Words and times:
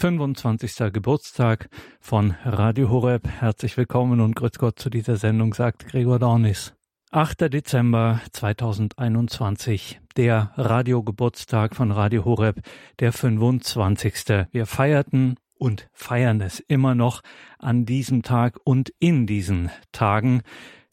25. 0.00 0.94
Geburtstag 0.94 1.68
von 2.00 2.34
Radio 2.46 2.88
Horeb. 2.88 3.28
Herzlich 3.28 3.76
willkommen 3.76 4.20
und 4.20 4.34
grüß 4.34 4.52
Gott 4.52 4.78
zu 4.78 4.88
dieser 4.88 5.16
Sendung, 5.16 5.52
sagt 5.52 5.88
Gregor 5.88 6.18
Dornis. 6.18 6.72
8. 7.10 7.52
Dezember 7.52 8.22
2021, 8.32 10.00
der 10.16 10.52
Radiogeburtstag 10.56 11.76
von 11.76 11.90
Radio 11.92 12.24
Horeb, 12.24 12.62
der 12.98 13.12
25. 13.12 14.46
Wir 14.52 14.64
feierten 14.64 15.36
und 15.58 15.90
feiern 15.92 16.40
es 16.40 16.60
immer 16.60 16.94
noch 16.94 17.20
an 17.58 17.84
diesem 17.84 18.22
Tag 18.22 18.58
und 18.64 18.94
in 19.00 19.26
diesen 19.26 19.68
Tagen 19.92 20.40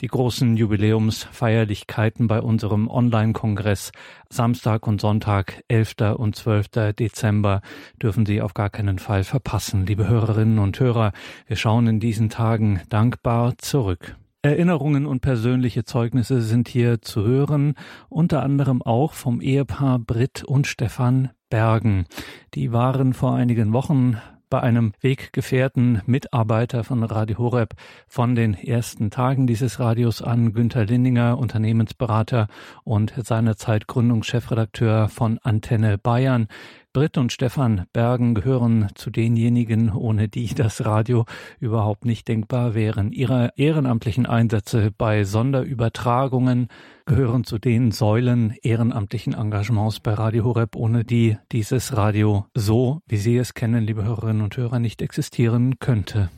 die 0.02 0.07
großen 0.07 0.57
Jubiläumsfeierlichkeiten 0.57 2.27
bei 2.27 2.41
unserem 2.41 2.88
Online-Kongress 2.88 3.91
Samstag 4.30 4.88
und 4.88 5.02
Sonntag, 5.02 5.63
11. 5.68 5.95
und 6.18 6.36
12. 6.36 6.93
Dezember 6.98 7.62
dürfen 8.02 8.25
Sie 8.25 8.41
auf 8.41 8.54
gar 8.54 8.70
keinen 8.70 8.99
Fall 8.99 9.23
verpassen, 9.23 9.86
liebe 9.86 10.07
Hörerinnen 10.07 10.59
und 10.59 10.80
Hörer. 10.80 11.13
Wir 11.48 11.55
schauen 11.55 11.88
in 11.88 11.99
diesen 11.99 12.30
Tagen 12.30 12.81
dankbar 12.90 13.57
zurück. 13.57 14.16
Erinnerungen 14.44 15.05
und 15.07 15.21
persönliche 15.21 15.84
Zeugnisse 15.84 16.41
sind 16.41 16.70
hier 16.70 17.02
zu 17.02 17.23
hören, 17.26 17.73
unter 18.07 18.43
anderem 18.43 18.82
auch 18.82 19.13
vom 19.13 19.41
Ehepaar 19.41 19.99
Britt 19.99 20.43
und 20.43 20.68
Stefan 20.68 21.32
Bergen. 21.49 22.05
Die 22.54 22.71
waren 22.71 23.13
vor 23.13 23.34
einigen 23.35 23.73
Wochen 23.73 24.18
bei 24.49 24.61
einem 24.61 24.93
Weggefährten, 25.01 26.01
Mitarbeiter 26.05 26.83
von 26.83 27.03
Radio 27.03 27.37
Horeb 27.37 27.73
von 28.07 28.35
den 28.35 28.53
ersten 28.53 29.11
Tagen 29.11 29.47
dieses 29.47 29.79
Radios 29.79 30.21
an, 30.21 30.53
Günther 30.53 30.85
Lindinger, 30.85 31.37
Unternehmensberater 31.37 32.47
und 32.83 33.13
seinerzeit 33.17 33.87
Gründungschefredakteur 33.87 35.09
von 35.09 35.39
Antenne 35.43 35.97
Bayern. 35.97 36.47
Britt 36.97 37.19
und 37.19 37.31
Stefan 37.31 37.85
Bergen 37.93 38.33
gehören 38.33 38.87
zu 38.95 39.11
denjenigen, 39.11 39.91
ohne 39.91 40.29
die 40.29 40.47
das 40.55 40.83
Radio 40.83 41.25
überhaupt 41.59 42.05
nicht 42.05 42.27
denkbar 42.27 42.73
wären. 42.73 43.12
Ihre 43.12 43.51
ehrenamtlichen 43.55 44.26
Einsätze 44.26 44.89
bei 44.89 45.23
Sonderübertragungen 45.23 46.70
gehören 47.05 47.43
zu 47.43 47.59
den 47.59 47.91
Säulen 47.91 48.55
ehrenamtlichen 48.63 49.35
Engagements 49.35 49.99
bei 49.99 50.15
Radio 50.15 50.43
Horeb, 50.43 50.76
ohne 50.76 51.05
die 51.05 51.37
dieses 51.51 51.95
Radio 51.95 52.48
so, 52.55 53.01
wie 53.05 53.17
Sie 53.17 53.37
es 53.37 53.54
kennen, 53.54 53.84
liebe 53.84 54.04
Hörerinnen 54.04 54.41
und 54.41 54.57
Hörer, 54.57 54.79
nicht 54.79 55.04
existieren 55.04 55.77
könnte. 55.77 56.32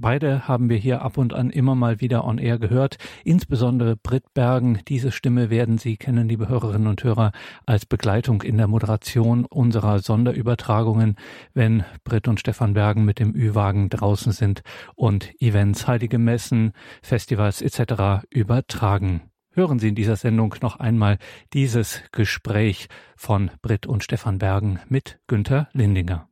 Beide 0.00 0.48
haben 0.48 0.70
wir 0.70 0.78
hier 0.78 1.02
ab 1.02 1.18
und 1.18 1.34
an 1.34 1.50
immer 1.50 1.74
mal 1.74 2.00
wieder 2.00 2.24
on 2.24 2.38
air 2.38 2.58
gehört. 2.58 2.96
Insbesondere 3.22 3.96
Britt 3.96 4.32
Bergen. 4.32 4.80
Diese 4.88 5.12
Stimme 5.12 5.50
werden 5.50 5.76
Sie 5.76 5.98
kennen, 5.98 6.26
liebe 6.26 6.48
Hörerinnen 6.48 6.88
und 6.88 7.04
Hörer, 7.04 7.32
als 7.66 7.84
Begleitung 7.84 8.40
in 8.40 8.56
der 8.56 8.66
Moderation 8.66 9.44
unserer 9.44 9.98
Sonderübertragungen, 9.98 11.16
wenn 11.52 11.84
Britt 12.02 12.28
und 12.28 12.40
Stefan 12.40 12.72
Bergen 12.72 13.04
mit 13.04 13.18
dem 13.18 13.34
Ü-Wagen 13.34 13.90
draußen 13.90 14.32
sind 14.32 14.62
und 14.94 15.34
Events, 15.38 15.86
heilige 15.86 16.18
Messen, 16.18 16.72
Festivals 17.02 17.60
etc. 17.60 18.24
übertragen. 18.30 19.20
Hören 19.52 19.78
Sie 19.78 19.88
in 19.88 19.96
dieser 19.96 20.16
Sendung 20.16 20.54
noch 20.62 20.80
einmal 20.80 21.18
dieses 21.52 22.02
Gespräch 22.10 22.88
von 23.16 23.50
Britt 23.60 23.86
und 23.86 24.02
Stefan 24.02 24.38
Bergen 24.38 24.80
mit 24.88 25.20
Günther 25.26 25.68
Lindinger. 25.74 26.30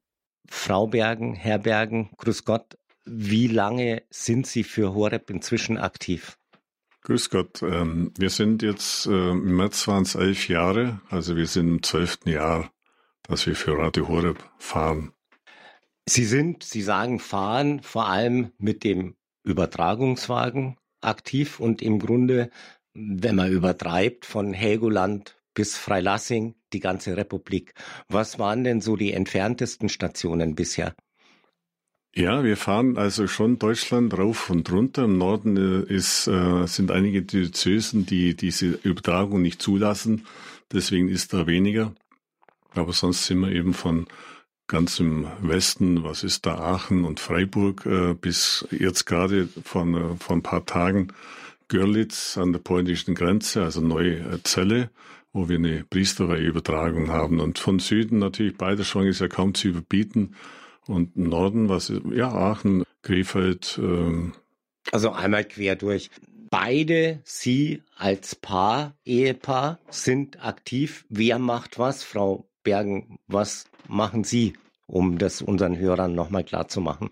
Frau 0.49 0.87
Bergen, 0.87 1.35
Herr 1.35 1.59
Bergen, 1.59 2.09
Grüß 2.17 2.47
Gott. 2.47 2.78
Wie 3.11 3.49
lange 3.49 4.03
sind 4.11 4.47
Sie 4.47 4.65
für 4.65 4.95
Horeb 4.95 5.31
inzwischen 5.31 5.79
aktiv? 5.79 6.39
Grüß 7.03 7.31
Gott. 7.31 7.63
Ähm, 7.63 8.13
wir 8.19 8.29
sind 8.29 8.63
jetzt, 8.63 9.07
äh, 9.07 9.31
im 9.31 9.57
März 9.57 9.89
waren 9.89 10.03
es 10.03 10.15
elf 10.15 10.49
Jahre, 10.49 11.01
also 11.09 11.37
wir 11.37 11.47
sind 11.47 11.69
im 11.69 11.83
zwölften 11.83 12.29
Jahr, 12.29 12.71
dass 13.23 13.47
wir 13.47 13.57
für 13.57 13.79
Radio 13.79 14.09
Horeb 14.09 14.45
fahren. 14.59 15.13
Sie 16.07 16.25
sind, 16.25 16.65
Sie 16.65 16.83
sagen 16.83 17.19
fahren, 17.19 17.81
vor 17.81 18.09
allem 18.09 18.53
mit 18.59 18.85
dem 18.85 19.17
Übertragungswagen 19.43 20.77
aktiv 21.01 21.61
und 21.61 21.81
im 21.81 21.99
Grunde, 21.99 22.51
wenn 22.93 23.37
man 23.37 23.51
übertreibt, 23.51 24.27
von 24.27 24.53
Helgoland 24.53 25.41
bis 25.55 25.79
Freilassing, 25.79 26.57
die 26.75 26.81
ganze 26.81 27.17
Republik. 27.17 27.73
Was 28.09 28.39
waren 28.39 28.65
denn 28.65 28.83
so 28.83 28.97
die 28.97 29.13
entferntesten 29.13 29.89
Stationen 29.89 30.55
bisher? 30.55 30.95
Ja, 32.19 32.43
wir 32.43 32.57
fahren 32.57 32.99
also 32.99 33.29
schon 33.29 33.61
Deutschland 33.61 34.19
rauf 34.19 34.51
und 34.51 34.73
runter. 34.73 35.05
Im 35.05 35.19
Norden 35.19 35.57
äh, 35.57 35.95
ist, 35.95 36.27
äh, 36.27 36.67
sind 36.67 36.91
einige 36.91 37.23
Diözesen, 37.23 38.07
die 38.07 38.35
diese 38.35 38.71
Übertragung 38.71 39.41
nicht 39.41 39.63
zulassen. 39.63 40.27
Deswegen 40.73 41.09
ist 41.09 41.33
da 41.33 41.47
weniger. 41.47 41.95
Aber 42.75 42.93
sonst 42.93 43.27
sind 43.27 43.39
wir 43.39 43.53
eben 43.53 43.73
von 43.73 44.09
ganz 44.67 44.99
im 44.99 45.29
Westen, 45.43 46.03
was 46.03 46.25
ist 46.25 46.45
da, 46.45 46.57
Aachen 46.57 47.05
und 47.05 47.21
Freiburg, 47.21 47.87
äh, 47.87 48.15
bis 48.15 48.67
jetzt 48.73 49.05
gerade 49.05 49.49
von, 49.63 50.19
von 50.19 50.39
ein 50.39 50.43
paar 50.43 50.67
Tagen 50.67 51.13
Görlitz 51.69 52.37
an 52.37 52.53
der 52.53 52.59
polnischen 52.59 53.15
Grenze, 53.15 53.63
also 53.63 53.81
Neue 53.81 54.43
Zelle, 54.43 54.91
wo 55.33 55.49
wir 55.49 55.59
eine 55.59 55.85
Priesterweihe-Übertragung 55.85 57.13
haben. 57.13 57.39
Und 57.39 57.61
von 57.61 57.79
Süden 57.79 58.19
natürlich 58.19 58.57
Beiderschwang 58.57 59.07
ist 59.07 59.21
ja 59.21 59.29
kaum 59.29 59.55
zu 59.55 59.69
überbieten. 59.69 60.35
Und 60.89 61.19
Norden, 61.19 61.69
was 61.69 61.93
ja 62.11 62.33
Aachen, 62.33 62.83
Krefeld. 63.03 63.79
Ähm. 63.81 64.33
Also 64.91 65.13
einmal 65.13 65.45
quer 65.45 65.77
durch. 65.77 66.11
Beide 66.51 67.21
Sie 67.25 67.83
als 67.95 68.35
Paar, 68.35 68.97
Ehepaar, 69.05 69.81
sind 69.91 70.43
aktiv. 70.43 71.05
Wer 71.11 71.39
macht 71.39 71.79
was? 71.79 72.03
Frau 72.03 72.49
Bergen, 72.63 73.19
was 73.27 73.67
machen 73.87 74.25
Sie, 74.25 74.55
um 74.87 75.19
das 75.19 75.43
unseren 75.43 75.77
Hörern 75.77 76.15
nochmal 76.15 76.43
klar 76.43 76.69
zu 76.69 76.81
machen? 76.81 77.11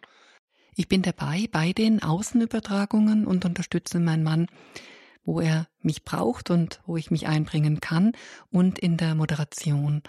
Ich 0.75 0.89
bin 0.89 1.03
dabei 1.03 1.47
bei 1.53 1.75
den 1.75 2.03
Außenübertragungen 2.03 3.27
und 3.27 3.45
unterstütze 3.45 4.01
meinen 4.01 4.23
Mann, 4.23 4.47
wo 5.23 5.41
er 5.41 5.69
mich 5.83 6.03
braucht 6.03 6.51
und 6.51 6.81
wo 6.87 6.97
ich 6.97 7.11
mich 7.11 7.27
einbringen 7.27 7.81
kann 7.81 8.13
und 8.51 8.79
in 8.79 8.97
der 8.97 9.15
Moderation. 9.15 10.03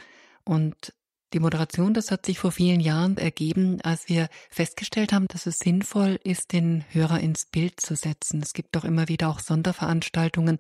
Und 0.46 0.94
die 1.34 1.40
Moderation, 1.40 1.94
das 1.94 2.12
hat 2.12 2.26
sich 2.26 2.40
vor 2.40 2.52
vielen 2.52 2.80
Jahren 2.80 3.18
ergeben, 3.18 3.82
als 3.82 4.08
wir 4.08 4.30
festgestellt 4.50 5.12
haben, 5.12 5.28
dass 5.28 5.46
es 5.46 5.60
sinnvoll 5.60 6.20
ist, 6.24 6.54
den 6.54 6.86
Hörer 6.90 7.20
ins 7.20 7.46
Bild 7.46 7.82
zu 7.82 7.96
setzen. 7.96 8.42
Es 8.42 8.54
gibt 8.54 8.76
doch 8.76 8.86
immer 8.86 9.08
wieder 9.08 9.30
auch 9.30 9.40
Sonderveranstaltungen 9.40 10.58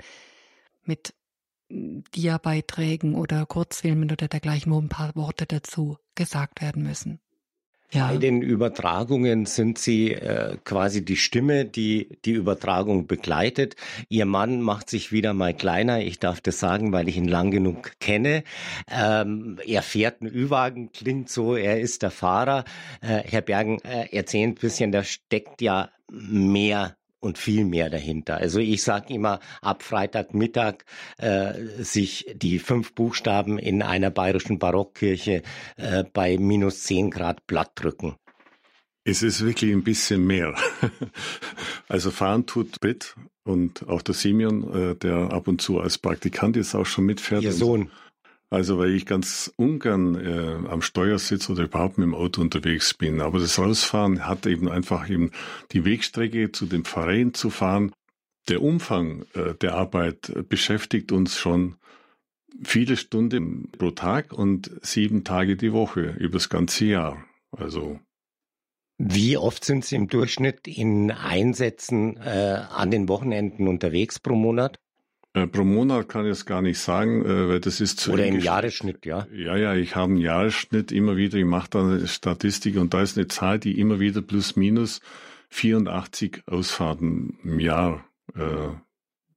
mit 0.84 1.14
hm, 1.70 2.04
Dia-Beiträgen 2.14 3.16
oder 3.16 3.46
Kurzfilmen 3.46 4.12
oder 4.12 4.28
dergleichen, 4.28 4.72
wo 4.72 4.80
ein 4.80 4.90
paar 4.90 5.16
Worte 5.16 5.46
dazu 5.46 5.98
gesagt 6.16 6.62
werden 6.62 6.84
müssen. 6.84 7.20
Ja. 7.92 8.10
Bei 8.10 8.18
den 8.18 8.42
Übertragungen 8.42 9.46
sind 9.46 9.78
Sie 9.78 10.12
äh, 10.12 10.58
quasi 10.66 11.06
die 11.06 11.16
Stimme, 11.16 11.64
die 11.64 12.18
die 12.26 12.34
Übertragung 12.34 13.08
begleitet. 13.08 13.78
Ihr 14.10 14.26
Mann 14.26 14.62
macht 14.62 14.90
sich 14.90 15.14
wieder 15.14 15.34
mal 15.34 15.54
kleiner. 15.54 16.02
Ich 16.02 16.20
darf 16.20 16.42
das 16.42 16.60
sagen, 16.60 16.92
weil 16.92 17.08
ich 17.08 17.16
ihn 17.16 17.30
lang 17.30 17.50
genug 17.50 17.94
kenne. 18.00 18.44
Ähm, 18.92 19.58
er 19.66 19.82
fährt 19.84 20.22
einen 20.22 20.34
Ü-Wagen, 20.34 20.92
klingt 20.92 21.30
so, 21.30 21.56
er 21.56 21.80
ist 21.80 22.02
der 22.02 22.12
Fahrer. 22.12 22.66
Äh, 23.02 23.24
Herr 23.24 23.42
Bergen, 23.42 23.80
äh, 23.84 24.14
erzählt 24.14 24.50
ein 24.50 24.56
bisschen, 24.56 24.92
da 24.92 25.04
steckt 25.04 25.62
ja 25.62 25.90
mehr 26.12 26.98
und 27.20 27.38
viel 27.38 27.66
mehr 27.66 27.90
dahinter. 27.90 28.38
Also 28.38 28.60
ich 28.60 28.84
sage 28.84 29.14
immer, 29.14 29.40
ab 29.62 29.84
Freitagmittag 29.84 30.86
äh, 31.18 31.54
sich 31.80 32.26
die 32.36 32.60
fünf 32.60 32.94
Buchstaben 32.94 33.58
in 33.58 33.82
einer 33.82 34.12
bayerischen 34.12 34.60
Barockkirche 34.60 35.42
äh, 35.78 36.04
bei 36.14 36.38
minus 36.38 36.84
zehn 36.84 37.10
Grad 37.12 37.48
platt 37.48 37.72
drücken. 37.76 38.16
Es 39.04 39.24
ist 39.24 39.44
wirklich 39.44 39.72
ein 39.72 39.84
bisschen 39.84 40.28
mehr. 40.28 40.54
also 41.88 42.12
fahren 42.12 42.46
tut 42.46 42.82
Britt 42.82 43.16
und 43.46 43.88
auch 43.88 44.02
der 44.02 44.14
Simeon, 44.14 44.92
äh, 44.92 44.96
der 44.96 45.32
ab 45.32 45.48
und 45.48 45.62
zu 45.62 45.80
als 45.80 45.98
Praktikant 45.98 46.58
jetzt 46.58 46.76
auch 46.76 46.86
schon 46.86 47.06
mitfährt. 47.06 47.42
Ihr 47.42 47.54
Sohn. 47.54 47.90
Also 48.50 48.78
weil 48.78 48.92
ich 48.92 49.06
ganz 49.06 49.52
ungern 49.58 50.16
äh, 50.16 50.70
am 50.70 50.82
Steuer 50.82 51.20
sitze 51.20 51.52
oder 51.52 51.64
überhaupt 51.64 51.98
mit 51.98 52.06
dem 52.06 52.16
Auto 52.16 52.42
unterwegs 52.42 52.94
bin. 52.94 53.20
Aber 53.20 53.40
das 53.40 53.60
Rausfahren 53.60 54.26
hat 54.26 54.46
eben 54.46 54.70
einfach 54.70 55.10
eben 55.10 55.32
die 55.74 55.84
Wegstrecke 55.84 56.52
zu 56.52 56.66
den 56.66 56.86
Pfarreien 56.86 57.34
zu 57.34 57.50
fahren. 57.50 57.92
Der 58.48 58.62
Umfang 58.62 59.26
äh, 59.34 59.54
der 59.56 59.76
Arbeit 59.76 60.32
beschäftigt 60.48 61.12
uns 61.12 61.38
schon 61.38 61.76
viele 62.64 62.96
Stunden 62.96 63.70
pro 63.78 63.92
Tag 63.92 64.32
und 64.32 64.72
sieben 64.82 65.26
Tage 65.26 65.58
die 65.58 65.74
Woche 65.74 66.16
über 66.18 66.38
das 66.38 66.48
ganze 66.48 66.86
Jahr. 66.86 67.26
Also 67.52 68.00
wie 69.00 69.38
oft 69.38 69.64
sind 69.64 69.86
Sie 69.86 69.96
im 69.96 70.08
Durchschnitt 70.08 70.68
in 70.68 71.12
Einsätzen 71.12 72.18
äh, 72.18 72.64
an 72.70 72.90
den 72.90 73.08
Wochenenden 73.08 73.68
unterwegs 73.68 74.20
pro 74.20 74.34
Monat? 74.34 74.80
Äh, 75.38 75.48
pro 75.48 75.64
Monat 75.64 76.10
kann 76.10 76.26
ich 76.26 76.32
es 76.32 76.46
gar 76.46 76.62
nicht 76.62 76.80
sagen, 76.80 77.24
äh, 77.24 77.48
weil 77.50 77.60
das 77.60 77.80
ist 77.80 78.00
zu 78.00 78.14
Oder 78.14 78.26
im 78.26 78.40
Jahresschnitt, 78.40 79.06
ja? 79.06 79.28
Ja, 79.32 79.56
ja, 79.56 79.76
ich 79.76 79.96
habe 79.96 80.14
einen 80.14 80.22
Jahresschnitt 80.22 80.92
immer 80.92 81.16
wieder, 81.16 81.38
ich 81.38 81.46
mache 81.46 81.70
da 81.70 81.82
eine 81.82 82.08
Statistik 82.08 82.78
und 82.78 82.94
da 82.94 83.02
ist 83.04 83.18
eine 83.18 83.28
Zahl, 83.28 83.60
die 83.60 83.80
immer 83.80 84.00
wieder 84.00 84.22
plus 84.22 84.56
minus 84.56 85.00
84 85.50 86.44
Ausfahrten 86.48 87.38
im 87.44 87.60
Jahr 87.60 88.04
äh, 88.36 88.70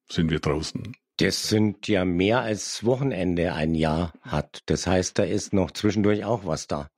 sind 0.09 0.31
wir 0.31 0.41
draußen. 0.41 0.97
Das 1.19 1.49
sind 1.49 1.87
ja 1.87 2.07
mehr 2.07 2.41
als 2.41 2.83
Wochenende 2.85 3.53
ein 3.53 3.75
Jahr 3.75 4.15
hat. 4.23 4.63
Das 4.67 4.87
heißt, 4.87 5.19
da 5.19 5.25
ist 5.25 5.53
noch 5.53 5.71
zwischendurch 5.71 6.25
auch 6.25 6.47
was 6.47 6.67
da. 6.67 6.89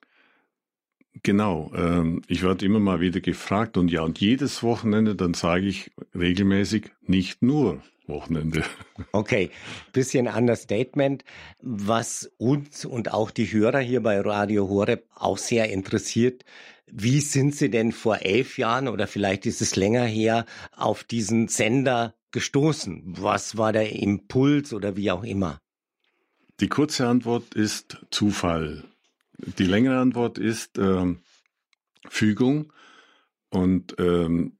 Genau, 1.24 1.72
ähm, 1.74 2.22
ich 2.28 2.42
werde 2.42 2.64
immer 2.64 2.78
mal 2.78 3.00
wieder 3.00 3.20
gefragt 3.20 3.76
und 3.76 3.90
ja, 3.90 4.02
und 4.02 4.20
jedes 4.20 4.62
Wochenende, 4.62 5.16
dann 5.16 5.34
sage 5.34 5.66
ich 5.66 5.90
regelmäßig 6.14 6.90
nicht 7.02 7.42
nur 7.42 7.82
Wochenende. 8.06 8.64
Okay, 9.12 9.50
bisschen 9.92 10.26
Understatement, 10.26 11.24
was 11.60 12.30
uns 12.38 12.84
und 12.84 13.12
auch 13.12 13.30
die 13.30 13.50
Hörer 13.50 13.80
hier 13.80 14.02
bei 14.02 14.20
Radio 14.20 14.68
Horeb 14.68 15.06
auch 15.14 15.38
sehr 15.38 15.70
interessiert. 15.70 16.44
Wie 16.86 17.20
sind 17.20 17.54
Sie 17.54 17.70
denn 17.70 17.92
vor 17.92 18.22
elf 18.22 18.58
Jahren 18.58 18.88
oder 18.88 19.06
vielleicht 19.06 19.46
ist 19.46 19.62
es 19.62 19.76
länger 19.76 20.04
her 20.04 20.44
auf 20.72 21.04
diesen 21.04 21.48
Sender 21.48 22.14
gestoßen? 22.32 23.14
Was 23.18 23.56
war 23.56 23.72
der 23.72 23.92
Impuls 23.92 24.72
oder 24.72 24.96
wie 24.96 25.10
auch 25.10 25.24
immer? 25.24 25.60
Die 26.60 26.68
kurze 26.68 27.06
Antwort 27.06 27.54
ist 27.54 27.98
Zufall. 28.10 28.84
Die 29.38 29.64
längere 29.64 29.98
Antwort 29.98 30.38
ist 30.38 30.78
ähm, 30.78 31.20
Fügung. 32.08 32.72
Und 33.50 33.96
ähm, 33.98 34.58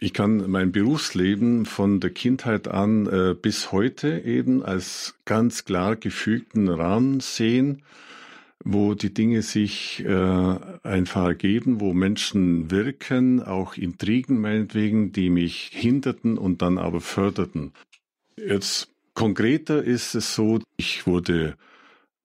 ich 0.00 0.12
kann 0.12 0.50
mein 0.50 0.72
Berufsleben 0.72 1.66
von 1.66 2.00
der 2.00 2.10
Kindheit 2.10 2.68
an 2.68 3.06
äh, 3.06 3.34
bis 3.34 3.72
heute 3.72 4.20
eben 4.20 4.62
als 4.62 5.14
ganz 5.24 5.64
klar 5.64 5.96
gefügten 5.96 6.68
Rahmen 6.68 7.20
sehen, 7.20 7.82
wo 8.64 8.94
die 8.94 9.14
Dinge 9.14 9.42
sich 9.42 10.04
äh, 10.04 10.56
einfach 10.82 11.26
ergeben, 11.26 11.80
wo 11.80 11.92
Menschen 11.92 12.70
wirken, 12.70 13.42
auch 13.42 13.76
Intrigen 13.76 14.40
meinetwegen, 14.40 15.12
die 15.12 15.30
mich 15.30 15.70
hinderten 15.72 16.38
und 16.38 16.62
dann 16.62 16.78
aber 16.78 17.00
förderten. 17.00 17.72
Jetzt 18.36 18.88
konkreter 19.14 19.82
ist 19.82 20.14
es 20.14 20.34
so, 20.34 20.60
ich 20.76 21.06
wurde 21.06 21.56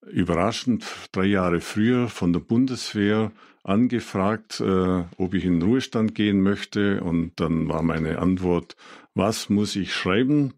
überraschend 0.10 0.86
drei 1.12 1.26
Jahre 1.26 1.62
früher 1.62 2.08
von 2.08 2.34
der 2.34 2.40
Bundeswehr 2.40 3.32
angefragt, 3.64 4.60
äh, 4.60 5.04
ob 5.18 5.34
ich 5.34 5.46
in 5.46 5.60
den 5.60 5.62
Ruhestand 5.64 6.16
gehen 6.16 6.42
möchte. 6.42 7.02
Und 7.04 7.40
dann 7.40 7.68
war 7.70 7.82
meine 7.82 8.20
Antwort, 8.20 8.76
was 9.14 9.50
muss 9.50 9.76
ich 9.76 9.94
schreiben? 9.94 10.54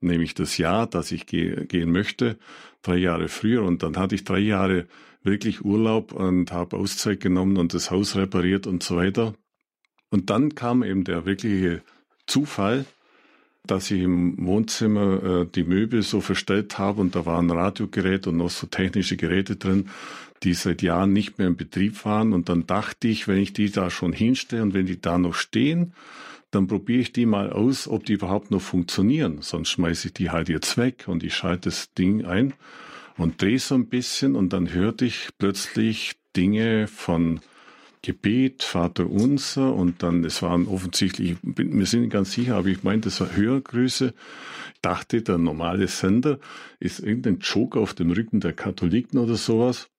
Nämlich 0.00 0.34
das 0.34 0.58
Ja, 0.58 0.86
dass 0.86 1.12
ich 1.12 1.26
ge 1.26 1.66
gehen 1.66 1.90
möchte, 1.90 2.38
drei 2.82 2.96
Jahre 2.96 3.28
früher. 3.28 3.62
Und 3.62 3.82
dann 3.82 3.96
hatte 3.96 4.14
ich 4.14 4.24
drei 4.24 4.38
Jahre 4.38 4.86
wirklich 5.22 5.64
Urlaub 5.64 6.12
und 6.12 6.52
habe 6.52 6.76
Auszeit 6.76 7.20
genommen 7.20 7.56
und 7.56 7.74
das 7.74 7.90
Haus 7.90 8.16
repariert 8.16 8.66
und 8.66 8.82
so 8.82 8.96
weiter. 8.96 9.34
Und 10.10 10.30
dann 10.30 10.54
kam 10.54 10.82
eben 10.82 11.04
der 11.04 11.26
wirkliche 11.26 11.82
Zufall, 12.26 12.86
dass 13.66 13.90
ich 13.90 14.00
im 14.02 14.46
Wohnzimmer 14.46 15.22
äh, 15.22 15.46
die 15.46 15.64
Möbel 15.64 16.02
so 16.02 16.20
verstellt 16.20 16.78
habe 16.78 17.00
und 17.00 17.14
da 17.14 17.26
war 17.26 17.38
ein 17.38 17.50
Radiogerät 17.50 18.26
und 18.26 18.38
noch 18.38 18.50
so 18.50 18.66
technische 18.66 19.16
Geräte 19.16 19.56
drin, 19.56 19.90
die 20.42 20.54
seit 20.54 20.82
Jahren 20.82 21.12
nicht 21.12 21.38
mehr 21.38 21.48
in 21.48 21.56
Betrieb 21.56 22.04
waren. 22.04 22.32
Und 22.32 22.48
dann 22.48 22.66
dachte 22.66 23.08
ich, 23.08 23.28
wenn 23.28 23.38
ich 23.38 23.52
die 23.52 23.70
da 23.70 23.90
schon 23.90 24.12
hinstelle 24.12 24.62
und 24.62 24.74
wenn 24.74 24.86
die 24.86 25.00
da 25.00 25.18
noch 25.18 25.34
stehen, 25.34 25.94
dann 26.50 26.66
probiere 26.66 27.00
ich 27.00 27.12
die 27.12 27.26
mal 27.26 27.52
aus, 27.52 27.88
ob 27.88 28.06
die 28.06 28.14
überhaupt 28.14 28.50
noch 28.50 28.62
funktionieren. 28.62 29.38
Sonst 29.42 29.70
schmeiße 29.70 30.08
ich 30.08 30.14
die 30.14 30.30
halt 30.30 30.48
jetzt 30.48 30.78
weg 30.78 31.04
und 31.06 31.22
ich 31.22 31.34
schalte 31.34 31.68
das 31.68 31.92
Ding 31.92 32.24
ein 32.24 32.54
und 33.16 33.42
drehe 33.42 33.58
so 33.58 33.74
ein 33.74 33.88
bisschen 33.88 34.34
und 34.34 34.52
dann 34.52 34.72
hörte 34.72 35.04
ich 35.04 35.28
plötzlich 35.38 36.14
Dinge 36.36 36.86
von 36.86 37.40
Gebet, 38.00 38.62
Vater 38.62 39.10
Unser 39.10 39.74
und 39.74 40.02
dann, 40.02 40.24
es 40.24 40.40
waren 40.40 40.66
offensichtlich, 40.68 41.36
wir 41.42 41.86
sind 41.86 42.02
nicht 42.02 42.12
ganz 42.12 42.32
sicher, 42.32 42.56
aber 42.56 42.68
ich 42.68 42.84
meine, 42.84 43.00
das 43.00 43.20
war 43.20 43.34
Hörgrüße. 43.34 44.14
Ich 44.74 44.80
dachte, 44.80 45.20
der 45.20 45.38
normale 45.38 45.88
Sender 45.88 46.38
ist 46.78 47.00
irgendein 47.00 47.40
Joke 47.40 47.78
auf 47.78 47.94
dem 47.94 48.12
Rücken 48.12 48.40
der 48.40 48.52
Katholiken 48.52 49.18
oder 49.18 49.34
sowas. 49.34 49.90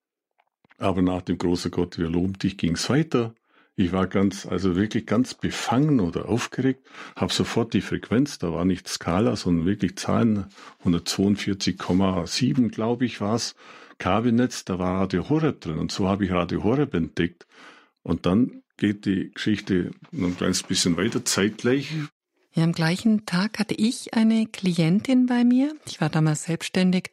Aber 0.79 1.01
nach 1.01 1.21
dem 1.21 1.37
großen 1.37 1.71
Gott, 1.71 1.97
wir 1.97 2.09
loben 2.09 2.33
dich, 2.33 2.57
ging's 2.57 2.89
weiter. 2.89 3.35
Ich 3.75 3.93
war 3.93 4.07
ganz, 4.07 4.45
also 4.45 4.75
wirklich 4.75 5.05
ganz 5.05 5.33
befangen 5.33 6.01
oder 6.01 6.27
aufgeregt, 6.27 6.85
habe 7.15 7.31
sofort 7.31 7.73
die 7.73 7.79
Frequenz, 7.79 8.37
da 8.37 8.51
war 8.51 8.65
nicht 8.65 8.89
Skala, 8.89 9.37
sondern 9.37 9.65
wirklich 9.65 9.95
Zahlen, 9.95 10.47
142,7 10.83 12.71
glaube 12.71 13.05
ich 13.05 13.21
war's, 13.21 13.55
Kabelnetz, 13.97 14.65
da 14.65 14.79
war 14.79 15.01
Radio 15.01 15.29
Horeb 15.29 15.61
drin 15.61 15.77
und 15.77 15.93
so 15.93 16.09
habe 16.09 16.25
ich 16.25 16.31
Radio 16.31 16.63
Horeb 16.63 16.93
entdeckt. 16.93 17.47
Und 18.03 18.25
dann 18.25 18.63
geht 18.75 19.05
die 19.05 19.31
Geschichte 19.33 19.91
noch 20.11 20.27
ein 20.27 20.37
kleines 20.37 20.63
bisschen 20.63 20.97
weiter, 20.97 21.23
zeitgleich. 21.23 21.93
Ja, 22.53 22.63
am 22.63 22.73
gleichen 22.73 23.25
Tag 23.25 23.59
hatte 23.59 23.75
ich 23.75 24.13
eine 24.13 24.45
Klientin 24.47 25.25
bei 25.25 25.43
mir. 25.43 25.73
Ich 25.85 26.01
war 26.01 26.09
damals 26.09 26.43
selbstständig 26.43 27.11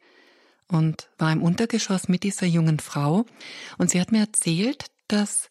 und 0.67 1.09
war 1.17 1.31
im 1.31 1.41
Untergeschoss 1.41 2.07
mit 2.07 2.23
dieser 2.23 2.45
jungen 2.45 2.79
Frau. 2.79 3.25
Und 3.77 3.89
sie 3.89 4.01
hat 4.01 4.11
mir 4.11 4.19
erzählt, 4.19 4.85
dass 5.07 5.49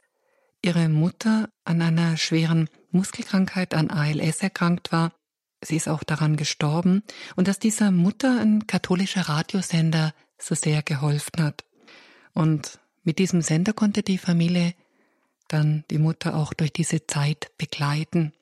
ihre 0.62 0.88
Mutter 0.88 1.48
an 1.64 1.80
einer 1.80 2.16
schweren 2.16 2.68
Muskelkrankheit, 2.90 3.74
an 3.74 3.90
ALS 3.90 4.42
erkrankt 4.42 4.92
war. 4.92 5.12
Sie 5.62 5.76
ist 5.76 5.88
auch 5.88 6.04
daran 6.04 6.36
gestorben 6.36 7.02
und 7.34 7.48
dass 7.48 7.58
dieser 7.58 7.90
Mutter 7.90 8.40
ein 8.40 8.66
katholischer 8.66 9.22
Radiosender 9.22 10.14
so 10.38 10.54
sehr 10.54 10.82
geholfen 10.82 11.42
hat. 11.42 11.64
Und 12.34 12.78
mit 13.02 13.19
diesem 13.19 13.40
Sender 13.40 13.72
konnte 13.72 14.02
die 14.02 14.19
Familie 14.19 14.74
dann 15.48 15.84
die 15.90 15.98
Mutter 15.98 16.36
auch 16.36 16.52
durch 16.52 16.72
diese 16.72 17.06
Zeit 17.06 17.52
begleiten. 17.56 18.32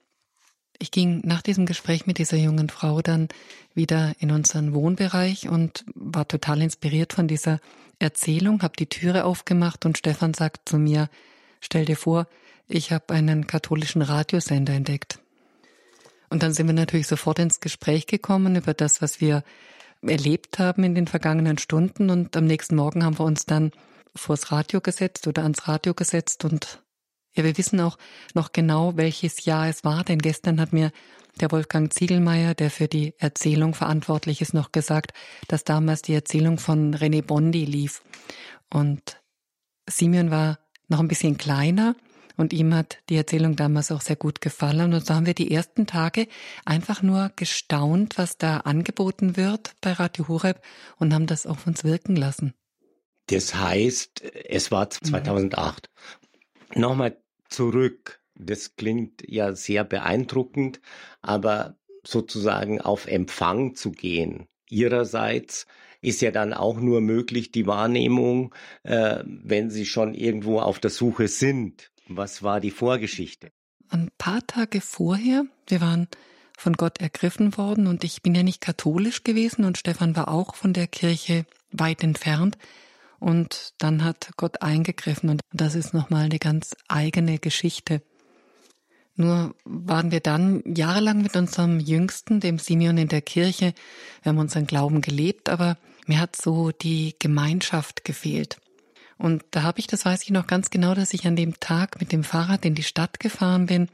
Ich 0.78 0.90
ging 0.90 1.20
nach 1.24 1.42
diesem 1.42 1.66
Gespräch 1.66 2.06
mit 2.06 2.18
dieser 2.18 2.36
jungen 2.36 2.68
Frau 2.68 3.00
dann 3.00 3.28
wieder 3.74 4.12
in 4.18 4.30
unseren 4.30 4.74
Wohnbereich 4.74 5.48
und 5.48 5.84
war 5.94 6.26
total 6.26 6.62
inspiriert 6.62 7.12
von 7.12 7.28
dieser 7.28 7.60
Erzählung, 7.98 8.62
habe 8.62 8.74
die 8.78 8.88
Türe 8.88 9.24
aufgemacht 9.24 9.86
und 9.86 9.98
Stefan 9.98 10.34
sagt 10.34 10.68
zu 10.68 10.78
mir, 10.78 11.08
stell 11.60 11.84
dir 11.84 11.96
vor, 11.96 12.26
ich 12.66 12.92
habe 12.92 13.14
einen 13.14 13.46
katholischen 13.46 14.02
Radiosender 14.02 14.72
entdeckt. 14.72 15.18
Und 16.30 16.42
dann 16.42 16.52
sind 16.52 16.66
wir 16.66 16.74
natürlich 16.74 17.06
sofort 17.06 17.38
ins 17.38 17.60
Gespräch 17.60 18.06
gekommen 18.06 18.56
über 18.56 18.74
das, 18.74 19.00
was 19.00 19.20
wir 19.20 19.44
erlebt 20.02 20.58
haben 20.58 20.84
in 20.84 20.94
den 20.94 21.06
vergangenen 21.06 21.58
Stunden 21.58 22.10
und 22.10 22.36
am 22.36 22.44
nächsten 22.44 22.76
Morgen 22.76 23.04
haben 23.04 23.18
wir 23.18 23.24
uns 23.24 23.46
dann 23.46 23.72
vors 24.14 24.52
Radio 24.52 24.80
gesetzt 24.80 25.26
oder 25.26 25.42
ans 25.42 25.66
Radio 25.66 25.94
gesetzt 25.94 26.44
und 26.44 26.82
ja, 27.34 27.44
wir 27.44 27.56
wissen 27.58 27.80
auch 27.80 27.98
noch 28.34 28.52
genau, 28.52 28.96
welches 28.96 29.44
Jahr 29.44 29.68
es 29.68 29.84
war, 29.84 30.04
denn 30.04 30.18
gestern 30.18 30.60
hat 30.60 30.72
mir 30.72 30.92
der 31.40 31.50
Wolfgang 31.50 31.92
Ziegelmeier, 31.92 32.54
der 32.54 32.70
für 32.70 32.88
die 32.88 33.14
Erzählung 33.18 33.74
verantwortlich 33.74 34.40
ist, 34.40 34.54
noch 34.54 34.72
gesagt, 34.72 35.12
dass 35.48 35.64
damals 35.64 36.02
die 36.02 36.14
Erzählung 36.14 36.58
von 36.58 36.94
René 36.94 37.22
Bondi 37.22 37.64
lief. 37.64 38.02
Und 38.72 39.20
Simeon 39.88 40.30
war 40.30 40.58
noch 40.88 41.00
ein 41.00 41.08
bisschen 41.08 41.36
kleiner 41.36 41.96
und 42.36 42.52
ihm 42.52 42.74
hat 42.74 42.98
die 43.08 43.16
Erzählung 43.16 43.56
damals 43.56 43.90
auch 43.90 44.00
sehr 44.00 44.16
gut 44.16 44.40
gefallen. 44.40 44.92
Und 44.92 45.06
so 45.06 45.14
haben 45.14 45.26
wir 45.26 45.34
die 45.34 45.50
ersten 45.50 45.86
Tage 45.86 46.28
einfach 46.64 47.02
nur 47.02 47.32
gestaunt, 47.36 48.18
was 48.18 48.38
da 48.38 48.58
angeboten 48.58 49.36
wird 49.36 49.72
bei 49.80 49.92
Radio 49.92 50.28
Horeb 50.28 50.60
und 50.98 51.14
haben 51.14 51.26
das 51.26 51.46
auf 51.46 51.66
uns 51.66 51.84
wirken 51.84 52.16
lassen. 52.16 52.54
Das 53.26 53.54
heißt, 53.54 54.22
es 54.22 54.70
war 54.70 54.90
2008. 54.90 55.88
Mhm. 56.74 56.80
Nochmal 56.80 57.16
zurück. 57.54 58.20
Das 58.34 58.76
klingt 58.76 59.22
ja 59.26 59.54
sehr 59.54 59.84
beeindruckend, 59.84 60.80
aber 61.22 61.76
sozusagen 62.04 62.80
auf 62.80 63.06
Empfang 63.06 63.74
zu 63.74 63.92
gehen. 63.92 64.46
Ihrerseits 64.68 65.66
ist 66.00 66.20
ja 66.20 66.30
dann 66.30 66.52
auch 66.52 66.78
nur 66.78 67.00
möglich 67.00 67.50
die 67.50 67.66
Wahrnehmung, 67.66 68.54
äh, 68.82 69.22
wenn 69.24 69.70
Sie 69.70 69.86
schon 69.86 70.14
irgendwo 70.14 70.60
auf 70.60 70.78
der 70.78 70.90
Suche 70.90 71.28
sind. 71.28 71.90
Was 72.08 72.42
war 72.42 72.60
die 72.60 72.70
Vorgeschichte? 72.70 73.50
Ein 73.88 74.10
paar 74.18 74.46
Tage 74.46 74.80
vorher, 74.80 75.46
wir 75.66 75.80
waren 75.80 76.08
von 76.58 76.74
Gott 76.74 77.00
ergriffen 77.00 77.56
worden 77.56 77.86
und 77.86 78.04
ich 78.04 78.22
bin 78.22 78.34
ja 78.34 78.42
nicht 78.42 78.60
katholisch 78.60 79.24
gewesen 79.24 79.64
und 79.64 79.78
Stefan 79.78 80.14
war 80.14 80.28
auch 80.28 80.54
von 80.54 80.72
der 80.72 80.86
Kirche 80.86 81.46
weit 81.70 82.02
entfernt. 82.02 82.58
Und 83.24 83.72
dann 83.78 84.04
hat 84.04 84.32
Gott 84.36 84.60
eingegriffen 84.60 85.30
und 85.30 85.40
das 85.50 85.74
ist 85.74 85.94
nochmal 85.94 86.26
eine 86.26 86.38
ganz 86.38 86.76
eigene 86.88 87.38
Geschichte. 87.38 88.02
Nur 89.16 89.54
waren 89.64 90.10
wir 90.10 90.20
dann 90.20 90.62
jahrelang 90.66 91.22
mit 91.22 91.34
unserem 91.34 91.80
Jüngsten, 91.80 92.40
dem 92.40 92.58
Simeon, 92.58 92.98
in 92.98 93.08
der 93.08 93.22
Kirche. 93.22 93.72
Wir 94.22 94.28
haben 94.28 94.38
unseren 94.38 94.66
Glauben 94.66 95.00
gelebt, 95.00 95.48
aber 95.48 95.78
mir 96.04 96.20
hat 96.20 96.36
so 96.36 96.70
die 96.70 97.16
Gemeinschaft 97.18 98.04
gefehlt. 98.04 98.58
Und 99.16 99.42
da 99.52 99.62
habe 99.62 99.78
ich, 99.78 99.86
das 99.86 100.04
weiß 100.04 100.22
ich 100.24 100.30
noch 100.30 100.46
ganz 100.46 100.68
genau, 100.68 100.94
dass 100.94 101.14
ich 101.14 101.26
an 101.26 101.34
dem 101.34 101.58
Tag 101.60 102.00
mit 102.00 102.12
dem 102.12 102.24
Fahrrad 102.24 102.66
in 102.66 102.74
die 102.74 102.82
Stadt 102.82 103.20
gefahren 103.20 103.64
bin 103.64 103.88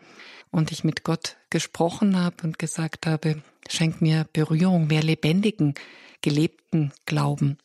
und 0.50 0.72
ich 0.72 0.82
mit 0.82 1.04
Gott 1.04 1.36
gesprochen 1.50 2.18
habe 2.18 2.42
und 2.42 2.58
gesagt 2.58 3.06
habe, 3.06 3.40
schenk 3.68 4.02
mir 4.02 4.26
Berührung, 4.32 4.88
mehr 4.88 5.04
lebendigen, 5.04 5.74
gelebten 6.20 6.92
Glauben. 7.06 7.58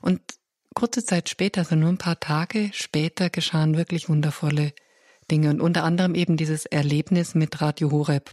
Und 0.00 0.22
kurze 0.74 1.04
Zeit 1.04 1.28
später, 1.28 1.60
also 1.62 1.76
nur 1.76 1.88
ein 1.88 1.98
paar 1.98 2.20
Tage 2.20 2.70
später, 2.72 3.30
geschahen 3.30 3.76
wirklich 3.76 4.08
wundervolle 4.08 4.72
Dinge 5.30 5.50
und 5.50 5.60
unter 5.60 5.84
anderem 5.84 6.14
eben 6.14 6.36
dieses 6.36 6.66
Erlebnis 6.66 7.34
mit 7.34 7.60
Radio 7.60 7.90
Horeb. 7.90 8.32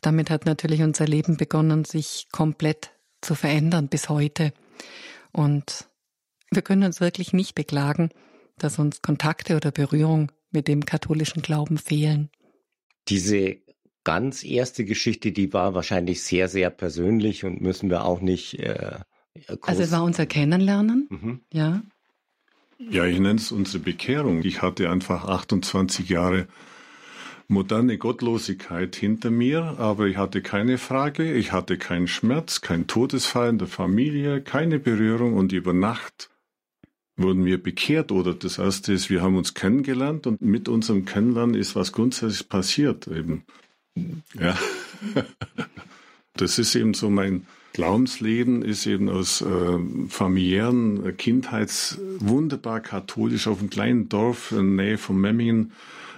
Damit 0.00 0.30
hat 0.30 0.46
natürlich 0.46 0.82
unser 0.82 1.06
Leben 1.06 1.36
begonnen, 1.36 1.84
sich 1.84 2.28
komplett 2.30 2.90
zu 3.20 3.34
verändern 3.34 3.88
bis 3.88 4.08
heute. 4.08 4.52
Und 5.32 5.88
wir 6.50 6.62
können 6.62 6.84
uns 6.84 7.00
wirklich 7.00 7.32
nicht 7.32 7.54
beklagen, 7.54 8.10
dass 8.58 8.78
uns 8.78 9.02
Kontakte 9.02 9.56
oder 9.56 9.70
Berührung 9.70 10.30
mit 10.50 10.68
dem 10.68 10.84
katholischen 10.84 11.42
Glauben 11.42 11.78
fehlen. 11.78 12.30
Diese 13.08 13.56
ganz 14.04 14.44
erste 14.44 14.84
Geschichte, 14.84 15.32
die 15.32 15.52
war 15.52 15.74
wahrscheinlich 15.74 16.22
sehr, 16.22 16.48
sehr 16.48 16.70
persönlich 16.70 17.44
und 17.44 17.60
müssen 17.60 17.90
wir 17.90 18.04
auch 18.04 18.20
nicht. 18.20 18.58
Äh, 18.58 19.00
also 19.62 19.82
es 19.82 19.90
war 19.92 20.04
unser 20.04 20.26
Kennenlernen, 20.26 21.08
mhm. 21.10 21.40
ja. 21.52 21.82
Ja, 22.78 23.04
ich 23.04 23.18
nenne 23.20 23.38
es 23.38 23.52
unsere 23.52 23.82
Bekehrung. 23.82 24.42
Ich 24.42 24.60
hatte 24.60 24.90
einfach 24.90 25.24
28 25.24 26.08
Jahre 26.08 26.48
moderne 27.46 27.98
Gottlosigkeit 27.98 28.96
hinter 28.96 29.30
mir, 29.30 29.76
aber 29.78 30.06
ich 30.06 30.16
hatte 30.16 30.42
keine 30.42 30.78
Frage, 30.78 31.32
ich 31.32 31.52
hatte 31.52 31.78
keinen 31.78 32.08
Schmerz, 32.08 32.60
keinen 32.60 32.86
Todesfall 32.86 33.50
in 33.50 33.58
der 33.58 33.68
Familie, 33.68 34.42
keine 34.42 34.78
Berührung 34.78 35.34
und 35.34 35.52
über 35.52 35.72
Nacht 35.72 36.30
wurden 37.16 37.44
wir 37.44 37.62
bekehrt 37.62 38.10
oder 38.10 38.34
das 38.34 38.58
erste 38.58 38.92
ist, 38.92 39.10
wir 39.10 39.22
haben 39.22 39.36
uns 39.36 39.54
kennengelernt 39.54 40.26
und 40.26 40.40
mit 40.40 40.68
unserem 40.68 41.04
Kennenlernen 41.04 41.54
ist 41.54 41.76
was 41.76 41.92
grundsätzlich 41.92 42.48
passiert 42.48 43.06
eben. 43.06 43.44
Ja. 44.34 44.58
Das 46.34 46.58
ist 46.58 46.74
eben 46.74 46.94
so 46.94 47.10
mein 47.10 47.46
Glaubensleben 47.72 48.62
ist 48.62 48.86
eben 48.86 49.08
aus 49.08 49.40
äh, 49.40 49.78
familiären 50.08 51.06
äh, 51.06 51.12
Kindheits 51.12 51.98
wunderbar 52.18 52.80
katholisch 52.80 53.46
auf 53.46 53.60
einem 53.60 53.70
kleinen 53.70 54.08
Dorf 54.10 54.52
in 54.52 54.76
der 54.76 54.86
Nähe 54.86 54.98
von 54.98 55.18
Memmingen 55.18 55.72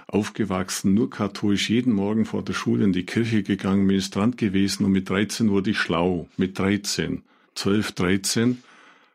aufgewachsen, 0.07 0.93
nur 0.93 1.09
katholisch, 1.09 1.69
jeden 1.69 1.93
Morgen 1.93 2.25
vor 2.25 2.43
der 2.43 2.53
Schule 2.53 2.83
in 2.83 2.93
die 2.93 3.05
Kirche 3.05 3.41
gegangen, 3.41 3.85
Ministrant 3.85 4.37
gewesen 4.37 4.85
und 4.85 4.91
mit 4.91 5.09
13 5.09 5.49
wurde 5.49 5.71
ich 5.71 5.77
schlau. 5.77 6.27
Mit 6.37 6.59
13, 6.59 7.23
12, 7.55 7.91
13, 7.93 8.63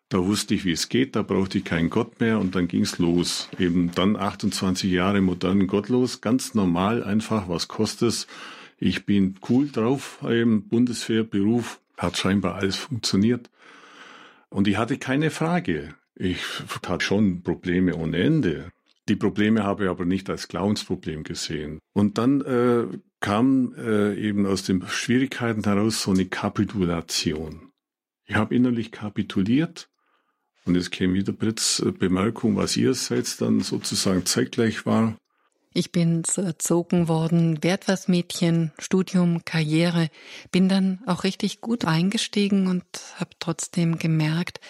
da 0.09 0.25
wusste 0.25 0.55
ich, 0.55 0.65
wie 0.65 0.73
es 0.73 0.89
geht, 0.89 1.17
da 1.17 1.23
brauchte 1.23 1.59
ich 1.59 1.65
keinen 1.65 1.91
Gott 1.91 2.21
mehr 2.21 2.39
und 2.39 2.55
dann 2.55 2.69
ging's 2.69 2.99
los. 2.99 3.49
Eben 3.59 3.93
dann 3.95 4.17
28 4.17 4.91
Jahre 4.91 5.21
modern 5.21 5.67
gottlos, 5.67 6.21
ganz 6.21 6.55
normal, 6.55 7.05
einfach, 7.05 7.49
was 7.49 7.69
kostet 7.69 8.09
es? 8.09 8.27
Ich 8.79 9.05
bin 9.05 9.37
cool 9.49 9.69
drauf, 9.69 10.19
eben 10.29 10.63
Bundeswehr, 10.63 11.23
Beruf, 11.23 11.79
hat 12.01 12.17
scheinbar 12.17 12.57
alles 12.57 12.77
funktioniert. 12.77 13.51
Und 14.49 14.67
ich 14.67 14.77
hatte 14.77 14.99
keine 14.99 15.31
Frage. 15.31 15.95
Ich 16.15 16.41
hatte 16.87 17.05
schon 17.05 17.43
Probleme 17.43 17.95
ohne 17.95 18.19
Ende. 18.19 18.73
Die 19.09 19.17
Probleme 19.17 19.65
habe 19.65 19.85
ich 19.85 19.91
aber 19.91 20.05
nicht 20.05 20.29
als 20.31 20.49
Glaubensproblem 20.49 21.25
gesehen. 21.25 21.79
Und 21.93 22.19
dann 22.19 22.41
äh, 22.43 22.87
kam 23.21 23.75
äh, 23.77 24.15
eben 24.15 24.47
aus 24.47 24.63
den 24.65 24.87
Schwierigkeiten 24.87 25.65
heraus 25.65 26.03
so 26.03 26.11
eine 26.11 26.27
Kapitulation. 26.27 27.71
Ich 28.27 28.37
habe 28.37 28.55
innerlich 28.55 28.93
kapituliert 28.93 29.89
und 30.65 30.77
es 30.77 30.91
käme 30.91 31.15
wieder 31.15 31.33
Britz 31.33 31.83
äh, 31.85 31.91
Bemerkung, 31.91 32.57
was 32.57 32.77
ihrerseits 32.77 33.37
dann 33.37 33.61
sozusagen 33.61 34.25
zeitgleich 34.27 34.87
war. 34.87 35.17
Ich 35.73 35.93
bin 35.93 36.25
so 36.25 36.43
erzogen 36.43 37.07
worden, 37.07 37.63
werd 37.63 37.87
was 37.87 38.09
Mädchen, 38.09 38.73
Studium, 38.79 39.45
Karriere, 39.45 40.09
bin 40.51 40.69
dann 40.69 41.01
auch 41.07 41.23
richtig 41.23 41.61
gut 41.61 41.85
eingestiegen 41.85 42.67
und 42.67 42.85
habe 43.17 43.31
trotzdem 43.39 43.99
gemerkt, 43.99 44.61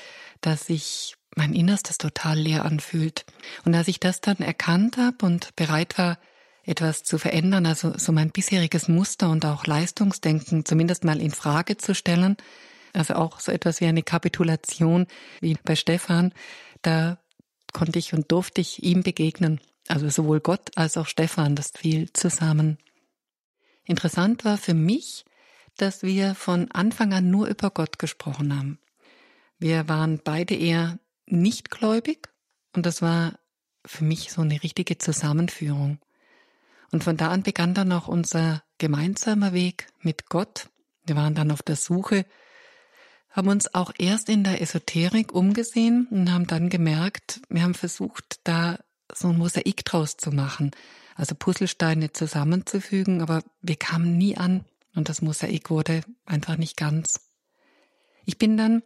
dass 0.43 0.69
ich 0.69 1.17
mein 1.37 1.55
Innerstes 1.55 1.97
total 1.97 2.39
leer 2.39 2.67
anfühlt. 2.67 3.25
Und 3.65 3.75
als 3.75 3.89
ich 3.89 3.99
das 3.99 4.21
dann 4.21 4.39
erkannt 4.39 4.99
habe 4.99 5.25
und 5.25 5.57
bereit 5.57 5.97
war, 5.97 6.19
etwas 6.65 7.03
zu 7.03 7.17
verändern, 7.17 7.65
also 7.65 7.97
so 7.97 8.13
mein 8.13 8.31
bisheriges 8.31 8.89
Muster 8.89 9.31
und 9.31 9.47
auch 9.47 9.67
Leistungsdenken 9.67 10.67
zumindest 10.67 11.05
mal 11.05 11.21
in 11.21 11.31
Frage 11.31 11.79
zu 11.79 11.95
stellen, 11.95 12.37
also 12.93 13.15
auch 13.15 13.41
so 13.41 13.53
etwas 13.53 13.81
wie 13.81 13.87
eine 13.87 14.03
Kapitulation 14.03 15.07
wie 15.41 15.57
bei 15.65 15.77
Stefan, 15.77 16.35
da 16.83 17.19
konnte 17.73 17.99
ich 17.99 18.13
und 18.13 18.31
durfte 18.31 18.61
ich 18.61 18.83
ihm 18.83 19.03
begegnen. 19.03 19.61
Also 19.91 20.09
sowohl 20.09 20.39
Gott 20.39 20.71
als 20.77 20.97
auch 20.97 21.09
Stefan, 21.09 21.57
das 21.57 21.73
fiel 21.77 22.13
zusammen. 22.13 22.79
Interessant 23.83 24.45
war 24.45 24.57
für 24.57 24.73
mich, 24.73 25.25
dass 25.79 26.05
wir 26.05 26.37
von 26.37 26.71
Anfang 26.71 27.13
an 27.13 27.29
nur 27.29 27.49
über 27.49 27.71
Gott 27.71 27.99
gesprochen 27.99 28.57
haben. 28.57 28.79
Wir 29.59 29.89
waren 29.89 30.21
beide 30.23 30.55
eher 30.55 31.01
nicht 31.27 31.71
gläubig 31.73 32.29
und 32.73 32.87
das 32.87 33.03
war 33.03 33.41
für 33.85 34.05
mich 34.05 34.31
so 34.31 34.43
eine 34.43 34.63
richtige 34.63 34.97
Zusammenführung. 34.97 35.99
Und 36.93 37.03
von 37.03 37.17
da 37.17 37.31
an 37.33 37.43
begann 37.43 37.75
dann 37.75 37.91
auch 37.91 38.07
unser 38.07 38.63
gemeinsamer 38.79 39.53
Weg 39.53 39.89
mit 40.01 40.27
Gott. 40.27 40.69
Wir 41.05 41.17
waren 41.17 41.35
dann 41.35 41.51
auf 41.51 41.63
der 41.63 41.77
Suche, 41.77 42.27
haben 43.29 43.49
uns 43.49 43.75
auch 43.75 43.93
erst 43.99 44.29
in 44.29 44.45
der 44.45 44.63
Esoterik 44.63 45.33
umgesehen 45.33 46.07
und 46.13 46.31
haben 46.31 46.47
dann 46.47 46.69
gemerkt, 46.69 47.41
wir 47.49 47.63
haben 47.63 47.75
versucht, 47.75 48.39
da 48.45 48.79
so 49.15 49.29
ein 49.29 49.39
Mosaik 49.39 49.85
draus 49.85 50.17
zu 50.17 50.31
machen, 50.31 50.71
also 51.17 51.35
Puzzlesteine 51.35 52.13
zusammenzufügen, 52.13 53.23
aber 53.23 53.43
wir 53.63 53.77
kamen 53.77 54.17
nie 54.17 54.37
an 54.37 54.65
und 54.95 55.09
das 55.09 55.23
Mosaik 55.23 55.71
wurde 55.71 56.03
einfach 56.27 56.57
nicht 56.57 56.77
ganz. 56.77 57.21
Ich 58.25 58.39
bin 58.39 58.57
dann 58.57 58.83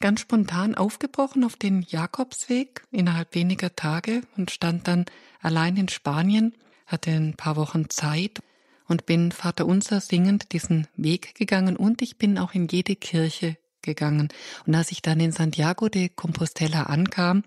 ganz 0.00 0.20
spontan 0.20 0.74
aufgebrochen 0.74 1.44
auf 1.44 1.56
den 1.56 1.82
Jakobsweg 1.82 2.82
innerhalb 2.90 3.34
weniger 3.34 3.76
Tage 3.76 4.22
und 4.36 4.50
stand 4.50 4.88
dann 4.88 5.04
allein 5.40 5.76
in 5.76 5.88
Spanien, 5.88 6.54
hatte 6.86 7.10
ein 7.10 7.34
paar 7.34 7.56
Wochen 7.56 7.90
Zeit 7.90 8.40
und 8.86 9.06
bin 9.06 9.30
Vater 9.30 9.66
Unser 9.66 10.00
singend 10.00 10.52
diesen 10.52 10.88
Weg 10.96 11.34
gegangen 11.34 11.76
und 11.76 12.02
ich 12.02 12.18
bin 12.18 12.38
auch 12.38 12.54
in 12.54 12.66
jede 12.66 12.96
Kirche 12.96 13.56
gegangen. 13.82 14.28
Und 14.66 14.74
als 14.74 14.90
ich 14.90 15.02
dann 15.02 15.20
in 15.20 15.32
Santiago 15.32 15.88
de 15.88 16.08
Compostela 16.08 16.84
ankam, 16.84 17.44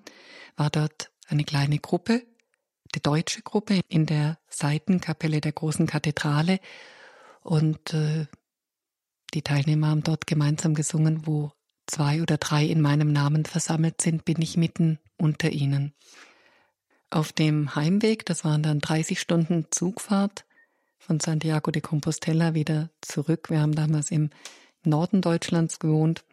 war 0.55 0.69
dort 0.69 1.11
eine 1.27 1.43
kleine 1.43 1.79
Gruppe, 1.79 2.25
die 2.95 3.01
deutsche 3.01 3.41
Gruppe 3.41 3.81
in 3.87 4.05
der 4.05 4.39
Seitenkapelle 4.49 5.41
der 5.41 5.51
großen 5.51 5.87
Kathedrale 5.87 6.59
und 7.41 7.93
äh, 7.93 8.27
die 9.33 9.41
Teilnehmer 9.41 9.87
haben 9.87 10.03
dort 10.03 10.27
gemeinsam 10.27 10.75
gesungen, 10.75 11.25
wo 11.25 11.51
zwei 11.87 12.21
oder 12.21 12.37
drei 12.37 12.65
in 12.65 12.81
meinem 12.81 13.11
Namen 13.11 13.45
versammelt 13.45 14.01
sind, 14.01 14.25
bin 14.25 14.41
ich 14.41 14.57
mitten 14.57 14.99
unter 15.17 15.49
ihnen. 15.49 15.93
Auf 17.09 17.31
dem 17.31 17.75
Heimweg, 17.75 18.25
das 18.25 18.45
waren 18.45 18.63
dann 18.63 18.79
30 18.79 19.19
Stunden 19.19 19.67
Zugfahrt 19.71 20.45
von 20.97 21.19
Santiago 21.19 21.71
de 21.71 21.81
Compostela 21.81 22.53
wieder 22.53 22.89
zurück. 23.01 23.49
Wir 23.49 23.59
haben 23.59 23.75
damals 23.75 24.11
im 24.11 24.29
Norden 24.83 25.21
Deutschlands 25.21 25.79
gewohnt. 25.79 26.23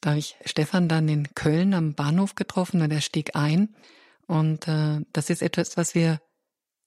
Da 0.00 0.10
habe 0.10 0.18
ich 0.18 0.36
Stefan 0.44 0.88
dann 0.88 1.08
in 1.08 1.34
Köln 1.34 1.74
am 1.74 1.94
Bahnhof 1.94 2.34
getroffen 2.34 2.82
und 2.82 2.90
er 2.90 3.00
stieg 3.00 3.34
ein. 3.34 3.74
Und 4.26 4.68
äh, 4.68 5.00
das 5.12 5.30
ist 5.30 5.42
etwas, 5.42 5.76
was 5.76 5.94
wir 5.94 6.20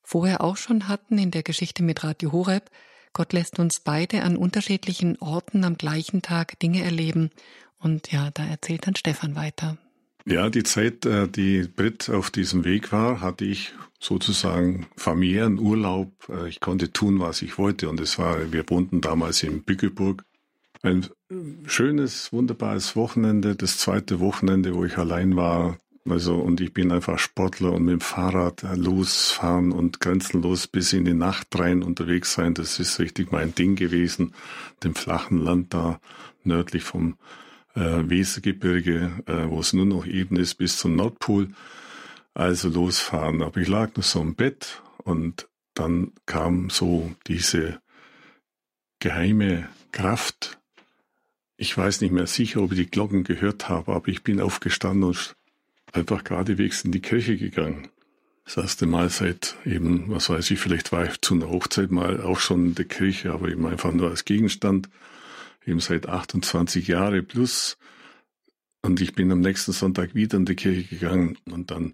vorher 0.03 0.41
auch 0.41 0.57
schon 0.57 0.87
hatten 0.87 1.17
in 1.17 1.31
der 1.31 1.43
Geschichte 1.43 1.83
mit 1.83 2.03
Radio 2.03 2.31
Horeb. 2.31 2.69
Gott 3.13 3.33
lässt 3.33 3.59
uns 3.59 3.79
beide 3.79 4.23
an 4.23 4.37
unterschiedlichen 4.37 5.17
Orten 5.19 5.63
am 5.63 5.77
gleichen 5.77 6.21
Tag 6.21 6.59
Dinge 6.59 6.83
erleben. 6.83 7.31
Und 7.79 8.11
ja, 8.11 8.29
da 8.31 8.45
erzählt 8.45 8.87
dann 8.87 8.95
Stefan 8.95 9.35
weiter. 9.35 9.77
Ja, 10.25 10.49
die 10.49 10.63
Zeit, 10.63 11.05
äh, 11.05 11.27
die 11.27 11.63
Brit 11.63 12.09
auf 12.09 12.29
diesem 12.29 12.65
Weg 12.65 12.91
war, 12.91 13.21
hatte 13.21 13.45
ich 13.45 13.73
sozusagen 13.99 14.87
familiären 14.95 15.59
Urlaub. 15.59 16.11
Äh, 16.29 16.49
ich 16.49 16.59
konnte 16.59 16.91
tun, 16.91 17.19
was 17.19 17.41
ich 17.41 17.57
wollte. 17.57 17.89
Und 17.89 17.99
es 17.99 18.19
war, 18.19 18.51
wir 18.51 18.69
wohnten 18.69 19.01
damals 19.01 19.43
in 19.43 19.63
Bückeburg. 19.63 20.23
Ein 20.81 21.07
schönes, 21.65 22.31
wunderbares 22.31 22.95
Wochenende. 22.95 23.55
Das 23.55 23.77
zweite 23.77 24.19
Wochenende, 24.19 24.75
wo 24.75 24.85
ich 24.85 24.97
allein 24.97 25.35
war, 25.35 25.77
also, 26.07 26.35
und 26.37 26.61
ich 26.61 26.73
bin 26.73 26.91
einfach 26.91 27.19
Sportler 27.19 27.73
und 27.73 27.83
mit 27.83 27.93
dem 27.93 28.01
Fahrrad 28.01 28.63
losfahren 28.75 29.71
und 29.71 29.99
grenzenlos 29.99 30.67
bis 30.67 30.93
in 30.93 31.05
die 31.05 31.13
Nacht 31.13 31.47
rein 31.59 31.83
unterwegs 31.83 32.33
sein. 32.33 32.53
Das 32.53 32.79
ist 32.79 32.99
richtig 32.99 33.31
mein 33.31 33.53
Ding 33.53 33.75
gewesen. 33.75 34.33
Dem 34.83 34.95
flachen 34.95 35.37
Land 35.37 35.73
da 35.73 35.99
nördlich 36.43 36.83
vom 36.83 37.17
äh, 37.75 38.09
Wesergebirge, 38.09 39.11
äh, 39.25 39.49
wo 39.49 39.59
es 39.59 39.73
nur 39.73 39.85
noch 39.85 40.05
eben 40.05 40.37
ist, 40.37 40.55
bis 40.55 40.77
zum 40.77 40.95
Nordpol. 40.95 41.49
Also 42.33 42.69
losfahren. 42.69 43.41
Aber 43.41 43.59
ich 43.59 43.67
lag 43.67 43.95
noch 43.95 44.03
so 44.03 44.21
im 44.21 44.35
Bett 44.35 44.81
und 45.03 45.47
dann 45.73 46.13
kam 46.25 46.69
so 46.69 47.11
diese 47.27 47.81
geheime 48.99 49.69
Kraft. 49.91 50.58
Ich 51.61 51.77
weiß 51.77 51.99
nicht 51.99 52.13
mehr 52.13 52.25
sicher, 52.25 52.61
ob 52.61 52.71
ich 52.71 52.77
die 52.77 52.89
Glocken 52.89 53.25
gehört 53.25 53.67
habe, 53.67 53.91
aber 53.91 54.07
ich 54.07 54.23
bin 54.23 54.39
aufgestanden 54.39 55.03
und 55.03 55.35
einfach 55.91 56.23
geradewegs 56.23 56.85
in 56.85 56.93
die 56.93 57.01
Kirche 57.01 57.35
gegangen. 57.35 57.89
Das 58.45 58.55
erste 58.55 58.85
Mal 58.85 59.09
seit 59.09 59.57
eben, 59.65 60.09
was 60.09 60.29
weiß 60.29 60.51
ich, 60.51 60.59
vielleicht 60.59 60.93
war 60.93 61.03
ich 61.03 61.19
zu 61.19 61.33
einer 61.33 61.49
Hochzeit 61.49 61.91
mal 61.91 62.21
auch 62.21 62.39
schon 62.39 62.67
in 62.67 62.75
der 62.75 62.85
Kirche, 62.85 63.33
aber 63.33 63.49
eben 63.49 63.65
einfach 63.65 63.91
nur 63.91 64.09
als 64.09 64.23
Gegenstand, 64.23 64.89
eben 65.65 65.81
seit 65.81 66.07
28 66.07 66.87
Jahre 66.87 67.23
plus. 67.23 67.77
Und 68.81 69.01
ich 69.01 69.13
bin 69.13 69.29
am 69.29 69.41
nächsten 69.41 69.73
Sonntag 69.73 70.15
wieder 70.15 70.37
in 70.37 70.45
die 70.45 70.55
Kirche 70.55 70.83
gegangen 70.83 71.37
und 71.43 71.71
dann 71.71 71.93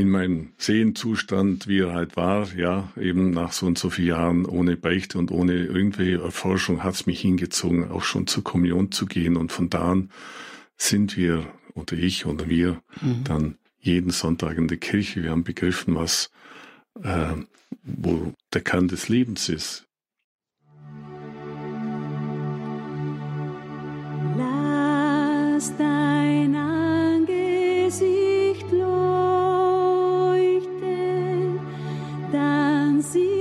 in 0.00 0.08
meinem 0.08 0.52
Sehenzustand, 0.56 1.68
wie 1.68 1.80
er 1.80 1.92
halt 1.92 2.16
war, 2.16 2.48
ja, 2.56 2.90
eben 2.98 3.32
nach 3.32 3.52
so 3.52 3.66
und 3.66 3.76
so 3.76 3.90
vielen 3.90 4.08
Jahren 4.08 4.46
ohne 4.46 4.76
Beichte 4.76 5.18
und 5.18 5.30
ohne 5.30 5.52
irgendwelche 5.52 6.22
Erforschung 6.22 6.82
hat 6.82 6.94
es 6.94 7.04
mich 7.06 7.20
hingezogen, 7.20 7.90
auch 7.90 8.02
schon 8.02 8.26
zur 8.26 8.42
Kommunion 8.42 8.90
zu 8.92 9.04
gehen. 9.04 9.36
Und 9.36 9.52
von 9.52 9.68
da 9.68 9.82
an 9.82 10.10
sind 10.78 11.18
wir 11.18 11.46
oder 11.74 11.92
ich 11.92 12.24
oder 12.24 12.48
wir 12.48 12.80
mhm. 13.02 13.24
dann 13.24 13.58
jeden 13.78 14.10
Sonntag 14.10 14.56
in 14.56 14.68
der 14.68 14.78
Kirche. 14.78 15.22
Wir 15.22 15.32
haben 15.32 15.44
begriffen, 15.44 15.94
was, 15.94 16.30
äh, 17.02 17.34
wo 17.82 18.32
der 18.54 18.62
Kern 18.62 18.88
des 18.88 19.10
Lebens 19.10 19.50
ist. 19.50 19.86
Lass 24.38 25.76
dein 25.76 26.54
Angesicht 26.54 28.19
dann 33.00 33.02
sind 33.02 33.39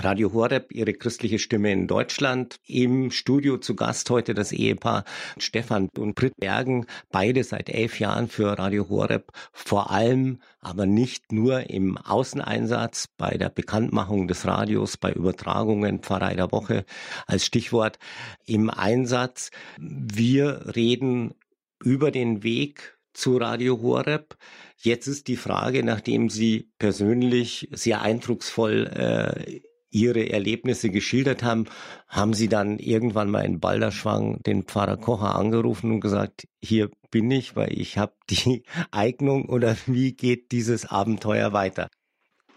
Radio 0.00 0.32
Horeb, 0.32 0.70
Ihre 0.70 0.94
christliche 0.94 1.40
Stimme 1.40 1.72
in 1.72 1.88
Deutschland. 1.88 2.60
Im 2.66 3.10
Studio 3.10 3.58
zu 3.58 3.74
Gast 3.74 4.08
heute 4.10 4.32
das 4.32 4.52
Ehepaar 4.52 5.04
Stefan 5.38 5.88
und 5.98 6.14
Britt 6.14 6.36
Bergen, 6.36 6.86
beide 7.10 7.42
seit 7.42 7.68
elf 7.68 7.98
Jahren 7.98 8.28
für 8.28 8.56
Radio 8.56 8.88
Horeb, 8.88 9.32
vor 9.52 9.90
allem, 9.90 10.38
aber 10.60 10.86
nicht 10.86 11.32
nur 11.32 11.68
im 11.68 11.98
Außeneinsatz, 11.98 13.08
bei 13.16 13.36
der 13.38 13.48
Bekanntmachung 13.48 14.28
des 14.28 14.46
Radios, 14.46 14.96
bei 14.96 15.12
Übertragungen, 15.12 15.98
Pfarrei 15.98 16.34
der 16.34 16.52
Woche 16.52 16.84
als 17.26 17.44
Stichwort 17.44 17.98
im 18.46 18.70
Einsatz. 18.70 19.50
Wir 19.78 20.76
reden 20.76 21.34
über 21.82 22.12
den 22.12 22.44
Weg 22.44 22.96
zu 23.14 23.36
Radio 23.36 23.82
Horeb. 23.82 24.36
Jetzt 24.76 25.08
ist 25.08 25.26
die 25.26 25.36
Frage, 25.36 25.82
nachdem 25.82 26.30
Sie 26.30 26.70
persönlich 26.78 27.68
sehr 27.72 28.00
eindrucksvoll 28.00 28.86
äh, 28.86 29.60
Ihre 29.90 30.30
Erlebnisse 30.30 30.90
geschildert 30.90 31.42
haben, 31.42 31.66
haben 32.06 32.34
Sie 32.34 32.48
dann 32.48 32.78
irgendwann 32.78 33.30
mal 33.30 33.44
in 33.44 33.60
Balderschwang 33.60 34.42
den 34.42 34.64
Pfarrer 34.64 34.96
Kocher 34.96 35.34
angerufen 35.34 35.92
und 35.92 36.00
gesagt, 36.00 36.46
hier 36.62 36.90
bin 37.10 37.30
ich, 37.30 37.56
weil 37.56 37.72
ich 37.72 37.98
habe 37.98 38.12
die 38.30 38.62
Eignung 38.90 39.46
oder 39.46 39.76
wie 39.86 40.12
geht 40.12 40.52
dieses 40.52 40.86
Abenteuer 40.86 41.52
weiter? 41.52 41.88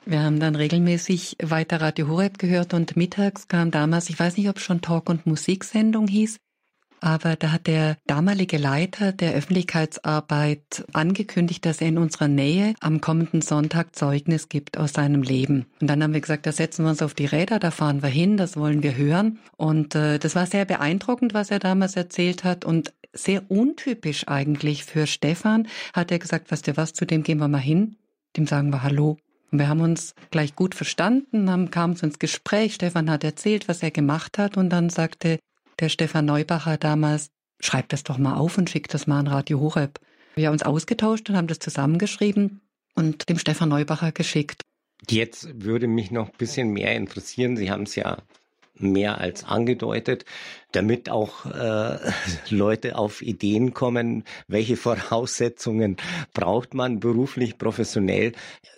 Wir 0.06 0.24
haben 0.24 0.40
dann 0.40 0.56
regelmäßig 0.56 1.38
weiter 1.44 1.80
Radio 1.80 2.08
Horeb 2.08 2.40
gehört 2.40 2.74
und 2.74 2.98
mittags 2.98 3.48
kam 3.48 3.70
damals, 3.70 4.10
ich 4.10 4.20
weiß 4.20 4.36
nicht, 4.38 4.50
ob 4.50 4.58
es 4.58 4.64
schon 4.64 4.82
Talk- 4.82 5.10
und 5.10 5.28
Musiksendung 5.28 6.08
hieß, 6.08 6.38
aber 7.01 7.36
da 7.36 7.51
hat 7.51 7.67
der 7.67 7.98
damalige 8.08 8.58
Leiter 8.58 9.12
der 9.12 9.34
Öffentlichkeitsarbeit 9.34 10.86
angekündigt, 10.93 11.65
dass 11.65 11.81
er 11.81 11.88
in 11.88 11.98
unserer 11.98 12.27
Nähe 12.27 12.75
am 12.79 13.01
kommenden 13.01 13.41
Sonntag 13.41 13.96
Zeugnis 13.96 14.50
gibt 14.50 14.77
aus 14.77 14.93
seinem 14.93 15.24
Leben. 15.24 15.65
Und 15.81 15.89
dann 15.89 16.03
haben 16.03 16.13
wir 16.13 16.22
gesagt, 16.22 16.46
da 16.46 16.51
setzen 16.51 16.86
wir 16.86 16.91
uns 16.91 17.01
auf 17.01 17.15
die 17.15 17.25
Räder, 17.25 17.60
da 17.60 17.72
fahren 17.72 18.03
wir 18.03 18.10
hin, 18.10 18.38
das 18.38 18.55
wollen 18.55 18.84
wir 18.84 18.96
hören. 18.96 19.39
Und 19.58 19.96
äh, 19.96 20.20
das 20.20 20.36
war 20.36 20.46
sehr 20.46 20.65
beeindruckend, 20.65 21.34
was 21.34 21.50
er 21.51 21.60
damals 21.60 21.96
erzählt 21.96 22.43
hat 22.43 22.65
und 22.65 22.93
sehr 23.13 23.50
untypisch 23.50 24.27
eigentlich 24.27 24.86
für 24.86 25.08
Stefan. 25.08 25.67
Hat 25.93 26.12
er 26.12 26.20
gesagt, 26.20 26.51
was 26.51 26.62
dir 26.62 26.77
was, 26.77 26.93
zu 26.93 27.05
dem 27.05 27.24
gehen 27.24 27.39
wir 27.39 27.48
mal 27.48 27.58
hin, 27.58 27.98
dem 28.38 28.46
sagen 28.46 28.70
wir 28.70 28.84
Hallo. 28.84 29.17
Und 29.51 29.60
wir 29.60 29.67
haben 29.67 29.81
uns 29.81 30.15
gleich 30.29 30.55
gut 30.55 30.75
verstanden, 30.75 31.50
haben, 31.50 31.72
kamen 31.72 31.98
ins 32.01 32.20
Gespräch. 32.20 32.75
Stefan 32.75 33.10
hat 33.10 33.24
erzählt, 33.24 33.67
was 33.67 33.84
er 33.84 33.91
gemacht 33.91 34.38
hat 34.38 34.55
und 34.55 34.70
dann 34.70 34.89
sagte 34.89 35.39
der 35.82 35.90
Stefan 35.90 36.26
Neubacher 36.26 36.78
damals, 36.78 37.32
schreib 37.60 37.90
das 37.90 38.04
doch 38.04 38.18
mal 38.18 38.36
auf 38.36 38.58
und 38.58 38.70
schick 38.70 38.88
das 38.88 39.08
mal 39.08 39.20
an 39.20 39.28
Radio 39.28 39.60
Horeb. 39.60 40.00
Wir 40.36 40.48
haben 40.48 40.54
uns 40.54 40.64
ausgetauscht 40.64 41.30
und 41.30 41.36
haben 41.36 41.48
das 41.48 41.60
zusammengeschrieben 41.60 42.62
und 42.96 43.28
dem 43.28 43.38
Stefan 43.38 43.70
Neubacher 43.70 44.12
geschickt. 44.12 44.62
Jetzt 45.10 45.50
würde 45.64 45.88
mich 45.88 46.12
noch 46.12 46.28
ein 46.28 46.38
bisschen 46.38 46.70
mehr 46.70 46.96
interessieren. 46.96 47.58
Sie 47.58 47.72
haben 47.72 47.84
es 47.84 47.96
ja 47.96 48.18
mehr 48.76 49.20
als 49.20 49.44
angedeutet, 49.44 50.26
damit 50.72 51.10
auch 51.10 51.46
äh, 51.46 51.98
Leute 52.50 52.96
auf 52.96 53.22
Ideen 53.22 53.74
kommen, 53.74 54.24
welche 54.48 54.78
Voraussetzungen 54.78 55.98
braucht 56.34 56.74
man 56.74 57.00
beruflich, 57.00 57.58
professionell, 57.58 58.34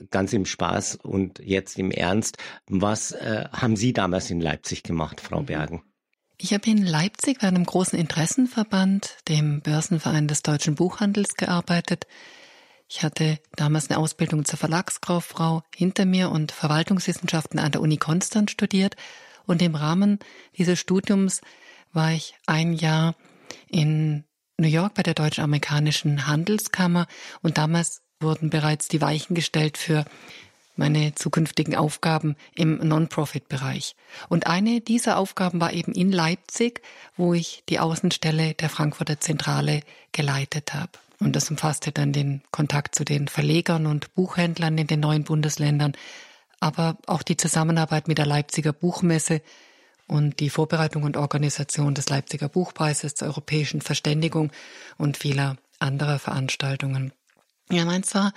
ganz 0.10 0.34
im 0.34 0.46
Spaß 0.46 0.96
und 0.96 1.39
jetzt 1.39 1.78
im 1.78 1.92
Ernst. 1.92 2.38
Was 2.68 3.12
äh, 3.12 3.46
haben 3.52 3.76
Sie 3.76 3.94
damals 3.94 4.32
in 4.32 4.39
Leipzig 4.42 4.84
gemacht, 4.84 5.22
Frau 5.22 5.42
Bergen? 5.42 5.84
Ich 6.38 6.54
habe 6.54 6.69
in 6.69 6.84
Leipzig 6.84 7.39
bei 7.39 7.48
einem 7.48 7.65
großen 7.65 7.98
Interessenverband, 7.98 9.17
dem 9.28 9.62
Börsenverein 9.62 10.28
des 10.28 10.41
deutschen 10.41 10.76
Buchhandels, 10.76 11.36
gearbeitet. 11.36 12.08
Ich 12.89 13.04
hatte 13.04 13.39
damals 13.56 13.89
eine 13.89 14.00
Ausbildung 14.00 14.43
zur 14.43 14.58
Verlagskauffrau 14.58 15.63
hinter 15.74 16.06
mir 16.06 16.32
und 16.32 16.52
Verwaltungswissenschaften 16.52 17.60
an 17.60 17.72
der 17.72 17.82
Uni 17.82 17.98
Konstanz 17.98 18.52
studiert. 18.52 18.96
Und 19.46 19.62
im 19.62 19.76
Rahmen 19.76 20.19
dieses 20.58 20.80
Studiums 20.80 21.41
war 21.91 22.12
ich 22.12 22.36
ein 22.46 22.74
Jahr 22.74 23.15
in 23.69 24.24
New 24.58 24.67
York 24.67 24.96
bei 24.96 25.04
der 25.04 25.13
deutsch-amerikanischen 25.13 26.28
Handelskammer 26.28 27.08
und 27.41 27.58
damals 27.58 28.02
wurden 28.19 28.50
bereits 28.50 28.88
die 28.88 29.02
Weichen 29.02 29.36
gestellt 29.36 29.78
für 29.78 30.06
meine 30.76 31.16
zukünftigen 31.16 31.76
Aufgaben 31.76 32.36
im 32.56 32.78
Non-Profit-Bereich. 32.78 33.96
Und 34.30 34.48
eine 34.48 34.82
dieser 34.82 35.18
Aufgaben 35.18 35.62
war 35.62 35.74
eben 35.74 35.94
in 35.94 36.12
Leipzig, 36.12 36.82
wo 37.16 37.34
ich 37.34 37.64
die 37.70 37.80
Außenstelle 37.80 38.54
der 38.56 38.70
Frankfurter 38.70 39.20
Zentrale 39.20 39.82
geleitet 40.12 40.74
habe. 40.74 40.92
Und 41.20 41.36
das 41.36 41.50
umfasste 41.50 41.92
dann 41.92 42.12
den 42.12 42.42
Kontakt 42.52 42.96
zu 42.96 43.06
den 43.06 43.28
Verlegern 43.28 43.86
und 43.86 44.14
Buchhändlern 44.16 44.78
in 44.78 44.88
den 44.88 45.00
neuen 45.00 45.24
Bundesländern, 45.24 45.94
aber 46.60 46.98
auch 47.08 47.24
die 47.24 47.38
Zusammenarbeit 47.38 48.08
mit 48.08 48.18
der 48.18 48.26
Leipziger 48.26 48.74
Buchmesse 48.74 49.42
und 50.08 50.40
die 50.40 50.50
Vorbereitung 50.50 51.04
und 51.04 51.18
Organisation 51.18 51.94
des 51.94 52.10
Leipziger 52.10 52.50
Buchpreises 52.50 53.16
zur 53.16 53.30
europäischen 53.30 53.82
Verständigung 53.82 54.52
und 54.98 55.18
vieler 55.18 55.58
anderer 55.80 56.20
Veranstaltungen. 56.20 57.14
Ja, 57.70 57.86
meins 57.86 58.14
war 58.16 58.34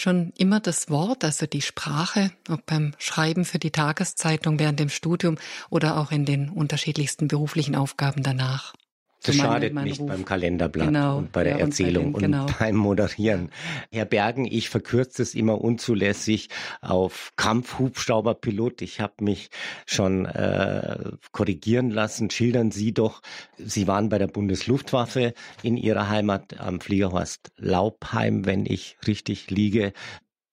schon 0.00 0.32
immer 0.36 0.60
das 0.60 0.90
Wort, 0.90 1.24
also 1.24 1.46
die 1.46 1.62
Sprache, 1.62 2.30
ob 2.48 2.64
beim 2.66 2.92
Schreiben 2.98 3.44
für 3.44 3.58
die 3.58 3.70
Tageszeitung 3.70 4.58
während 4.58 4.80
dem 4.80 4.88
Studium 4.88 5.36
oder 5.68 5.96
auch 5.98 6.10
in 6.12 6.24
den 6.24 6.48
unterschiedlichsten 6.48 7.28
beruflichen 7.28 7.76
Aufgaben 7.76 8.22
danach. 8.22 8.74
Das 9.22 9.36
so 9.36 9.42
schadet 9.42 9.74
mein, 9.74 9.84
nicht 9.84 10.00
Ruf. 10.00 10.08
beim 10.08 10.24
Kalenderblatt 10.24 10.86
genau, 10.86 11.18
und 11.18 11.32
bei 11.32 11.44
der 11.44 11.58
ja, 11.58 11.58
Erzählung 11.58 12.14
und, 12.14 12.22
den, 12.22 12.32
genau. 12.32 12.46
und, 12.46 12.58
beim 12.58 12.76
Moderieren. 12.76 13.50
Herr 13.92 14.06
Bergen, 14.06 14.46
ich 14.46 14.70
verkürze 14.70 15.22
es 15.22 15.34
immer 15.34 15.60
unzulässig 15.60 16.48
auf 16.80 17.32
Kampfhubschrauberpilot. 17.36 18.80
Ich 18.80 19.00
habe 19.00 19.22
mich 19.22 19.50
schon 19.84 20.24
äh, 20.24 21.10
korrigieren 21.32 21.90
lassen. 21.90 22.30
Schildern 22.30 22.70
Sie 22.70 22.94
doch, 22.94 23.20
Sie 23.58 23.86
waren 23.86 24.08
bei 24.08 24.16
der 24.16 24.28
Bundesluftwaffe 24.28 25.34
in 25.62 25.76
Ihrer 25.76 26.08
Heimat 26.08 26.58
am 26.58 26.80
Fliegerhorst 26.80 27.52
Laubheim, 27.56 28.46
wenn 28.46 28.64
ich 28.64 28.96
richtig 29.06 29.50
liege. 29.50 29.92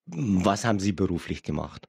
Was 0.08 0.66
haben 0.66 0.80
Sie 0.80 0.92
beruflich 0.92 1.44
gemacht? 1.44 1.88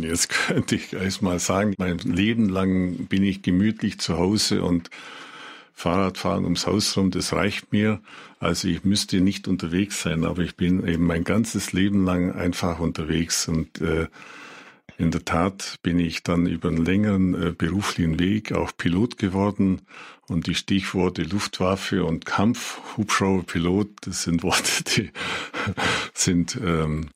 Jetzt 0.00 0.28
könnte 0.28 0.76
ich 0.76 0.92
erst 0.92 1.22
mal 1.22 1.40
sagen, 1.40 1.74
mein 1.78 1.98
Leben 1.98 2.48
lang 2.48 3.06
bin 3.08 3.24
ich 3.24 3.42
gemütlich 3.42 3.98
zu 3.98 4.16
Hause 4.16 4.62
und 4.62 4.90
Fahrradfahren 5.72 6.44
ums 6.44 6.66
Haus 6.66 6.96
rum, 6.96 7.10
das 7.10 7.32
reicht 7.32 7.72
mir. 7.72 8.00
Also 8.38 8.68
ich 8.68 8.84
müsste 8.84 9.20
nicht 9.20 9.48
unterwegs 9.48 10.02
sein, 10.02 10.24
aber 10.24 10.42
ich 10.42 10.56
bin 10.56 10.86
eben 10.86 11.06
mein 11.06 11.24
ganzes 11.24 11.72
Leben 11.72 12.04
lang 12.04 12.32
einfach 12.32 12.78
unterwegs 12.78 13.48
und 13.48 13.80
äh, 13.80 14.06
in 14.98 15.10
der 15.10 15.24
Tat 15.24 15.76
bin 15.82 15.98
ich 15.98 16.22
dann 16.22 16.46
über 16.46 16.68
einen 16.68 16.84
längeren 16.84 17.34
äh, 17.34 17.52
beruflichen 17.52 18.18
Weg 18.18 18.52
auch 18.52 18.72
Pilot 18.76 19.16
geworden 19.16 19.82
und 20.28 20.46
die 20.46 20.54
Stichworte 20.54 21.22
Luftwaffe 21.22 22.04
und 22.04 22.26
Kampf, 22.26 22.80
Hubschrauberpilot, 22.96 23.88
das 24.02 24.24
sind 24.24 24.42
Worte, 24.42 24.84
die 24.84 25.10
sind 26.14 26.58
ähm, 26.62 27.08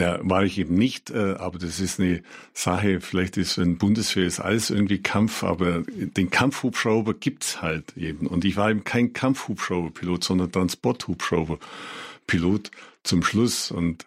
ja, 0.00 0.18
war 0.22 0.44
ich 0.44 0.58
eben 0.58 0.74
nicht, 0.74 1.10
äh, 1.10 1.34
aber 1.38 1.58
das 1.58 1.78
ist 1.78 2.00
eine 2.00 2.22
Sache, 2.52 3.00
vielleicht 3.00 3.36
ist 3.36 3.58
ein 3.58 3.78
Bundeswehr 3.78 4.26
ist 4.26 4.40
alles 4.40 4.70
irgendwie 4.70 5.02
Kampf, 5.02 5.44
aber 5.44 5.82
den 5.86 6.30
Kampfhubschrauber 6.30 7.14
gibt's 7.14 7.62
halt 7.62 7.96
eben. 7.96 8.26
Und 8.26 8.44
ich 8.44 8.56
war 8.56 8.70
eben 8.70 8.82
kein 8.84 9.12
Kampfhubschrauberpilot, 9.12 10.24
sondern 10.24 10.50
Transporthubschrauberpilot 10.50 12.70
zum 13.02 13.22
Schluss. 13.22 13.70
Und 13.70 14.06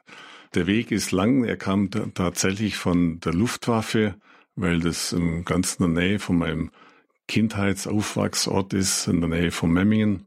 der 0.55 0.67
Weg 0.67 0.91
ist 0.91 1.11
lang. 1.11 1.45
Er 1.45 1.57
kam 1.57 1.89
tatsächlich 2.13 2.75
von 2.75 3.19
der 3.19 3.33
Luftwaffe, 3.33 4.15
weil 4.55 4.79
das 4.79 5.15
ganz 5.45 5.75
in 5.75 5.93
der 5.93 6.03
Nähe 6.03 6.19
von 6.19 6.37
meinem 6.37 6.71
Kindheitsaufwachsort 7.27 8.73
ist, 8.73 9.07
in 9.07 9.21
der 9.21 9.29
Nähe 9.29 9.51
von 9.51 9.71
Memmingen. 9.71 10.25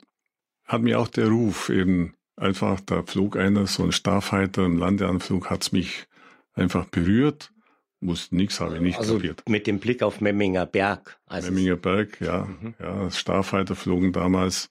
Hat 0.65 0.83
mir 0.83 0.99
auch 0.99 1.09
der 1.09 1.29
Ruf 1.29 1.69
eben 1.69 2.16
einfach, 2.37 2.81
da 2.81 3.03
flog 3.03 3.37
einer, 3.37 3.67
so 3.67 3.83
ein 3.83 3.93
Starfighter 3.93 4.65
im 4.65 4.79
Landeanflug, 4.79 5.51
hat's 5.51 5.73
mich 5.73 6.07
einfach 6.55 6.87
berührt. 6.87 7.53
Muss 8.01 8.31
nichts, 8.31 8.61
habe 8.61 8.77
ich 8.77 8.83
nicht 8.83 8.99
also 8.99 9.15
kapiert. 9.15 9.43
Mit 9.49 9.67
dem 9.67 9.79
Blick 9.79 10.03
auf 10.03 10.21
Memminger 10.21 10.67
Berg. 10.67 11.19
Also 11.27 11.51
Memminger 11.51 11.77
Berg, 11.77 12.21
ja. 12.21 12.45
Mhm. 12.45 12.75
Ja, 12.79 13.11
Starfighter 13.11 13.75
flogen 13.75 14.13
damals. 14.13 14.69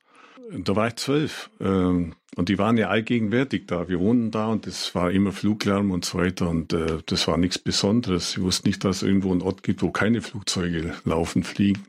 Da 0.51 0.75
war 0.75 0.87
ich 0.87 0.95
zwölf. 0.97 1.49
Ähm, 1.59 2.13
und 2.35 2.49
die 2.49 2.59
waren 2.59 2.77
ja 2.77 2.89
allgegenwärtig 2.89 3.65
da. 3.65 3.87
Wir 3.87 3.99
wohnten 3.99 4.29
da 4.29 4.47
und 4.47 4.67
es 4.67 4.93
war 4.93 5.09
immer 5.09 5.31
Fluglärm 5.31 5.89
und 5.89 6.05
so 6.05 6.19
weiter. 6.19 6.49
Und 6.49 6.71
äh, 6.73 6.99
das 7.07 7.27
war 7.27 7.37
nichts 7.37 7.57
Besonderes. 7.57 8.37
Ich 8.37 8.43
wusste 8.43 8.67
nicht, 8.67 8.83
dass 8.83 8.97
es 8.97 9.03
irgendwo 9.03 9.31
einen 9.31 9.41
Ort 9.41 9.63
gibt, 9.63 9.81
wo 9.81 9.89
keine 9.89 10.21
Flugzeuge 10.21 10.93
laufen, 11.03 11.43
fliegen. 11.43 11.83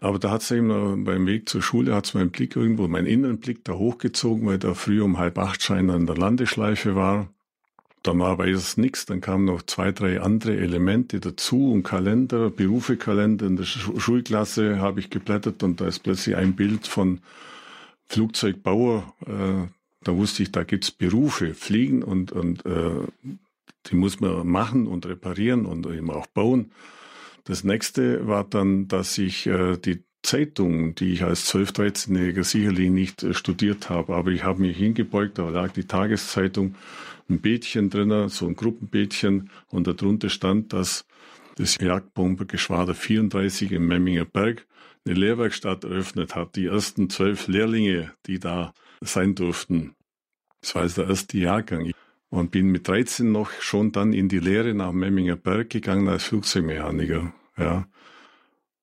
Aber 0.00 0.18
da 0.18 0.30
hat 0.30 0.42
es 0.42 0.50
eben 0.50 1.04
beim 1.04 1.26
Weg 1.26 1.48
zur 1.48 1.62
Schule 1.62 1.94
hat 1.94 2.06
es 2.06 2.14
meinen 2.14 2.30
Blick 2.30 2.56
irgendwo, 2.56 2.86
meinen 2.88 3.06
inneren 3.06 3.38
Blick 3.38 3.64
da 3.64 3.74
hochgezogen, 3.74 4.46
weil 4.46 4.58
da 4.58 4.74
früh 4.74 5.00
um 5.00 5.18
halb 5.18 5.38
acht 5.38 5.62
Schein 5.62 5.90
an 5.90 6.06
der 6.06 6.16
Landeschleife 6.16 6.94
war. 6.94 7.28
Dann 8.02 8.20
war 8.20 8.30
aber 8.30 8.46
erst 8.46 8.78
nichts, 8.78 9.04
dann 9.06 9.20
kamen 9.20 9.46
noch 9.46 9.62
zwei, 9.62 9.90
drei 9.90 10.20
andere 10.20 10.56
Elemente 10.56 11.18
dazu 11.18 11.72
und 11.72 11.82
Kalender, 11.82 12.50
Berufekalender 12.50 13.46
in 13.46 13.56
der 13.56 13.64
Schulklasse 13.64 14.78
habe 14.78 15.00
ich 15.00 15.10
geblättert 15.10 15.62
und 15.64 15.80
da 15.80 15.88
ist 15.88 16.00
plötzlich 16.00 16.36
ein 16.36 16.54
Bild 16.54 16.86
von 16.86 17.20
Flugzeugbauer. 18.06 19.12
Äh, 19.26 19.68
da 20.04 20.16
wusste 20.16 20.44
ich, 20.44 20.52
da 20.52 20.62
gibt's 20.62 20.92
Berufe, 20.92 21.54
Fliegen 21.54 22.04
und, 22.04 22.30
und 22.30 22.64
äh, 22.64 23.00
die 23.86 23.96
muss 23.96 24.20
man 24.20 24.46
machen 24.46 24.86
und 24.86 25.04
reparieren 25.06 25.66
und 25.66 25.86
eben 25.86 26.10
auch 26.10 26.28
bauen. 26.28 26.70
Das 27.46 27.62
nächste 27.62 28.26
war 28.26 28.44
dann, 28.44 28.88
dass 28.88 29.16
ich 29.18 29.46
äh, 29.46 29.76
die 29.76 30.04
Zeitung, 30.22 30.96
die 30.96 31.12
ich 31.12 31.22
als 31.22 31.48
12-, 31.54 31.76
13-Jähriger 31.76 32.42
sicherlich 32.42 32.90
nicht 32.90 33.22
äh, 33.22 33.34
studiert 33.34 33.88
habe, 33.88 34.16
aber 34.16 34.32
ich 34.32 34.42
habe 34.42 34.62
mich 34.62 34.76
hingebeugt, 34.76 35.38
da 35.38 35.48
lag 35.48 35.72
die 35.72 35.86
Tageszeitung, 35.86 36.74
ein 37.28 37.40
Bädchen 37.40 37.88
drinnen, 37.88 38.28
so 38.28 38.48
ein 38.48 38.56
Gruppenbädchen 38.56 39.50
und 39.68 39.86
darunter 39.86 40.28
stand, 40.28 40.72
dass 40.72 41.06
das 41.56 41.78
Jagdbombergeschwader 41.80 42.94
34 42.94 43.72
im 43.72 43.86
Memminger 43.86 44.24
Berg 44.24 44.66
eine 45.04 45.14
Lehrwerkstatt 45.14 45.84
eröffnet 45.84 46.34
hat. 46.34 46.56
Die 46.56 46.66
ersten 46.66 47.08
zwölf 47.10 47.46
Lehrlinge, 47.46 48.12
die 48.26 48.40
da 48.40 48.74
sein 49.00 49.36
durften. 49.36 49.94
Das 50.60 50.74
war 50.74 50.82
also 50.82 51.02
der 51.02 51.10
erste 51.10 51.38
Jahrgang. 51.38 51.92
Und 52.28 52.50
bin 52.50 52.70
mit 52.70 52.88
13 52.88 53.30
noch 53.30 53.50
schon 53.60 53.92
dann 53.92 54.12
in 54.12 54.28
die 54.28 54.40
Lehre 54.40 54.74
nach 54.74 54.92
Memminger 54.92 55.36
Berg 55.36 55.70
gegangen 55.70 56.08
als 56.08 56.24
Flugzeugmechaniker. 56.24 57.32
Ja. 57.56 57.86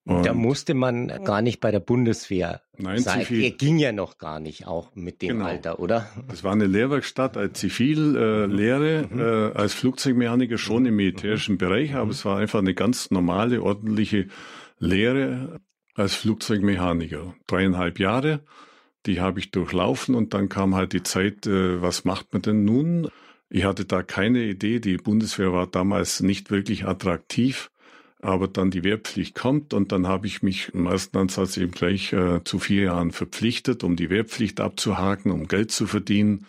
Und 0.06 0.26
da 0.26 0.34
musste 0.34 0.74
man 0.74 1.08
gar 1.24 1.40
nicht 1.40 1.60
bei 1.60 1.70
der 1.70 1.80
Bundeswehr 1.80 2.60
Nein, 2.76 2.98
sein. 2.98 3.24
Zivil. 3.24 3.42
Er 3.44 3.50
ging 3.52 3.78
ja 3.78 3.90
noch 3.90 4.18
gar 4.18 4.38
nicht, 4.38 4.66
auch 4.66 4.94
mit 4.94 5.22
dem 5.22 5.28
Genau. 5.28 5.46
Alter, 5.46 5.78
oder? 5.78 6.10
Das 6.28 6.44
war 6.44 6.52
eine 6.52 6.66
Lehrwerkstatt 6.66 7.38
als 7.38 7.58
Zivillehre, 7.58 9.08
äh, 9.10 9.50
äh, 9.50 9.52
als 9.54 9.72
Flugzeugmechaniker 9.72 10.58
schon 10.58 10.84
im 10.84 10.96
militärischen 10.96 11.56
Bereich, 11.56 11.94
aber 11.94 12.10
es 12.10 12.22
war 12.26 12.36
einfach 12.36 12.58
eine 12.58 12.74
ganz 12.74 13.10
normale, 13.10 13.62
ordentliche 13.62 14.28
Lehre 14.78 15.60
als 15.94 16.14
Flugzeugmechaniker. 16.14 17.34
Dreieinhalb 17.46 17.98
Jahre, 17.98 18.40
die 19.06 19.22
habe 19.22 19.38
ich 19.38 19.52
durchlaufen 19.52 20.14
und 20.14 20.34
dann 20.34 20.50
kam 20.50 20.74
halt 20.74 20.92
die 20.92 21.02
Zeit, 21.02 21.46
äh, 21.46 21.80
was 21.80 22.04
macht 22.04 22.30
man 22.34 22.42
denn 22.42 22.64
nun? 22.64 23.08
Ich 23.54 23.62
hatte 23.62 23.84
da 23.84 24.02
keine 24.02 24.42
Idee, 24.42 24.80
die 24.80 24.96
Bundeswehr 24.96 25.52
war 25.52 25.68
damals 25.68 26.18
nicht 26.18 26.50
wirklich 26.50 26.88
attraktiv. 26.88 27.70
Aber 28.20 28.48
dann 28.48 28.72
die 28.72 28.82
Wehrpflicht 28.82 29.36
kommt 29.36 29.72
und 29.74 29.92
dann 29.92 30.08
habe 30.08 30.26
ich 30.26 30.42
mich 30.42 30.74
im 30.74 30.86
ersten 30.86 31.16
Ansatz 31.18 31.56
eben 31.56 31.70
gleich 31.70 32.12
äh, 32.12 32.42
zu 32.42 32.58
vier 32.58 32.84
Jahren 32.84 33.12
verpflichtet, 33.12 33.84
um 33.84 33.94
die 33.94 34.10
Wehrpflicht 34.10 34.60
abzuhaken, 34.60 35.30
um 35.30 35.46
Geld 35.46 35.70
zu 35.70 35.86
verdienen. 35.86 36.46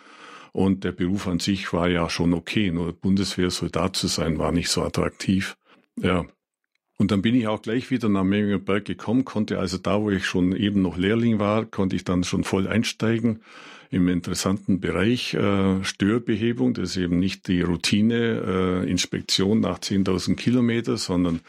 Und 0.50 0.82
der 0.82 0.90
Beruf 0.90 1.28
an 1.28 1.38
sich 1.38 1.72
war 1.72 1.88
ja 1.88 2.10
schon 2.10 2.34
okay, 2.34 2.72
nur 2.72 2.92
Bundeswehrsoldat 2.92 3.94
zu 3.94 4.08
sein 4.08 4.40
war 4.40 4.50
nicht 4.50 4.70
so 4.70 4.82
attraktiv. 4.82 5.56
Ja. 6.00 6.26
Und 6.98 7.12
dann 7.12 7.22
bin 7.22 7.36
ich 7.36 7.46
auch 7.46 7.62
gleich 7.62 7.92
wieder 7.92 8.08
nach 8.08 8.24
Memmingerberg 8.24 8.84
gekommen, 8.84 9.24
konnte 9.24 9.60
also 9.60 9.78
da, 9.78 10.00
wo 10.00 10.10
ich 10.10 10.26
schon 10.26 10.56
eben 10.56 10.82
noch 10.82 10.96
Lehrling 10.96 11.38
war, 11.38 11.66
konnte 11.66 11.94
ich 11.94 12.02
dann 12.02 12.24
schon 12.24 12.42
voll 12.42 12.66
einsteigen 12.66 13.42
im 13.90 14.08
interessanten 14.08 14.80
Bereich 14.80 15.34
äh, 15.34 15.82
Störbehebung. 15.84 16.74
Das 16.74 16.90
ist 16.90 16.96
eben 16.96 17.18
nicht 17.18 17.48
die 17.48 17.62
Routine 17.62 18.84
äh, 18.84 18.90
Inspektion 18.90 19.60
nach 19.60 19.78
10.000 19.78 20.36
Kilometer, 20.36 20.96
sondern 20.96 21.40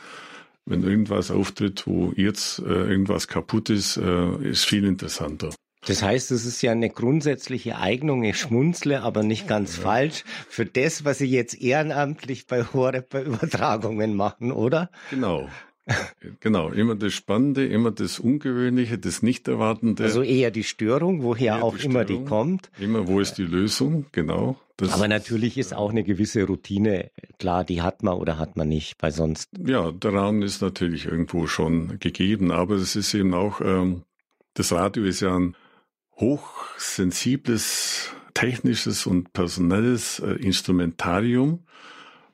wenn 0.65 0.83
irgendwas 0.83 1.31
auftritt, 1.31 1.87
wo 1.87 2.13
jetzt 2.15 2.59
äh, 2.59 2.63
irgendwas 2.63 3.27
kaputt 3.27 3.69
ist, 3.69 3.97
äh, 3.97 4.49
ist 4.49 4.65
viel 4.65 4.85
interessanter. 4.85 5.49
Das 5.85 6.03
heißt, 6.03 6.31
es 6.31 6.45
ist 6.45 6.61
ja 6.61 6.73
eine 6.73 6.89
grundsätzliche 6.89 7.77
Eignung, 7.77 8.23
ich 8.23 8.37
schmunzle, 8.37 9.03
aber 9.03 9.23
nicht 9.23 9.47
ganz 9.47 9.77
falsch, 9.77 10.25
für 10.49 10.65
das, 10.65 11.05
was 11.05 11.19
Sie 11.19 11.27
jetzt 11.27 11.61
ehrenamtlich 11.61 12.45
bei 12.45 12.65
Horeb 12.65 13.09
bei 13.09 13.23
Übertragungen 13.23 14.13
machen, 14.13 14.51
oder? 14.51 14.89
Genau. 15.11 15.47
Genau, 16.41 16.69
immer 16.69 16.95
das 16.95 17.13
Spannende, 17.13 17.65
immer 17.65 17.91
das 17.91 18.19
Ungewöhnliche, 18.19 18.97
das 18.97 19.21
Nichterwartende. 19.21 20.03
Also 20.03 20.21
eher 20.21 20.51
die 20.51 20.63
Störung, 20.63 21.23
woher 21.23 21.63
auch 21.63 21.77
die 21.77 21.85
immer 21.85 22.03
die 22.03 22.13
Störung. 22.13 22.27
kommt. 22.27 22.69
Immer, 22.79 23.07
wo 23.07 23.19
ist 23.21 23.35
die 23.37 23.43
Lösung? 23.43 24.05
Genau. 24.11 24.57
Das, 24.75 24.93
Aber 24.93 25.07
natürlich 25.07 25.57
ist 25.57 25.73
auch 25.73 25.89
eine 25.89 26.03
gewisse 26.03 26.43
Routine, 26.43 27.09
klar, 27.39 27.63
die 27.63 27.81
hat 27.81 28.03
man 28.03 28.13
oder 28.15 28.37
hat 28.37 28.57
man 28.57 28.67
nicht, 28.67 28.95
weil 28.99 29.11
sonst 29.11 29.49
Ja, 29.65 29.91
der 29.91 30.13
Rahmen 30.13 30.43
ist 30.43 30.61
natürlich 30.61 31.05
irgendwo 31.05 31.47
schon 31.47 31.97
gegeben, 31.99 32.51
aber 32.51 32.75
es 32.75 32.95
ist 32.95 33.13
eben 33.13 33.33
auch, 33.33 33.59
ähm, 33.61 34.03
das 34.53 34.71
Radio 34.71 35.03
ist 35.03 35.21
ja 35.21 35.35
ein 35.35 35.55
hochsensibles, 36.19 38.11
technisches 38.33 39.07
und 39.07 39.33
personelles 39.33 40.19
äh, 40.19 40.33
Instrumentarium. 40.33 41.63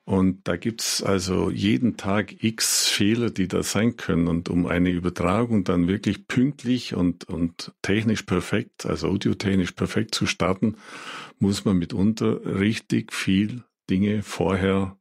Und 0.06 0.48
da 0.50 0.58
gibt's 0.58 1.02
also 1.02 1.50
jeden 1.50 1.96
Tag 1.96 2.44
x 2.44 2.90
Fehler, 2.90 3.30
die 3.30 3.48
da 3.48 3.64
sein 3.64 3.96
können. 3.96 4.28
Und 4.28 4.50
um 4.50 4.66
eine 4.66 4.90
Übertragung 4.90 5.64
dann 5.64 5.88
wirklich 5.88 6.28
pünktlich 6.28 6.94
und, 6.94 7.24
und 7.30 7.72
technisch 7.82 8.24
perfekt, 8.24 8.86
also 8.86 9.08
audiotechnisch 9.08 9.72
perfekt 9.72 10.14
zu 10.14 10.26
starten, 10.26 10.76
muss 11.40 11.64
man 11.64 11.78
mitunter 11.78 12.46
richtig 12.46 13.14
viel 13.14 13.64
Dinge 13.90 14.24
vorher 14.24 14.98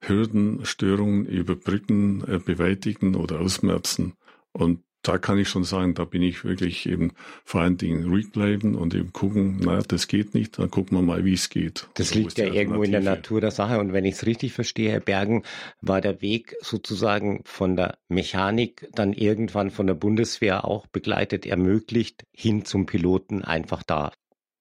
Hürden, 0.00 0.64
Störungen 0.64 1.26
überbrücken, 1.26 2.22
äh, 2.26 2.38
beweitigen 2.38 3.14
oder 3.14 3.40
ausmerzen. 3.40 4.14
Und 4.52 4.85
da 5.06 5.18
kann 5.18 5.38
ich 5.38 5.48
schon 5.48 5.62
sagen, 5.62 5.94
da 5.94 6.04
bin 6.04 6.22
ich 6.22 6.44
wirklich 6.44 6.86
eben 6.86 7.12
vor 7.44 7.60
allen 7.60 7.76
Dingen 7.76 8.30
bleiben 8.32 8.74
und 8.74 8.94
eben 8.94 9.12
gucken, 9.12 9.58
naja, 9.58 9.82
das 9.86 10.08
geht 10.08 10.34
nicht, 10.34 10.58
dann 10.58 10.70
gucken 10.70 10.98
wir 10.98 11.02
mal, 11.02 11.24
wie 11.24 11.34
es 11.34 11.48
geht. 11.48 11.88
Das 11.94 12.14
liegt 12.14 12.38
ja 12.38 12.46
irgendwo 12.46 12.82
in 12.82 12.90
der? 12.90 13.00
Natur 13.00 13.40
der 13.40 13.52
Sache. 13.52 13.78
Und 13.78 13.92
wenn 13.92 14.04
ich 14.04 14.14
es 14.14 14.26
richtig 14.26 14.52
verstehe, 14.52 14.90
Herr 14.90 15.00
Bergen, 15.00 15.44
war 15.80 16.00
der 16.00 16.22
Weg 16.22 16.56
sozusagen 16.60 17.42
von 17.44 17.76
der 17.76 17.98
Mechanik 18.08 18.88
dann 18.94 19.12
irgendwann 19.12 19.70
von 19.70 19.86
der 19.86 19.94
Bundeswehr 19.94 20.64
auch 20.64 20.88
begleitet, 20.88 21.46
ermöglicht, 21.46 22.24
hin 22.32 22.64
zum 22.64 22.86
Piloten 22.86 23.44
einfach 23.44 23.84
da. 23.84 24.12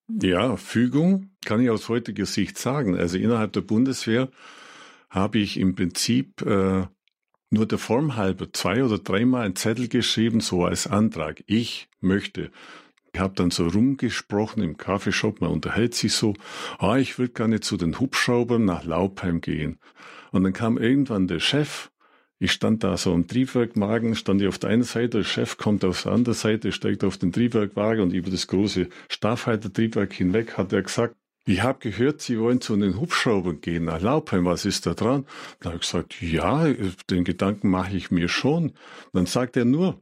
Ja, 0.08 0.58
Fügung 0.58 1.32
kann 1.44 1.60
ich 1.62 1.72
aus 1.72 1.90
heutiger 1.90 2.28
Sicht 2.28 2.60
sagen. 2.60 2.96
Also 2.96 3.18
innerhalb 3.18 3.54
der 3.54 3.62
Bundeswehr 3.62 4.30
habe 5.10 5.40
ich 5.40 5.58
im 5.60 5.74
Prinzip 5.74 6.42
äh, 6.42 6.86
nur 7.50 7.66
der 7.66 7.78
Form 7.78 8.16
halber 8.16 8.52
zwei 8.52 8.84
oder 8.84 8.98
dreimal 8.98 9.46
einen 9.46 9.56
Zettel 9.56 9.88
geschrieben, 9.88 10.40
so 10.40 10.66
als 10.66 10.88
Antrag. 10.88 11.44
Ich 11.48 11.88
möchte. 12.02 12.52
Ich 13.14 13.20
habe 13.20 13.34
dann 13.36 13.50
so 13.50 13.68
rumgesprochen 13.68 14.62
im 14.62 14.76
Kaffeeshop, 14.76 15.40
man 15.40 15.52
unterhält 15.52 15.96
sich 15.96 16.14
so, 16.14 16.34
ah, 16.80 16.98
ich 16.98 17.18
würde 17.18 17.32
gerne 17.32 17.62
zu 17.62 17.78
den 17.78 18.00
Hubschraubern 18.00 18.66
nach 18.66 18.84
Laubheim 18.84 19.40
gehen. 19.40 19.80
Und 20.32 20.44
dann 20.44 20.52
kam 20.52 20.78
irgendwann 20.78 21.28
der 21.28 21.40
Chef, 21.40 21.92
ich 22.40 22.52
stand 22.52 22.84
da 22.84 22.98
so 22.98 23.14
am 23.14 23.28
Triebwerkwagen, 23.28 24.16
stand 24.16 24.42
ich 24.42 24.50
auf 24.50 24.58
der 24.58 24.72
einen 24.72 24.84
Seite, 24.84 25.20
der 25.20 25.24
Chef 25.24 25.56
kommt 25.56 25.86
auf 25.86 26.04
der 26.04 26.12
anderen 26.12 26.36
Seite, 26.36 26.74
steigt 26.74 27.06
auf 27.06 27.18
den 27.18 27.32
Triebwerkwagen 27.32 28.04
und 28.04 28.12
über 28.12 28.30
das 28.30 28.48
große 28.48 28.90
Staffhaltertriebwerk 29.10 30.12
hinweg 30.12 30.58
hat 30.58 30.74
er 30.74 30.82
gesagt, 30.82 31.16
ich 31.46 31.62
habe 31.62 31.80
gehört, 31.80 32.22
Sie 32.22 32.40
wollen 32.40 32.60
zu 32.60 32.76
den 32.76 33.00
Hubschraubern 33.00 33.62
gehen 33.62 33.86
nach 33.86 34.02
Laubheim, 34.02 34.46
was 34.46 34.66
ist 34.66 34.86
da 34.88 34.96
dran? 34.96 35.26
Dann 35.60 35.74
habe 35.74 35.76
ich 35.76 35.90
gesagt, 35.90 36.22
ja, 36.22 36.68
den 37.10 37.24
Gedanken 37.24 37.70
mache 37.70 37.96
ich 37.96 38.10
mir 38.10 38.30
schon. 38.30 38.74
Dann 39.14 39.28
sagt 39.28 39.56
er 39.56 39.66
nur, 39.66 40.02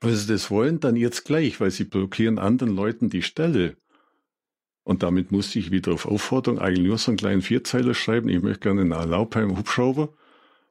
wenn 0.00 0.14
Sie 0.14 0.26
das 0.26 0.50
wollen, 0.50 0.80
dann 0.80 0.96
jetzt 0.96 1.24
gleich, 1.24 1.60
weil 1.60 1.70
Sie 1.70 1.84
blockieren 1.84 2.38
anderen 2.38 2.74
Leuten 2.74 3.08
die 3.08 3.22
Stelle. 3.22 3.76
Und 4.82 5.02
damit 5.02 5.32
musste 5.32 5.58
ich 5.58 5.70
wieder 5.70 5.92
auf 5.92 6.06
Aufforderung 6.06 6.58
eigentlich 6.58 6.86
nur 6.86 6.98
so 6.98 7.10
einen 7.10 7.18
kleinen 7.18 7.42
Vierzeiler 7.42 7.94
schreiben, 7.94 8.28
ich 8.28 8.42
möchte 8.42 8.60
gerne 8.60 8.84
nach 8.84 9.06
Laubheim 9.06 9.56
Hubschrauber. 9.56 10.12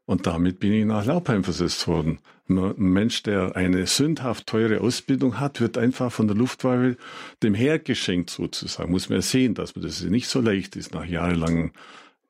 Und 0.06 0.28
damit 0.28 0.60
bin 0.60 0.74
ich 0.74 0.86
nach 0.86 1.06
Laubheim 1.06 1.44
versetzt 1.44 1.88
worden. 1.88 2.20
Ein 2.50 2.74
Mensch, 2.78 3.24
der 3.24 3.56
eine 3.56 3.88
sündhaft 3.88 4.48
teure 4.48 4.82
Ausbildung 4.82 5.40
hat, 5.40 5.62
wird 5.62 5.78
einfach 5.78 6.12
von 6.12 6.28
der 6.28 6.36
Luftwaffe 6.36 6.98
dem 7.42 7.54
Heer 7.54 7.80
geschenkt 7.80 8.30
sozusagen. 8.30 8.92
Muss 8.92 9.10
man 9.10 9.20
ja 9.20 9.22
sehen, 9.22 9.54
dass 9.54 9.76
man 9.76 9.86
das 9.86 10.02
nicht 10.02 10.28
so 10.28 10.42
leicht 10.42 10.76
ist 10.76 10.94
nach 10.94 11.06
jahrelangen 11.06 11.72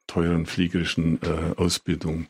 teuren 0.05 0.45
fliegerischen 0.45 1.19
äh, 1.23 1.59
Ausbildung. 1.59 2.27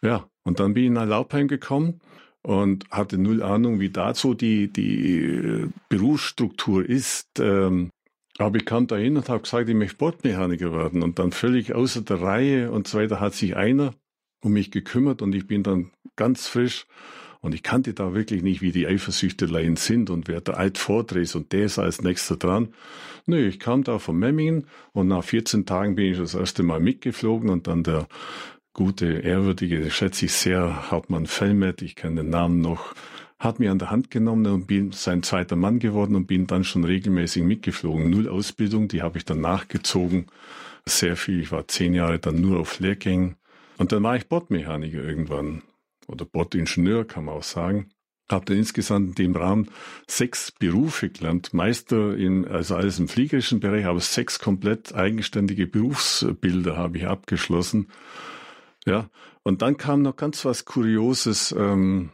Ja, 0.00 0.28
und 0.44 0.60
dann 0.60 0.74
bin 0.74 0.84
ich 0.84 0.90
nach 0.90 1.06
Laubheim 1.06 1.48
gekommen 1.48 2.00
und 2.42 2.88
hatte 2.90 3.18
null 3.18 3.42
Ahnung, 3.42 3.80
wie 3.80 3.90
da 3.90 4.14
so 4.14 4.34
die, 4.34 4.72
die 4.72 5.24
äh, 5.24 5.68
Berufsstruktur 5.88 6.88
ist. 6.88 7.40
Ähm, 7.40 7.90
aber 8.38 8.56
ich 8.58 8.64
kam 8.64 8.86
da 8.86 8.96
hin 8.96 9.16
und 9.16 9.28
habe 9.28 9.42
gesagt, 9.42 9.68
ich 9.68 9.74
möchte 9.74 9.96
Bordmechaniker 9.96 10.72
werden. 10.72 11.02
Und 11.02 11.18
dann 11.18 11.32
völlig 11.32 11.74
außer 11.74 12.02
der 12.02 12.20
Reihe 12.20 12.70
und 12.70 12.86
so 12.86 12.98
weiter 12.98 13.18
hat 13.18 13.34
sich 13.34 13.56
einer 13.56 13.94
um 14.44 14.52
mich 14.52 14.70
gekümmert 14.70 15.22
und 15.22 15.34
ich 15.34 15.46
bin 15.46 15.62
dann 15.62 15.90
ganz 16.16 16.46
frisch 16.46 16.86
und 17.40 17.54
ich 17.54 17.62
kannte 17.62 17.94
da 17.94 18.14
wirklich 18.14 18.42
nicht, 18.42 18.62
wie 18.62 18.72
die 18.72 18.86
Eifersüchteleien 18.86 19.76
sind 19.76 20.10
und 20.10 20.28
wer 20.28 20.40
der 20.40 20.56
alt 20.56 20.78
vordreht 20.78 21.34
und 21.34 21.52
der 21.52 21.64
ist 21.64 21.78
als 21.78 22.02
nächster 22.02 22.36
dran. 22.36 22.68
Nö, 23.26 23.46
ich 23.46 23.58
kam 23.58 23.84
da 23.84 23.98
von 23.98 24.18
Memmingen 24.18 24.66
und 24.92 25.08
nach 25.08 25.24
14 25.24 25.66
Tagen 25.66 25.94
bin 25.94 26.12
ich 26.12 26.18
das 26.18 26.34
erste 26.34 26.62
Mal 26.62 26.80
mitgeflogen 26.80 27.50
und 27.50 27.66
dann 27.66 27.82
der 27.82 28.06
gute, 28.74 29.06
ehrwürdige, 29.06 29.90
schätze 29.90 30.26
ich 30.26 30.32
sehr, 30.32 30.90
Hauptmann 30.90 31.26
Fellmet, 31.26 31.80
ich 31.80 31.96
kenne 31.96 32.22
den 32.22 32.30
Namen 32.30 32.60
noch, 32.60 32.94
hat 33.38 33.60
mich 33.60 33.68
an 33.68 33.78
der 33.78 33.90
Hand 33.90 34.10
genommen 34.10 34.46
und 34.46 34.66
bin 34.66 34.92
sein 34.92 35.22
zweiter 35.22 35.56
Mann 35.56 35.78
geworden 35.78 36.16
und 36.16 36.26
bin 36.26 36.46
dann 36.46 36.64
schon 36.64 36.84
regelmäßig 36.84 37.44
mitgeflogen. 37.44 38.10
Null 38.10 38.28
Ausbildung, 38.28 38.88
die 38.88 39.02
habe 39.02 39.18
ich 39.18 39.24
dann 39.24 39.40
nachgezogen. 39.40 40.26
Sehr 40.86 41.16
viel. 41.16 41.40
Ich 41.40 41.52
war 41.52 41.66
zehn 41.68 41.94
Jahre 41.94 42.18
dann 42.18 42.40
nur 42.40 42.58
auf 42.58 42.78
Lehrgängen. 42.80 43.36
Und 43.78 43.92
dann 43.92 44.02
war 44.02 44.16
ich 44.16 44.28
Bordmechaniker 44.28 45.02
irgendwann. 45.02 45.62
Oder 46.06 46.24
Bordingenieur 46.24 47.04
kann 47.04 47.24
man 47.24 47.36
auch 47.36 47.42
sagen. 47.42 47.90
Habe 48.30 48.46
dann 48.46 48.56
insgesamt 48.56 49.08
in 49.10 49.14
dem 49.14 49.36
Rahmen 49.36 49.70
sechs 50.06 50.50
Berufe 50.52 51.10
gelernt. 51.10 51.52
Meister 51.52 52.16
in, 52.16 52.46
also 52.46 52.74
alles 52.76 52.98
im 52.98 53.08
fliegerischen 53.08 53.60
Bereich, 53.60 53.84
aber 53.84 54.00
sechs 54.00 54.38
komplett 54.38 54.94
eigenständige 54.94 55.66
Berufsbilder 55.66 56.76
habe 56.76 56.98
ich 56.98 57.06
abgeschlossen. 57.06 57.88
Ja. 58.86 59.10
Und 59.42 59.60
dann 59.60 59.76
kam 59.76 60.02
noch 60.02 60.16
ganz 60.16 60.44
was 60.44 60.64
Kurioses. 60.64 61.54
Ähm, 61.56 62.10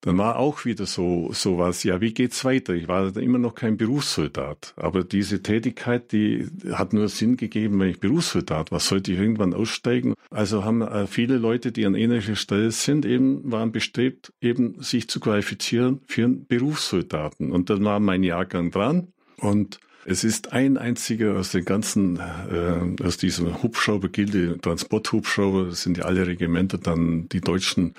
dann 0.00 0.16
war 0.18 0.36
auch 0.36 0.64
wieder 0.64 0.86
so 0.86 1.30
so 1.32 1.58
was. 1.58 1.82
ja, 1.82 2.00
wie 2.00 2.14
geht's 2.14 2.44
weiter? 2.44 2.74
Ich 2.74 2.88
war 2.88 3.16
immer 3.16 3.38
noch 3.38 3.54
kein 3.54 3.76
Berufssoldat, 3.76 4.74
aber 4.76 5.04
diese 5.04 5.42
Tätigkeit, 5.42 6.12
die 6.12 6.46
hat 6.72 6.92
nur 6.92 7.08
Sinn 7.08 7.36
gegeben, 7.36 7.80
wenn 7.80 7.90
ich 7.90 8.00
Berufssoldat 8.00 8.70
war, 8.70 8.80
sollte 8.80 9.12
ich 9.12 9.18
irgendwann 9.18 9.54
aussteigen. 9.54 10.14
Also 10.30 10.64
haben 10.64 10.82
äh, 10.82 11.06
viele 11.06 11.38
Leute, 11.38 11.72
die 11.72 11.86
an 11.86 11.94
ähnlicher 11.94 12.36
Stelle 12.36 12.70
sind, 12.70 13.04
eben 13.04 13.50
waren 13.50 13.72
bestrebt, 13.72 14.32
eben 14.40 14.80
sich 14.82 15.08
zu 15.08 15.20
qualifizieren 15.20 16.00
für 16.06 16.24
einen 16.24 16.46
Berufssoldaten. 16.46 17.50
Und 17.50 17.70
dann 17.70 17.84
war 17.84 17.98
mein 18.00 18.22
Jahrgang 18.22 18.70
dran 18.70 19.08
und 19.38 19.80
es 20.10 20.24
ist 20.24 20.54
ein 20.54 20.78
einziger 20.78 21.36
aus 21.36 21.52
den 21.52 21.66
ganzen, 21.66 22.18
äh, 22.18 23.04
aus 23.04 23.18
diesem 23.18 23.62
Hubschraubergilde, 23.62 24.58
Transporthubschrauber, 24.58 25.66
das 25.66 25.82
sind 25.82 25.98
ja 25.98 26.04
alle 26.04 26.26
Regimenter, 26.26 26.78
dann 26.78 27.28
die 27.28 27.42
deutschen 27.42 27.94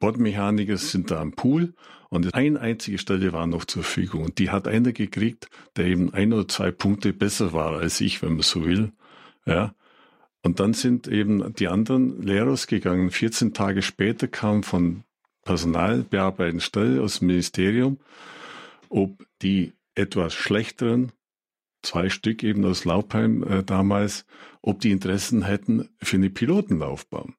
Bordmechaniker 0.00 0.76
sind 0.76 1.10
da 1.10 1.20
am 1.20 1.32
Pool 1.32 1.74
und 2.08 2.34
eine 2.34 2.60
einzige 2.60 2.98
Stelle 2.98 3.32
war 3.32 3.46
noch 3.46 3.64
zur 3.64 3.82
Verfügung. 3.82 4.24
Und 4.24 4.38
die 4.38 4.50
hat 4.50 4.68
einer 4.68 4.92
gekriegt, 4.92 5.48
der 5.76 5.86
eben 5.86 6.12
ein 6.14 6.32
oder 6.32 6.48
zwei 6.48 6.70
Punkte 6.70 7.12
besser 7.12 7.52
war 7.52 7.78
als 7.78 8.00
ich, 8.00 8.22
wenn 8.22 8.34
man 8.34 8.42
so 8.42 8.64
will. 8.64 8.92
Ja. 9.44 9.74
Und 10.42 10.60
dann 10.60 10.74
sind 10.74 11.08
eben 11.08 11.54
die 11.54 11.68
anderen 11.68 12.22
Lehrer 12.22 12.56
gegangen. 12.66 13.10
14 13.10 13.52
Tage 13.52 13.82
später 13.82 14.28
kam 14.28 14.62
von 14.62 15.02
Personalbearbeitenden 15.44 16.60
Stelle 16.60 17.02
aus 17.02 17.18
dem 17.18 17.28
Ministerium, 17.28 17.98
ob 18.88 19.24
die 19.42 19.72
etwas 19.94 20.34
schlechteren, 20.34 21.12
zwei 21.82 22.08
Stück 22.10 22.42
eben 22.42 22.64
aus 22.64 22.84
Laubheim 22.84 23.42
äh, 23.42 23.64
damals, 23.64 24.26
ob 24.62 24.80
die 24.80 24.90
Interessen 24.90 25.42
hätten 25.42 25.88
für 26.00 26.16
eine 26.16 26.30
Pilotenlaufbahn. 26.30 27.34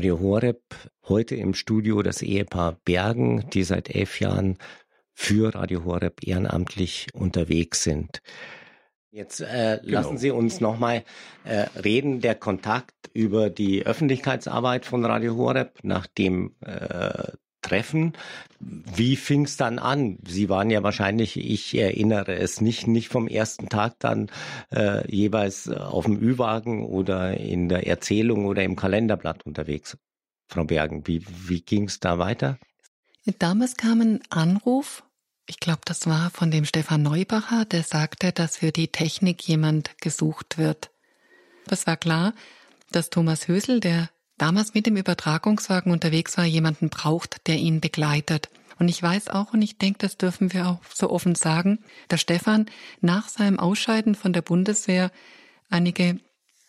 Radio 0.00 0.20
Horeb, 0.20 0.62
heute 1.08 1.34
im 1.36 1.52
Studio 1.54 2.02
das 2.02 2.22
Ehepaar 2.22 2.78
Bergen, 2.84 3.50
die 3.50 3.64
seit 3.64 3.94
elf 3.94 4.20
Jahren 4.20 4.56
für 5.12 5.54
Radio 5.54 5.84
Horeb 5.84 6.26
ehrenamtlich 6.26 7.08
unterwegs 7.12 7.82
sind. 7.82 8.22
Jetzt 9.12 9.40
äh, 9.40 9.80
genau. 9.82 9.92
lassen 9.92 10.18
Sie 10.18 10.30
uns 10.30 10.60
nochmal 10.60 11.02
äh, 11.44 11.66
reden, 11.80 12.20
der 12.20 12.36
Kontakt 12.36 13.10
über 13.12 13.50
die 13.50 13.84
Öffentlichkeitsarbeit 13.84 14.86
von 14.86 15.04
Radio 15.04 15.36
Horeb 15.36 15.80
nach 15.82 16.06
dem 16.06 16.54
äh, 16.60 17.32
Treffen. 17.60 18.12
Wie 18.60 19.16
fing 19.16 19.44
es 19.44 19.56
dann 19.56 19.80
an? 19.80 20.18
Sie 20.26 20.48
waren 20.48 20.70
ja 20.70 20.82
wahrscheinlich, 20.84 21.36
ich 21.36 21.76
erinnere 21.76 22.36
es 22.36 22.60
nicht, 22.60 22.86
nicht 22.86 23.08
vom 23.08 23.26
ersten 23.26 23.68
Tag 23.68 23.96
dann 23.98 24.30
äh, 24.70 25.04
jeweils 25.10 25.68
auf 25.68 26.04
dem 26.04 26.20
Ü-Wagen 26.20 26.84
oder 26.84 27.36
in 27.36 27.68
der 27.68 27.88
Erzählung 27.88 28.46
oder 28.46 28.62
im 28.62 28.76
Kalenderblatt 28.76 29.44
unterwegs. 29.44 29.98
Frau 30.48 30.64
Bergen, 30.64 31.06
wie, 31.06 31.24
wie 31.26 31.62
ging 31.62 31.84
es 31.84 31.98
da 32.00 32.18
weiter? 32.18 32.58
Damals 33.38 33.76
kam 33.76 34.00
ein 34.00 34.20
Anruf 34.30 35.04
ich 35.50 35.58
glaube, 35.58 35.80
das 35.84 36.06
war 36.06 36.30
von 36.30 36.52
dem 36.52 36.64
Stefan 36.64 37.02
Neubacher, 37.02 37.64
der 37.64 37.82
sagte, 37.82 38.30
dass 38.30 38.58
für 38.58 38.70
die 38.70 38.86
Technik 38.86 39.42
jemand 39.48 39.98
gesucht 40.00 40.58
wird. 40.58 40.90
Es 41.68 41.88
war 41.88 41.96
klar, 41.96 42.34
dass 42.92 43.10
Thomas 43.10 43.48
Hösel, 43.48 43.80
der 43.80 44.10
damals 44.38 44.74
mit 44.74 44.86
dem 44.86 44.96
Übertragungswagen 44.96 45.90
unterwegs 45.90 46.38
war, 46.38 46.44
jemanden 46.44 46.88
braucht, 46.88 47.48
der 47.48 47.56
ihn 47.56 47.80
begleitet. 47.80 48.48
Und 48.78 48.88
ich 48.88 49.02
weiß 49.02 49.28
auch, 49.28 49.52
und 49.52 49.60
ich 49.60 49.76
denke, 49.76 49.98
das 49.98 50.16
dürfen 50.16 50.52
wir 50.52 50.68
auch 50.68 50.78
so 50.94 51.10
offen 51.10 51.34
sagen, 51.34 51.80
dass 52.06 52.20
Stefan 52.20 52.66
nach 53.00 53.28
seinem 53.28 53.58
Ausscheiden 53.58 54.14
von 54.14 54.32
der 54.32 54.42
Bundeswehr 54.42 55.10
einige, 55.68 56.20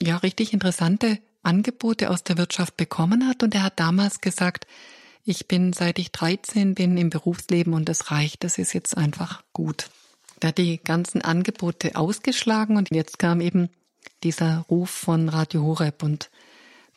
ja, 0.02 0.18
richtig 0.18 0.54
interessante 0.54 1.20
Angebote 1.44 2.10
aus 2.10 2.24
der 2.24 2.40
Wirtschaft 2.40 2.78
bekommen 2.78 3.28
hat. 3.28 3.44
Und 3.44 3.54
er 3.54 3.62
hat 3.62 3.80
damals 3.80 4.22
gesagt, 4.22 4.66
ich 5.24 5.48
bin 5.48 5.74
seit 5.74 6.00
ich 6.00 6.12
13 6.12 6.76
bin 6.76 6.98
im 6.98 7.10
Berufsleben 7.10 7.74
und 7.74 7.90
das 7.90 8.12
reicht, 8.12 8.44
das 8.44 8.58
ist 8.58 8.74
jetzt 8.74 8.98
einfach 8.98 9.44
gut. 9.54 9.90
Da 10.40 10.52
die 10.52 10.80
ganzen 10.84 11.22
Angebote 11.22 11.96
ausgeschlagen 11.96 12.78
und 12.78 12.90
jetzt 12.92 13.20
kam 13.20 13.42
eben 13.42 13.70
dieser 14.24 14.66
Ruf 14.70 14.90
von 14.90 15.30
Radio 15.30 15.64
Horeb 15.64 16.04
und 16.04 16.30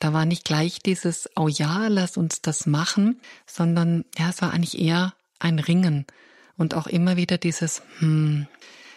da 0.01 0.13
war 0.13 0.25
nicht 0.25 0.45
gleich 0.45 0.81
dieses, 0.81 1.29
oh 1.37 1.49
ja, 1.49 1.89
lass 1.89 2.17
uns 2.17 2.43
das 2.43 2.67
machen, 2.67 3.21
sondern 3.47 4.05
ja, 4.19 4.31
es 4.31 4.43
war 4.43 4.53
eigentlich 4.53 4.79
eher 4.79 5.15
ein 5.39 5.59
Ringen 5.59 6.07
und 6.57 6.75
auch 6.75 6.87
immer 6.87 7.17
wieder 7.17 7.39
dieses, 7.39 7.83
hm, 7.99 8.47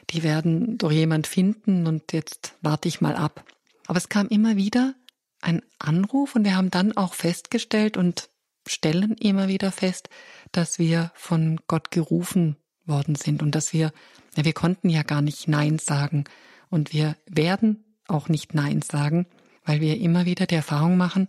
die 0.09 0.23
werden 0.23 0.77
doch 0.77 0.91
jemand 0.91 1.27
finden 1.27 1.87
und 1.87 2.13
jetzt 2.13 2.53
warte 2.61 2.87
ich 2.87 3.01
mal 3.01 3.15
ab. 3.15 3.43
Aber 3.87 3.97
es 3.97 4.09
kam 4.09 4.27
immer 4.27 4.55
wieder 4.55 4.95
ein 5.41 5.61
Anruf 5.79 6.35
und 6.35 6.45
wir 6.45 6.55
haben 6.55 6.71
dann 6.71 6.95
auch 6.95 7.13
festgestellt 7.13 7.97
und 7.97 8.29
stellen 8.67 9.15
immer 9.19 9.47
wieder 9.47 9.71
fest, 9.71 10.09
dass 10.51 10.79
wir 10.79 11.11
von 11.15 11.59
Gott 11.67 11.91
gerufen 11.91 12.57
worden 12.85 13.15
sind 13.15 13.41
und 13.43 13.55
dass 13.55 13.73
wir, 13.73 13.91
ja, 14.35 14.45
wir 14.45 14.53
konnten 14.53 14.89
ja 14.89 15.03
gar 15.03 15.21
nicht 15.21 15.47
Nein 15.47 15.79
sagen 15.79 16.25
und 16.69 16.93
wir 16.93 17.15
werden 17.27 17.83
auch 18.07 18.29
nicht 18.29 18.53
Nein 18.53 18.81
sagen, 18.81 19.27
weil 19.65 19.81
wir 19.81 19.99
immer 19.99 20.25
wieder 20.25 20.45
die 20.45 20.55
Erfahrung 20.55 20.97
machen, 20.97 21.27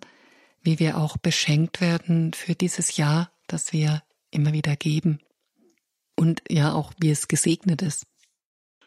wie 0.62 0.78
wir 0.78 0.98
auch 0.98 1.16
beschenkt 1.16 1.80
werden 1.80 2.32
für 2.32 2.54
dieses 2.54 2.96
Jahr, 2.96 3.30
das 3.46 3.72
wir 3.72 4.02
immer 4.30 4.52
wieder 4.52 4.76
geben. 4.76 5.20
Und 6.14 6.42
ja, 6.48 6.72
auch 6.72 6.92
wie 6.98 7.10
es 7.10 7.28
gesegnet 7.28 7.82
ist. 7.82 8.06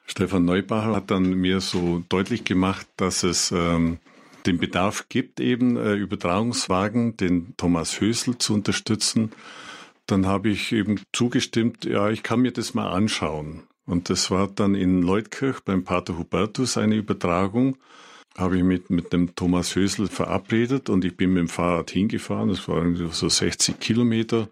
Stefan 0.06 0.46
Neubacher 0.46 0.96
hat 0.96 1.12
dann 1.12 1.34
mir 1.34 1.62
so 1.62 2.04
deutlich 2.10 2.44
gemacht, 2.44 2.88
dass 2.98 3.24
es 3.24 3.52
ähm, 3.52 4.00
den 4.46 4.58
Bedarf 4.58 5.08
gibt, 5.10 5.40
eben 5.40 5.78
äh, 5.78 5.94
Übertragungswagen, 5.94 7.18
den 7.18 7.54
Thomas 7.58 8.00
Hösel 8.02 8.38
zu 8.38 8.54
unterstützen, 8.54 9.32
dann 10.08 10.26
habe 10.26 10.50
ich 10.50 10.72
eben 10.72 11.00
zugestimmt, 11.14 11.86
ja, 11.86 12.10
ich 12.10 12.24
kann 12.24 12.42
mir 12.42 12.52
das 12.52 12.74
mal 12.74 12.90
anschauen. 12.90 13.64
Und 13.86 14.10
das 14.10 14.32
war 14.32 14.48
dann 14.48 14.76
in 14.76 15.02
Leutkirch 15.02 15.62
beim 15.62 15.84
Pater 15.84 16.18
Hubertus 16.18 16.78
eine 16.78 16.96
Übertragung. 16.96 17.78
Habe 18.38 18.58
ich 18.58 18.64
mit, 18.64 18.90
mit 18.90 19.12
dem 19.12 19.36
Thomas 19.36 19.76
Hösel 19.76 20.08
verabredet 20.08 20.90
und 20.90 21.04
ich 21.04 21.18
bin 21.18 21.34
mit 21.34 21.42
dem 21.42 21.48
Fahrrad 21.50 21.92
hingefahren. 21.92 22.50
Das 22.50 22.68
waren 22.68 22.96
so 23.12 23.28
60 23.28 23.80
Kilometer. 23.80 24.48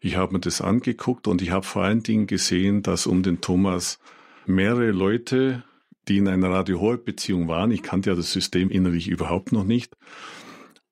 Ich 0.00 0.16
habe 0.16 0.34
mir 0.34 0.40
das 0.40 0.60
angeguckt 0.60 1.26
und 1.26 1.42
ich 1.42 1.50
habe 1.50 1.66
vor 1.66 1.82
allen 1.82 2.04
Dingen 2.04 2.28
gesehen, 2.28 2.82
dass 2.82 3.06
um 3.06 3.22
den 3.22 3.40
Thomas 3.40 3.98
mehrere 4.46 4.92
Leute 4.92 5.64
die 6.08 6.18
in 6.18 6.28
einer 6.28 6.50
Radio 6.50 6.80
Horeb 6.80 7.04
Beziehung 7.04 7.48
waren. 7.48 7.70
Ich 7.70 7.82
kannte 7.82 8.10
ja 8.10 8.16
das 8.16 8.32
System 8.32 8.70
innerlich 8.70 9.08
überhaupt 9.08 9.52
noch 9.52 9.64
nicht. 9.64 9.94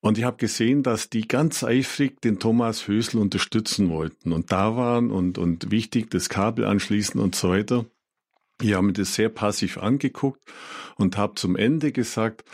Und 0.01 0.19
ich 0.19 0.25
habe 0.25 0.37
gesehen, 0.37 0.83
dass 0.83 1.11
die 1.11 1.27
ganz 1.27 1.65
eifrig 1.65 2.21
den 2.21 2.39
Thomas 2.39 2.87
Hösel 2.87 3.21
unterstützen 3.21 3.89
wollten 3.91 4.33
und 4.33 4.53
da 4.53 4.77
waren 4.77 5.11
und, 5.11 5.39
und 5.39 5.71
wichtig 5.71 6.11
das 6.11 6.29
Kabel 6.29 6.65
anschließen 6.65 7.21
und 7.21 7.35
so 7.35 7.49
weiter. 7.49 7.87
Ich 8.63 8.75
habe 8.75 8.87
mir 8.87 8.93
das 8.93 9.15
sehr 9.15 9.29
passiv 9.29 9.79
angeguckt 9.79 10.41
und 10.97 11.17
habe 11.17 11.35
zum 11.35 11.57
Ende 11.57 11.93
gesagt, 11.93 12.45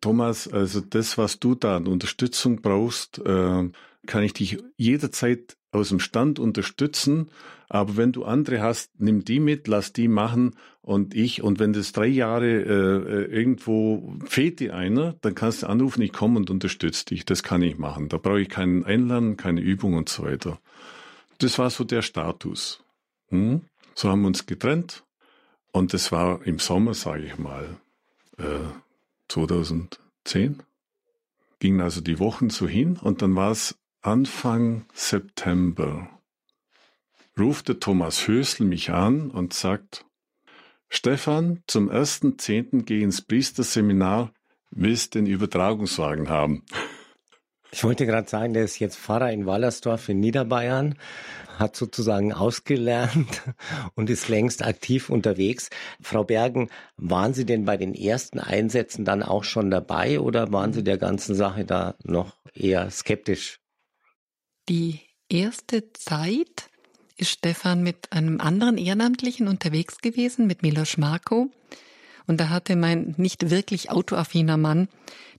Thomas, 0.00 0.48
also 0.48 0.80
das, 0.80 1.18
was 1.18 1.38
du 1.38 1.54
da 1.54 1.76
an 1.76 1.86
Unterstützung 1.86 2.60
brauchst, 2.60 3.18
äh, 3.18 3.70
kann 4.06 4.22
ich 4.22 4.32
dich 4.32 4.58
jederzeit 4.76 5.56
aus 5.72 5.90
dem 5.90 6.00
Stand 6.00 6.38
unterstützen. 6.38 7.30
Aber 7.68 7.96
wenn 7.96 8.12
du 8.12 8.24
andere 8.24 8.60
hast, 8.60 8.90
nimm 8.98 9.24
die 9.24 9.38
mit, 9.38 9.68
lass 9.68 9.92
die 9.92 10.08
machen 10.08 10.56
und 10.82 11.14
ich. 11.14 11.42
Und 11.42 11.60
wenn 11.60 11.72
das 11.72 11.92
drei 11.92 12.06
Jahre 12.06 12.46
äh, 12.46 13.24
äh, 13.24 13.24
irgendwo 13.26 14.16
fehlt 14.24 14.60
dir 14.60 14.74
einer, 14.74 15.14
dann 15.20 15.34
kannst 15.34 15.62
du 15.62 15.68
anrufen, 15.68 16.02
ich 16.02 16.12
komme 16.12 16.38
und 16.38 16.50
unterstütze 16.50 17.04
dich. 17.04 17.24
Das 17.24 17.42
kann 17.42 17.62
ich 17.62 17.78
machen. 17.78 18.08
Da 18.08 18.18
brauche 18.18 18.40
ich 18.40 18.48
keinen 18.48 18.84
Einlernen, 18.84 19.36
keine 19.36 19.60
Übung 19.60 19.94
und 19.94 20.08
so 20.08 20.24
weiter. 20.24 20.60
Das 21.38 21.58
war 21.58 21.70
so 21.70 21.84
der 21.84 22.02
Status. 22.02 22.82
Hm? 23.28 23.62
So 23.94 24.08
haben 24.08 24.22
wir 24.22 24.28
uns 24.28 24.46
getrennt. 24.46 25.04
Und 25.72 25.94
das 25.94 26.10
war 26.10 26.44
im 26.44 26.58
Sommer, 26.58 26.94
sage 26.94 27.24
ich 27.24 27.38
mal, 27.38 27.76
äh, 28.38 28.68
2000. 29.28 30.00
zehn. 30.24 30.62
Gingen 31.60 31.80
also 31.80 32.00
die 32.00 32.18
Wochen 32.18 32.50
so 32.50 32.66
hin 32.66 32.96
und 32.96 33.22
dann 33.22 33.36
war 33.36 33.50
es 33.50 33.76
Anfang 34.02 34.86
September. 34.94 36.08
Rufte 37.38 37.78
Thomas 37.80 38.26
Hösel 38.26 38.64
mich 38.64 38.88
an 38.88 39.30
und 39.30 39.52
sagt, 39.52 40.06
Stefan, 40.88 41.62
zum 41.66 41.90
ersten 41.90 42.38
Zehnten 42.38 42.86
geh 42.86 43.02
ins 43.02 43.20
Priesterseminar, 43.20 44.32
willst 44.70 45.16
den 45.16 45.26
Übertragungswagen 45.26 46.30
haben. 46.30 46.64
Ich 47.72 47.84
wollte 47.84 48.06
gerade 48.06 48.26
sagen, 48.26 48.54
der 48.54 48.64
ist 48.64 48.78
jetzt 48.78 48.96
Pfarrer 48.96 49.32
in 49.32 49.44
Wallersdorf 49.44 50.08
in 50.08 50.18
Niederbayern, 50.18 50.94
hat 51.58 51.76
sozusagen 51.76 52.32
ausgelernt 52.32 53.42
und 53.96 54.08
ist 54.08 54.30
längst 54.30 54.64
aktiv 54.64 55.10
unterwegs. 55.10 55.68
Frau 56.00 56.24
Bergen, 56.24 56.70
waren 56.96 57.34
Sie 57.34 57.44
denn 57.44 57.66
bei 57.66 57.76
den 57.76 57.94
ersten 57.94 58.40
Einsätzen 58.40 59.04
dann 59.04 59.22
auch 59.22 59.44
schon 59.44 59.70
dabei 59.70 60.20
oder 60.20 60.50
waren 60.54 60.72
Sie 60.72 60.82
der 60.82 60.96
ganzen 60.96 61.34
Sache 61.34 61.66
da 61.66 61.96
noch 62.02 62.34
eher 62.54 62.90
skeptisch? 62.90 63.59
Die 64.70 65.00
erste 65.28 65.92
Zeit 65.94 66.70
ist 67.16 67.30
Stefan 67.30 67.82
mit 67.82 68.12
einem 68.12 68.40
anderen 68.40 68.78
Ehrenamtlichen 68.78 69.48
unterwegs 69.48 69.98
gewesen, 69.98 70.46
mit 70.46 70.62
Milos 70.62 70.96
Marko. 70.96 71.50
Und 72.28 72.38
da 72.38 72.50
hatte 72.50 72.76
mein 72.76 73.16
nicht 73.16 73.50
wirklich 73.50 73.90
autoaffiner 73.90 74.56
Mann 74.56 74.86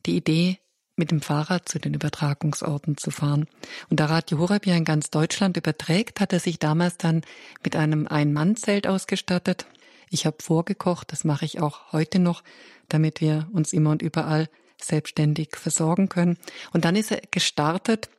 die 0.05 0.17
Idee, 0.17 0.57
mit 0.97 1.11
dem 1.11 1.21
Fahrrad 1.21 1.69
zu 1.69 1.79
den 1.79 1.93
Übertragungsorten 1.93 2.97
zu 2.97 3.09
fahren. 3.09 3.47
Und 3.89 4.01
da 4.01 4.07
Radio 4.07 4.37
Horeb 4.37 4.65
ja 4.67 4.75
in 4.75 4.83
ganz 4.83 5.11
Deutschland 5.11 5.55
überträgt, 5.55 6.19
hat 6.19 6.33
er 6.33 6.41
sich 6.41 6.59
damals 6.59 6.97
dann 6.97 7.21
mit 7.63 7.77
einem 7.77 8.07
Ein-Mann-Zelt 8.07 8.85
ausgestattet. 8.85 9.65
Ich 10.09 10.25
habe 10.25 10.43
vorgekocht, 10.43 11.13
das 11.13 11.23
mache 11.23 11.45
ich 11.45 11.61
auch 11.61 11.93
heute 11.93 12.19
noch, 12.19 12.43
damit 12.89 13.21
wir 13.21 13.47
uns 13.53 13.71
immer 13.71 13.91
und 13.91 14.01
überall 14.01 14.49
selbstständig 14.77 15.55
versorgen 15.55 16.09
können. 16.09 16.37
Und 16.73 16.83
dann 16.83 16.97
ist 16.97 17.11
er 17.11 17.21
gestartet 17.31 18.09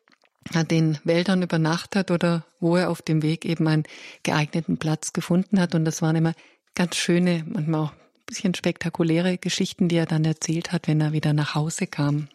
hat 0.54 0.70
den 0.70 0.98
Wäldern 1.04 1.42
übernachtet 1.42 2.10
oder 2.10 2.44
wo 2.60 2.76
er 2.76 2.90
auf 2.90 3.02
dem 3.02 3.22
Weg 3.22 3.44
eben 3.44 3.66
einen 3.68 3.84
geeigneten 4.22 4.78
Platz 4.78 5.12
gefunden 5.12 5.60
hat. 5.60 5.74
Und 5.74 5.84
das 5.84 6.02
waren 6.02 6.16
immer 6.16 6.34
ganz 6.74 6.96
schöne, 6.96 7.44
manchmal 7.48 7.80
auch 7.80 7.92
ein 7.92 8.26
bisschen 8.26 8.54
spektakuläre 8.54 9.38
Geschichten, 9.38 9.88
die 9.88 9.96
er 9.96 10.06
dann 10.06 10.24
erzählt 10.24 10.72
hat, 10.72 10.88
wenn 10.88 11.00
er 11.00 11.12
wieder 11.12 11.32
nach 11.32 11.54
Hause 11.54 11.86
kam. 11.86 12.28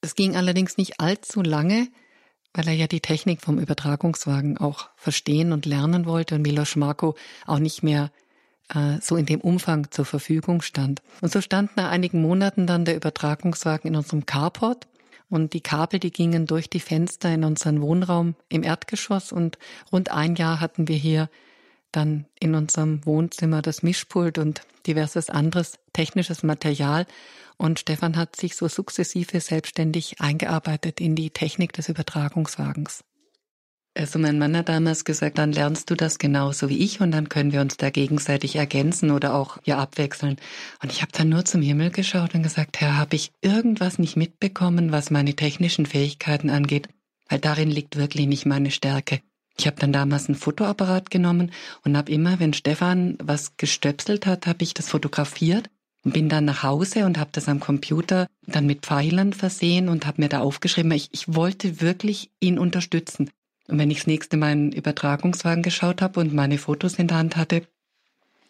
Es 0.00 0.14
ging 0.14 0.36
allerdings 0.36 0.76
nicht 0.76 1.00
allzu 1.00 1.42
lange, 1.42 1.88
weil 2.54 2.68
er 2.68 2.74
ja 2.74 2.86
die 2.86 3.00
Technik 3.00 3.42
vom 3.42 3.58
Übertragungswagen 3.58 4.58
auch 4.58 4.88
verstehen 4.96 5.52
und 5.52 5.66
lernen 5.66 6.06
wollte 6.06 6.34
und 6.34 6.42
Milos 6.42 6.76
Marko 6.76 7.16
auch 7.46 7.58
nicht 7.58 7.82
mehr 7.82 8.10
äh, 8.74 8.98
so 9.00 9.16
in 9.16 9.26
dem 9.26 9.40
Umfang 9.40 9.90
zur 9.90 10.04
Verfügung 10.04 10.62
stand. 10.62 11.02
Und 11.20 11.32
so 11.32 11.40
stand 11.40 11.76
nach 11.76 11.90
einigen 11.90 12.22
Monaten 12.22 12.66
dann 12.66 12.84
der 12.84 12.96
Übertragungswagen 12.96 13.88
in 13.88 13.96
unserem 13.96 14.26
Carport 14.26 14.86
und 15.30 15.52
die 15.52 15.60
Kabel, 15.60 16.00
die 16.00 16.10
gingen 16.10 16.46
durch 16.46 16.70
die 16.70 16.80
Fenster 16.80 17.32
in 17.32 17.44
unseren 17.44 17.82
Wohnraum 17.82 18.34
im 18.48 18.62
Erdgeschoss 18.62 19.32
und 19.32 19.58
rund 19.92 20.10
ein 20.10 20.36
Jahr 20.36 20.60
hatten 20.60 20.88
wir 20.88 20.96
hier 20.96 21.28
dann 21.92 22.26
in 22.38 22.54
unserem 22.54 23.04
Wohnzimmer 23.06 23.62
das 23.62 23.82
Mischpult 23.82 24.38
und 24.38 24.62
diverses 24.86 25.30
anderes 25.30 25.78
technisches 25.92 26.42
Material. 26.42 27.06
Und 27.56 27.80
Stefan 27.80 28.16
hat 28.16 28.36
sich 28.36 28.56
so 28.56 28.68
sukzessive 28.68 29.40
selbstständig 29.40 30.20
eingearbeitet 30.20 31.00
in 31.00 31.14
die 31.14 31.30
Technik 31.30 31.72
des 31.72 31.88
Übertragungswagens. 31.88 33.04
Also 33.98 34.20
mein 34.20 34.38
Mann 34.38 34.56
hat 34.56 34.68
damals 34.68 35.04
gesagt, 35.04 35.38
dann 35.38 35.50
lernst 35.50 35.90
du 35.90 35.96
das 35.96 36.20
genauso 36.20 36.68
wie 36.68 36.78
ich 36.78 37.00
und 37.00 37.10
dann 37.10 37.28
können 37.28 37.50
wir 37.50 37.60
uns 37.60 37.78
da 37.78 37.90
gegenseitig 37.90 38.54
ergänzen 38.54 39.10
oder 39.10 39.34
auch 39.34 39.58
ja 39.64 39.78
abwechseln. 39.78 40.36
Und 40.80 40.92
ich 40.92 41.02
habe 41.02 41.10
dann 41.10 41.30
nur 41.30 41.44
zum 41.44 41.62
Himmel 41.62 41.90
geschaut 41.90 42.32
und 42.36 42.44
gesagt, 42.44 42.80
Herr, 42.80 42.96
habe 42.96 43.16
ich 43.16 43.32
irgendwas 43.40 43.98
nicht 43.98 44.16
mitbekommen, 44.16 44.92
was 44.92 45.10
meine 45.10 45.34
technischen 45.34 45.84
Fähigkeiten 45.84 46.48
angeht? 46.48 46.88
Weil 47.28 47.40
darin 47.40 47.72
liegt 47.72 47.96
wirklich 47.96 48.28
nicht 48.28 48.46
meine 48.46 48.70
Stärke. 48.70 49.20
Ich 49.58 49.66
habe 49.66 49.80
dann 49.80 49.92
damals 49.92 50.28
einen 50.28 50.38
Fotoapparat 50.38 51.10
genommen 51.10 51.50
und 51.82 51.96
habe 51.96 52.12
immer, 52.12 52.38
wenn 52.38 52.52
Stefan 52.52 53.18
was 53.20 53.56
gestöpselt 53.56 54.26
hat, 54.26 54.46
habe 54.46 54.62
ich 54.62 54.74
das 54.74 54.88
fotografiert 54.90 55.70
und 56.04 56.14
bin 56.14 56.28
dann 56.28 56.44
nach 56.44 56.62
Hause 56.62 57.04
und 57.04 57.18
habe 57.18 57.30
das 57.32 57.48
am 57.48 57.58
Computer 57.58 58.28
dann 58.46 58.66
mit 58.66 58.86
Pfeilern 58.86 59.32
versehen 59.32 59.88
und 59.88 60.06
habe 60.06 60.22
mir 60.22 60.28
da 60.28 60.38
aufgeschrieben, 60.38 60.92
ich, 60.92 61.08
ich 61.10 61.34
wollte 61.34 61.80
wirklich 61.80 62.30
ihn 62.38 62.60
unterstützen. 62.60 63.28
Und 63.68 63.78
wenn 63.78 63.90
ich 63.90 63.98
das 63.98 64.06
nächste 64.06 64.36
Mal 64.36 64.52
in 64.52 64.72
Übertragungswagen 64.72 65.62
geschaut 65.62 66.02
habe 66.02 66.20
und 66.20 66.34
meine 66.34 66.58
Fotos 66.58 66.94
in 66.94 67.06
der 67.06 67.18
Hand 67.18 67.36
hatte, 67.36 67.62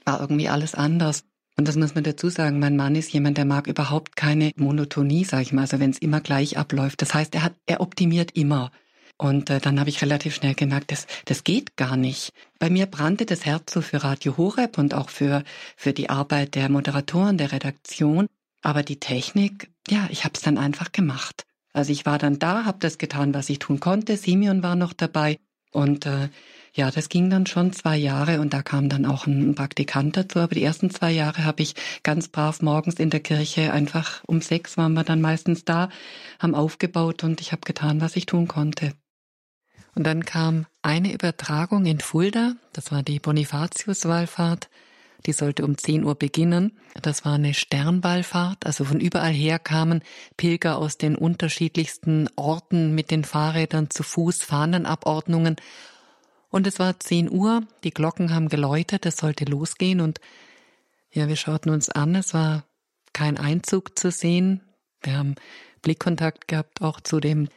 war 0.04 0.20
irgendwie 0.20 0.48
alles 0.48 0.74
anders. 0.74 1.24
Und 1.56 1.66
das 1.66 1.76
muss 1.76 1.96
man 1.96 2.04
dazu 2.04 2.28
sagen, 2.28 2.60
mein 2.60 2.76
Mann 2.76 2.94
ist 2.94 3.12
jemand, 3.12 3.36
der 3.36 3.44
mag 3.44 3.66
überhaupt 3.66 4.14
keine 4.14 4.52
Monotonie, 4.54 5.24
sag 5.24 5.42
ich 5.42 5.52
mal, 5.52 5.62
also 5.62 5.80
wenn 5.80 5.90
es 5.90 5.98
immer 5.98 6.20
gleich 6.20 6.56
abläuft. 6.56 7.02
Das 7.02 7.14
heißt, 7.14 7.34
er 7.34 7.42
hat, 7.42 7.54
er 7.66 7.80
optimiert 7.80 8.30
immer. 8.36 8.70
Und 9.16 9.50
äh, 9.50 9.58
dann 9.58 9.80
habe 9.80 9.90
ich 9.90 10.00
relativ 10.00 10.36
schnell 10.36 10.54
gemerkt, 10.54 10.92
das, 10.92 11.08
das 11.24 11.42
geht 11.42 11.76
gar 11.76 11.96
nicht. 11.96 12.32
Bei 12.60 12.70
mir 12.70 12.86
brannte 12.86 13.26
das 13.26 13.44
Herz 13.44 13.72
so 13.72 13.80
für 13.80 14.04
Radio 14.04 14.36
Horeb 14.36 14.78
und 14.78 14.94
auch 14.94 15.10
für, 15.10 15.42
für 15.76 15.92
die 15.92 16.08
Arbeit 16.08 16.54
der 16.54 16.68
Moderatoren, 16.68 17.36
der 17.36 17.50
Redaktion. 17.50 18.28
Aber 18.62 18.84
die 18.84 19.00
Technik, 19.00 19.70
ja, 19.88 20.06
ich 20.10 20.24
habe 20.24 20.34
es 20.34 20.42
dann 20.42 20.58
einfach 20.58 20.92
gemacht. 20.92 21.44
Also 21.78 21.92
ich 21.92 22.04
war 22.04 22.18
dann 22.18 22.40
da, 22.40 22.64
habe 22.64 22.78
das 22.80 22.98
getan, 22.98 23.34
was 23.34 23.48
ich 23.48 23.60
tun 23.60 23.78
konnte. 23.78 24.16
Simeon 24.16 24.64
war 24.64 24.74
noch 24.74 24.92
dabei 24.92 25.38
und 25.70 26.06
äh, 26.06 26.28
ja, 26.72 26.90
das 26.90 27.08
ging 27.08 27.30
dann 27.30 27.46
schon 27.46 27.72
zwei 27.72 27.96
Jahre 27.96 28.40
und 28.40 28.52
da 28.52 28.62
kam 28.62 28.88
dann 28.88 29.06
auch 29.06 29.28
ein 29.28 29.54
Praktikant 29.54 30.16
dazu. 30.16 30.40
Aber 30.40 30.56
die 30.56 30.64
ersten 30.64 30.90
zwei 30.90 31.12
Jahre 31.12 31.44
habe 31.44 31.62
ich 31.62 31.74
ganz 32.02 32.26
brav 32.26 32.62
morgens 32.62 32.96
in 32.96 33.10
der 33.10 33.20
Kirche 33.20 33.72
einfach 33.72 34.24
um 34.26 34.40
sechs 34.40 34.76
waren 34.76 34.94
wir 34.94 35.04
dann 35.04 35.20
meistens 35.20 35.64
da, 35.64 35.88
haben 36.40 36.56
aufgebaut 36.56 37.22
und 37.22 37.40
ich 37.40 37.52
habe 37.52 37.62
getan, 37.64 38.00
was 38.00 38.16
ich 38.16 38.26
tun 38.26 38.48
konnte. 38.48 38.92
Und 39.94 40.02
dann 40.02 40.24
kam 40.24 40.66
eine 40.82 41.12
Übertragung 41.12 41.86
in 41.86 42.00
Fulda, 42.00 42.54
das 42.72 42.90
war 42.90 43.04
die 43.04 43.20
Bonifatius-Wallfahrt. 43.20 44.68
Die 45.26 45.32
sollte 45.32 45.64
um 45.64 45.76
10 45.76 46.04
Uhr 46.04 46.14
beginnen. 46.14 46.78
Das 47.02 47.24
war 47.24 47.34
eine 47.34 47.54
Sternballfahrt, 47.54 48.64
also 48.64 48.84
von 48.84 49.00
überall 49.00 49.32
her 49.32 49.58
kamen 49.58 50.02
Pilger 50.36 50.78
aus 50.78 50.96
den 50.96 51.16
unterschiedlichsten 51.16 52.28
Orten 52.36 52.94
mit 52.94 53.10
den 53.10 53.24
Fahrrädern 53.24 53.90
zu 53.90 54.02
Fuß, 54.02 54.42
Fahnenabordnungen. 54.42 55.56
Und 56.50 56.66
es 56.66 56.78
war 56.78 56.98
10 56.98 57.30
Uhr, 57.30 57.62
die 57.84 57.90
Glocken 57.90 58.34
haben 58.34 58.48
geläutet, 58.48 59.04
es 59.06 59.16
sollte 59.16 59.44
losgehen. 59.44 60.00
Und 60.00 60.20
ja, 61.10 61.28
wir 61.28 61.36
schauten 61.36 61.70
uns 61.70 61.88
an, 61.88 62.14
es 62.14 62.32
war 62.32 62.64
kein 63.12 63.36
Einzug 63.36 63.98
zu 63.98 64.10
sehen. 64.10 64.62
Wir 65.02 65.18
haben 65.18 65.34
Blickkontakt 65.82 66.48
gehabt 66.48 66.80
auch 66.80 67.00
zu 67.00 67.20
dem 67.20 67.48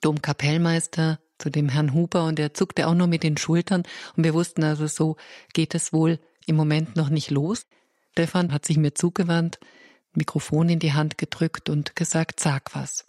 Domkapellmeister, 0.00 1.18
zu 1.38 1.50
dem 1.50 1.68
Herrn 1.68 1.92
Huber. 1.92 2.24
Und 2.24 2.38
er 2.38 2.54
zuckte 2.54 2.86
auch 2.86 2.94
nur 2.94 3.06
mit 3.06 3.22
den 3.22 3.36
Schultern. 3.36 3.82
Und 4.16 4.24
wir 4.24 4.34
wussten 4.34 4.64
also, 4.64 4.86
so 4.86 5.16
geht 5.52 5.74
es 5.74 5.92
wohl 5.92 6.18
im 6.48 6.56
Moment 6.56 6.96
noch 6.96 7.08
nicht 7.08 7.30
los. 7.30 7.66
Stefan 8.12 8.52
hat 8.52 8.64
sich 8.64 8.76
mir 8.76 8.94
zugewandt, 8.94 9.58
Mikrofon 10.12 10.68
in 10.68 10.78
die 10.78 10.92
Hand 10.92 11.18
gedrückt 11.18 11.68
und 11.68 11.94
gesagt, 11.94 12.40
sag 12.40 12.74
was. 12.74 13.06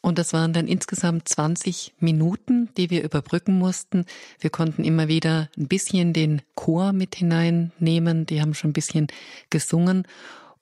Und 0.00 0.18
das 0.18 0.32
waren 0.32 0.52
dann 0.52 0.68
insgesamt 0.68 1.28
20 1.28 1.94
Minuten, 1.98 2.68
die 2.76 2.90
wir 2.90 3.02
überbrücken 3.02 3.58
mussten. 3.58 4.06
Wir 4.38 4.50
konnten 4.50 4.84
immer 4.84 5.08
wieder 5.08 5.50
ein 5.58 5.66
bisschen 5.66 6.12
den 6.12 6.42
Chor 6.54 6.92
mit 6.92 7.16
hineinnehmen. 7.16 8.24
Die 8.24 8.40
haben 8.40 8.54
schon 8.54 8.70
ein 8.70 8.72
bisschen 8.72 9.08
gesungen. 9.50 10.06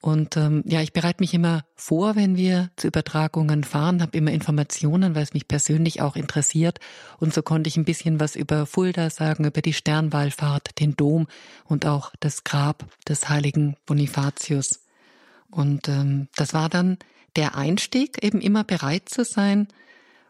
Und 0.04 0.36
ähm, 0.36 0.62
ja, 0.66 0.82
ich 0.82 0.92
bereite 0.92 1.22
mich 1.22 1.32
immer 1.32 1.64
vor, 1.76 2.14
wenn 2.14 2.36
wir 2.36 2.70
zu 2.76 2.88
Übertragungen 2.88 3.64
fahren, 3.64 4.02
habe 4.02 4.18
immer 4.18 4.32
Informationen, 4.32 5.14
weil 5.14 5.22
es 5.22 5.32
mich 5.32 5.48
persönlich 5.48 6.02
auch 6.02 6.14
interessiert. 6.14 6.78
Und 7.20 7.32
so 7.32 7.40
konnte 7.40 7.68
ich 7.68 7.78
ein 7.78 7.86
bisschen 7.86 8.20
was 8.20 8.36
über 8.36 8.66
Fulda 8.66 9.08
sagen, 9.08 9.46
über 9.46 9.62
die 9.62 9.72
Sternwallfahrt, 9.72 10.78
den 10.78 10.94
Dom 10.94 11.26
und 11.64 11.86
auch 11.86 12.12
das 12.20 12.44
Grab 12.44 12.84
des 13.08 13.31
heiligen 13.31 13.76
Bonifatius. 13.87 14.85
Und 15.50 15.88
ähm, 15.88 16.29
das 16.37 16.52
war 16.52 16.68
dann 16.68 16.98
der 17.35 17.56
Einstieg, 17.56 18.22
eben 18.22 18.42
immer 18.42 18.62
bereit 18.62 19.08
zu 19.08 19.24
sein, 19.24 19.68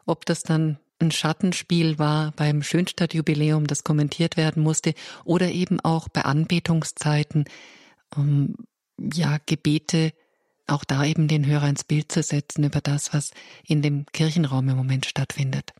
ob 0.07 0.25
das 0.25 0.45
dann 0.45 0.79
ein 1.01 1.11
Schattenspiel 1.11 1.99
war 1.99 2.33
beim 2.37 2.63
Schönstadtjubiläum, 2.63 3.67
das 3.67 3.83
kommentiert 3.83 4.37
werden 4.37 4.63
musste, 4.63 4.95
oder 5.25 5.51
eben 5.51 5.81
auch 5.81 6.09
bei 6.09 6.23
Anbetungszeiten. 6.23 7.47
Ähm, 8.17 8.55
ja, 8.99 9.39
Gebete, 9.47 10.13
auch 10.67 10.85
da 10.85 11.05
eben 11.05 11.29
den 11.29 11.47
Hörer 11.47 11.69
ins 11.69 11.85
Bild 11.85 12.11
zu 12.11 12.23
setzen 12.23 12.65
über 12.65 12.81
das, 12.81 13.13
was 13.13 13.33
in 13.67 13.83
dem 13.83 14.07
Kirchenraum 14.13 14.69
im 14.69 14.77
Moment 14.77 15.07
stattfindet. 15.07 15.73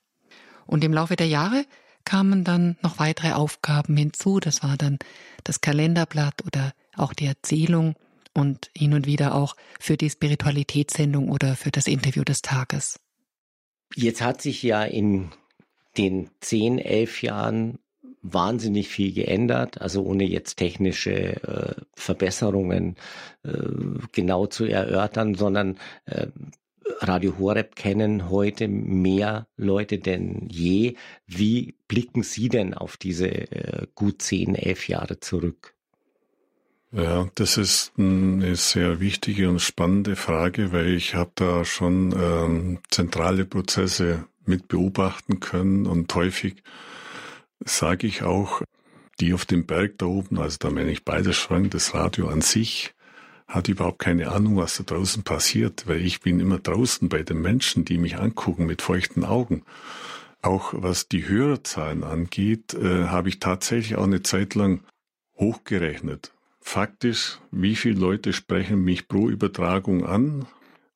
Und 0.67 0.85
im 0.85 0.93
Laufe 0.93 1.17
der 1.17 1.29
Jahre 1.29 1.65
kamen 2.05 2.45
dann 2.45 2.77
noch 2.83 2.99
weitere 2.99 3.33
Aufgaben 3.33 3.97
hinzu. 3.97 4.41
Das 4.41 4.63
war 4.63 4.77
dann 4.77 4.99
das 5.43 5.61
Kalenderblatt 5.61 6.45
oder 6.45 6.73
auch 6.97 7.15
die 7.15 7.27
Erzählung 7.27 7.95
und 8.35 8.71
hin 8.77 8.95
und 8.95 9.07
wieder 9.07 9.35
auch 9.35 9.57
für 9.81 9.97
die 9.97 10.11
Spiritualitätssendung 10.11 11.31
oder 11.31 11.57
für 11.57 11.71
das 11.71 11.87
Interview 11.87 12.25
des 12.25 12.43
Tages. 12.43 13.01
Jetzt 13.95 14.21
hat 14.21 14.43
sich 14.43 14.63
ja 14.63 14.83
in 14.83 15.31
den 15.97 16.31
zehn, 16.41 16.79
elf 16.79 17.23
Jahren 17.23 17.79
wahnsinnig 18.25 18.89
viel 18.89 19.13
geändert, 19.13 19.81
also 19.81 20.03
ohne 20.03 20.25
jetzt 20.25 20.57
technische 20.57 21.13
äh, 21.43 21.75
Verbesserungen 21.95 22.97
äh, 23.45 23.53
genau 24.13 24.47
zu 24.47 24.65
erörtern, 24.65 25.35
sondern 25.35 25.77
äh, 26.07 26.29
Radio 27.01 27.39
Horeb 27.39 27.77
kennen 27.77 28.31
heute 28.31 28.69
mehr 28.69 29.47
Leute 29.57 29.99
denn 29.99 30.49
je. 30.51 30.95
Wie 31.27 31.77
blicken 31.89 32.23
Sie 32.23 32.49
denn 32.49 32.75
auf 32.75 32.97
diese 32.97 33.29
äh, 33.29 33.87
gut 33.95 34.23
zehn, 34.23 34.55
elf 34.55 34.89
Jahre 34.89 35.21
zurück? 35.21 35.75
Ja, 36.93 37.29
das 37.35 37.57
ist 37.57 37.93
eine 37.99 38.55
sehr 38.55 39.01
wichtige 39.01 39.49
und 39.49 39.61
spannende 39.61 40.15
Frage, 40.15 40.73
weil 40.73 40.95
ich 40.95 41.15
habe 41.15 41.33
da 41.35 41.65
schon 41.65 42.15
ähm, 42.17 42.79
zentrale 42.89 43.45
Prozesse 43.45 44.27
mit 44.47 44.69
beobachten 44.69 45.41
können 45.41 45.87
und 45.87 46.15
häufig 46.15 46.63
sage 47.65 48.07
ich 48.07 48.23
auch, 48.23 48.63
die 49.21 49.35
auf 49.35 49.45
dem 49.45 49.67
Berg 49.67 49.99
da 49.99 50.07
oben, 50.07 50.39
also 50.39 50.57
da 50.59 50.71
meine 50.71 50.91
ich 50.91 51.05
beides 51.05 51.37
Schrank, 51.37 51.71
das 51.71 51.95
Radio 51.95 52.29
an 52.29 52.41
sich, 52.41 52.95
hat 53.47 53.69
überhaupt 53.69 53.99
keine 53.99 54.33
Ahnung, 54.33 54.57
was 54.57 54.77
da 54.79 54.85
draußen 54.85 55.23
passiert, 55.23 55.87
weil 55.87 56.05
ich 56.05 56.21
bin 56.21 56.41
immer 56.41 56.59
draußen 56.59 57.09
bei 57.09 57.23
den 57.23 57.41
Menschen, 57.41 57.85
die 57.85 57.99
mich 57.99 58.17
angucken 58.17 58.67
mit 58.67 58.83
feuchten 58.83 59.25
Augen. 59.25 59.63
Auch 60.43 60.75
was 60.77 61.09
die 61.09 61.27
Hörerzahlen 61.27 62.05
angeht, 62.05 62.75
äh, 62.75 63.05
habe 63.05 63.29
ich 63.29 63.41
tatsächlich 63.41 63.97
auch 63.97 64.05
eine 64.05 64.23
Zeit 64.23 64.55
lang 64.55 64.81
hochgerechnet. 65.37 66.33
Faktisch, 66.61 67.39
wie 67.51 67.77
viele 67.77 68.01
Leute 68.01 68.33
sprechen 68.33 68.83
mich 68.83 69.09
pro 69.09 69.29
Übertragung 69.29 70.05
an 70.05 70.47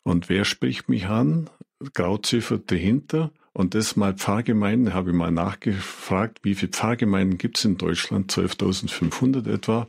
und 0.03 0.29
wer 0.29 0.45
spricht 0.45 0.89
mich 0.89 1.07
an? 1.07 1.51
Grauziffer 1.95 2.59
dahinter. 2.59 3.31
Und 3.53 3.75
das 3.75 3.97
mal 3.97 4.15
Pfarrgemeinden, 4.15 4.95
habe 4.95 5.11
ich 5.11 5.17
mal 5.17 5.33
nachgefragt, 5.33 6.41
wie 6.43 6.55
viele 6.55 6.71
Pfarrgemeinden 6.73 7.39
gibt 7.39 7.59
es 7.59 7.65
in 7.65 7.77
Deutschland? 7.77 8.33
12.500 8.33 9.53
etwa. 9.53 9.89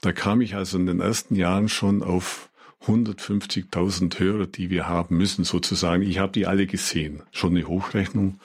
Da 0.00 0.12
kam 0.12 0.40
ich 0.40 0.54
also 0.54 0.78
in 0.78 0.86
den 0.86 1.00
ersten 1.00 1.34
Jahren 1.34 1.68
schon 1.68 2.02
auf 2.02 2.48
150.000 2.86 4.18
Hörer, 4.18 4.46
die 4.46 4.70
wir 4.70 4.88
haben 4.88 5.16
müssen, 5.16 5.44
sozusagen. 5.44 6.02
Ich 6.02 6.18
habe 6.18 6.32
die 6.32 6.46
alle 6.46 6.66
gesehen. 6.66 7.22
Schon 7.32 7.56
eine 7.56 7.66
Hochrechnung. 7.66 8.40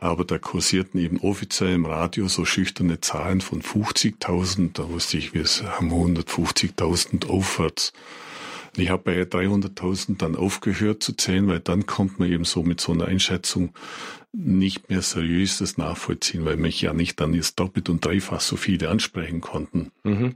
Aber 0.00 0.24
da 0.24 0.38
kursierten 0.38 1.00
eben 1.00 1.18
offiziell 1.20 1.74
im 1.74 1.86
Radio 1.86 2.28
so 2.28 2.44
schüchterne 2.44 3.00
Zahlen 3.00 3.40
von 3.40 3.62
50.000. 3.62 4.70
Da 4.74 4.90
wusste 4.90 5.16
ich, 5.16 5.32
wir 5.32 5.44
haben 5.44 5.90
150.000 5.90 7.28
aufwärts. 7.28 7.92
Ich 8.78 8.90
habe 8.90 9.02
bei 9.04 9.22
300.000 9.22 10.18
dann 10.18 10.36
aufgehört 10.36 11.02
zu 11.02 11.14
zählen, 11.14 11.46
weil 11.48 11.60
dann 11.60 11.86
kommt 11.86 12.18
man 12.18 12.30
eben 12.30 12.44
so 12.44 12.62
mit 12.62 12.80
so 12.80 12.92
einer 12.92 13.06
Einschätzung 13.06 13.74
nicht 14.32 14.90
mehr 14.90 15.02
seriös 15.02 15.58
das 15.58 15.78
nachvollziehen, 15.78 16.44
weil 16.44 16.56
mich 16.56 16.80
ja 16.82 16.92
nicht 16.92 17.20
dann 17.20 17.32
jetzt 17.32 17.58
doppelt 17.58 17.88
und 17.88 18.04
dreifach 18.04 18.40
so 18.40 18.56
viele 18.56 18.90
ansprechen 18.90 19.40
konnten. 19.40 19.92
Mhm. 20.04 20.34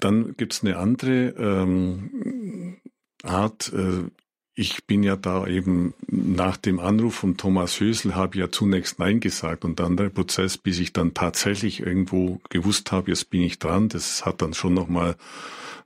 Dann 0.00 0.34
gibt's 0.36 0.62
eine 0.62 0.78
andere 0.78 1.34
ähm, 1.38 2.78
Art. 3.22 3.72
Äh, 3.72 4.10
ich 4.54 4.84
bin 4.84 5.02
ja 5.02 5.16
da 5.16 5.46
eben 5.46 5.94
nach 6.08 6.56
dem 6.56 6.78
Anruf 6.78 7.14
von 7.14 7.36
Thomas 7.36 7.80
Hösel 7.80 8.14
habe 8.14 8.38
ja 8.38 8.50
zunächst 8.50 8.98
Nein 8.98 9.20
gesagt 9.20 9.64
und 9.64 9.80
dann 9.80 9.96
der 9.96 10.10
Prozess, 10.10 10.58
bis 10.58 10.78
ich 10.78 10.92
dann 10.92 11.14
tatsächlich 11.14 11.80
irgendwo 11.80 12.40
gewusst 12.50 12.92
habe, 12.92 13.10
jetzt 13.10 13.30
bin 13.30 13.42
ich 13.42 13.58
dran. 13.58 13.88
Das 13.88 14.26
hat 14.26 14.42
dann 14.42 14.52
schon 14.52 14.74
noch 14.74 14.88
mal 14.88 15.16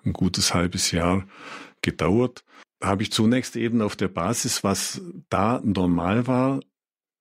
ein 0.04 0.12
gutes 0.12 0.54
halbes 0.54 0.90
Jahr 0.90 1.24
gedauert. 1.86 2.44
Habe 2.82 3.02
ich 3.02 3.12
zunächst 3.12 3.56
eben 3.56 3.80
auf 3.80 3.96
der 3.96 4.08
Basis, 4.08 4.62
was 4.62 5.00
da 5.30 5.62
normal 5.64 6.26
war, 6.26 6.60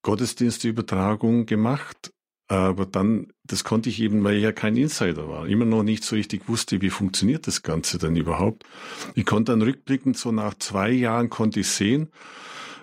Gottesdienstübertragung 0.01 1.45
gemacht 1.45 2.11
aber 2.47 2.85
dann, 2.85 3.33
das 3.43 3.63
konnte 3.63 3.89
ich 3.89 3.99
eben, 4.01 4.23
weil 4.23 4.35
ich 4.35 4.43
ja 4.43 4.51
kein 4.51 4.77
Insider 4.77 5.27
war, 5.27 5.47
immer 5.47 5.65
noch 5.65 5.81
nicht 5.81 6.03
so 6.03 6.15
richtig 6.15 6.47
wusste, 6.47 6.81
wie 6.81 6.91
funktioniert 6.91 7.47
das 7.47 7.63
Ganze 7.63 7.97
denn 7.97 8.15
überhaupt. 8.15 8.65
Ich 9.15 9.25
konnte 9.25 9.51
dann 9.51 9.63
rückblickend 9.63 10.15
so 10.17 10.31
nach 10.31 10.53
zwei 10.55 10.91
Jahren 10.91 11.29
konnte 11.31 11.61
ich 11.61 11.69
sehen, 11.69 12.09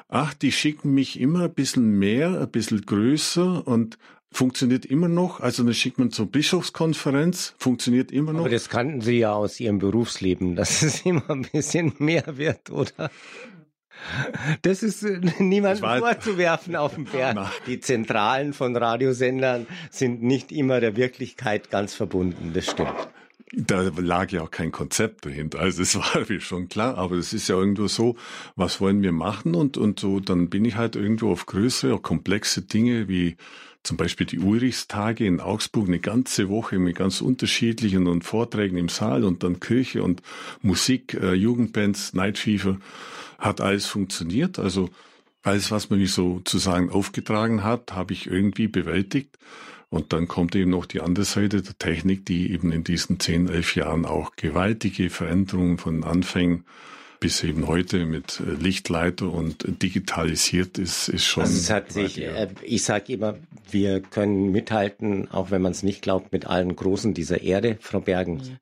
ach, 0.09 0.35
die 0.35 0.51
schicken 0.51 0.95
mich 0.95 1.21
immer 1.21 1.45
ein 1.45 1.55
bisschen 1.55 1.99
mehr, 1.99 2.41
ein 2.41 2.51
bisschen 2.51 2.83
größer 2.83 3.67
und 3.67 3.99
funktioniert 4.33 4.85
immer 4.87 5.09
noch. 5.09 5.41
Also 5.41 5.63
dann 5.63 5.75
schickt 5.75 5.99
man 5.99 6.11
zur 6.11 6.27
Bischofskonferenz, 6.27 7.55
funktioniert 7.59 8.11
immer 8.11 8.33
noch. 8.33 8.41
Aber 8.41 8.49
das 8.49 8.69
kannten 8.69 9.01
Sie 9.01 9.19
ja 9.19 9.33
aus 9.33 9.61
Ihrem 9.61 9.79
Berufsleben, 9.79 10.57
dass 10.57 10.83
es 10.83 11.05
immer 11.07 11.29
ein 11.31 11.47
bisschen 11.53 11.93
mehr 11.99 12.37
wird, 12.37 12.71
oder? 12.71 13.11
Das 14.63 14.83
ist 14.83 15.03
äh, 15.05 15.21
niemandem 15.39 15.99
vorzuwerfen 16.01 16.77
auf 16.77 16.95
dem 16.95 17.05
Berg. 17.05 17.39
Die 17.67 17.79
Zentralen 17.79 18.53
von 18.53 18.77
Radiosendern 18.77 19.67
sind 19.91 20.23
nicht 20.23 20.51
immer 20.51 20.81
der 20.81 20.97
Wirklichkeit 20.97 21.71
ganz 21.71 21.95
verbunden, 21.95 22.53
das 22.53 22.67
stimmt. 22.67 23.09
Da 23.55 23.83
lag 23.83 24.31
ja 24.31 24.43
auch 24.43 24.51
kein 24.51 24.73
Konzept 24.73 25.27
dahinter. 25.27 25.61
Also 25.61 25.83
es 25.83 25.95
war 26.15 26.25
mir 26.27 26.41
schon 26.41 26.69
klar, 26.69 26.97
aber 26.97 27.17
es 27.17 27.33
ist 27.33 27.49
ja 27.49 27.57
irgendwo 27.57 27.87
so, 27.87 28.17
was 28.57 28.81
wollen 28.81 29.03
wir 29.03 29.13
machen? 29.13 29.55
Und, 29.55 29.77
und 29.77 30.01
so, 30.01 30.21
dann 30.21 30.49
bin 30.49 30.65
ich 30.65 30.77
halt 30.77 30.97
irgendwo 30.97 31.31
auf 31.31 31.47
größere, 31.47 32.01
komplexe 32.01 32.63
Dinge 32.63 33.09
wie 33.09 33.37
zum 33.83 33.97
Beispiel 33.97 34.27
die 34.27 34.39
Ulrichstage 34.39 35.27
in 35.27 35.41
Augsburg 35.41 35.89
eine 35.89 35.99
ganze 35.99 36.49
Woche 36.49 36.79
mit 36.79 36.97
ganz 36.97 37.21
unterschiedlichen 37.21 38.07
und 38.07 38.25
Vorträgen 38.25 38.77
im 38.77 38.89
Saal 38.89 39.25
und 39.25 39.43
dann 39.43 39.61
Kirche 39.61 40.03
und 40.03 40.23
Musik, 40.61 41.15
äh, 41.15 41.35
Jugendbands, 41.35 42.15
Night 42.15 42.39
Fever 42.39 42.79
hat 43.39 43.61
alles 43.61 43.87
funktioniert. 43.87 44.59
Also 44.59 44.89
alles, 45.43 45.71
was 45.73 45.91
man 45.91 45.99
mir 45.99 46.09
sozusagen 46.09 46.91
aufgetragen 46.91 47.65
hat, 47.65 47.95
habe 47.95 48.13
ich 48.13 48.29
irgendwie 48.29 48.69
bewältigt. 48.69 49.37
Und 49.91 50.13
dann 50.13 50.27
kommt 50.29 50.55
eben 50.55 50.71
noch 50.71 50.87
die 50.87 51.01
andere 51.01 51.27
Seite 51.27 51.61
der 51.61 51.77
Technik, 51.77 52.25
die 52.25 52.53
eben 52.53 52.73
in 52.73 52.85
diesen 52.85 53.21
zehn, 53.21 53.49
elf 53.49 53.77
Jahren 53.77 54.07
auch 54.07 54.37
gewaltige 54.37 55.11
Veränderungen 55.11 55.77
von 55.77 56.05
Anfängen 56.05 56.65
bis 57.23 57.45
eben 57.45 57.69
heute 57.69 58.05
mit 58.05 58.41
äh, 58.41 58.51
Lichtleiter 58.61 59.33
und 59.33 59.65
digitalisiert 59.81 60.77
ist, 60.77 61.09
ist 61.09 61.25
schon. 61.25 61.45
Also 61.45 61.57
es 61.57 61.71
hat 61.71 61.93
sich, 61.93 62.21
äh, 62.21 62.49
ich 62.63 62.83
sage 62.83 63.13
immer, 63.13 63.37
wir 63.71 64.01
können 64.01 64.51
mithalten, 64.51 65.31
auch 65.31 65.53
wenn 65.53 65.63
man 65.63 65.71
es 65.71 65.85
nicht 65.85 66.03
glaubt, 66.03 66.33
mit 66.33 66.49
allen 66.49 66.75
Großen 66.75 67.15
dieser 67.15 67.41
Erde, 67.41 67.79
Frau 67.81 68.01
Bergen. 68.01 68.59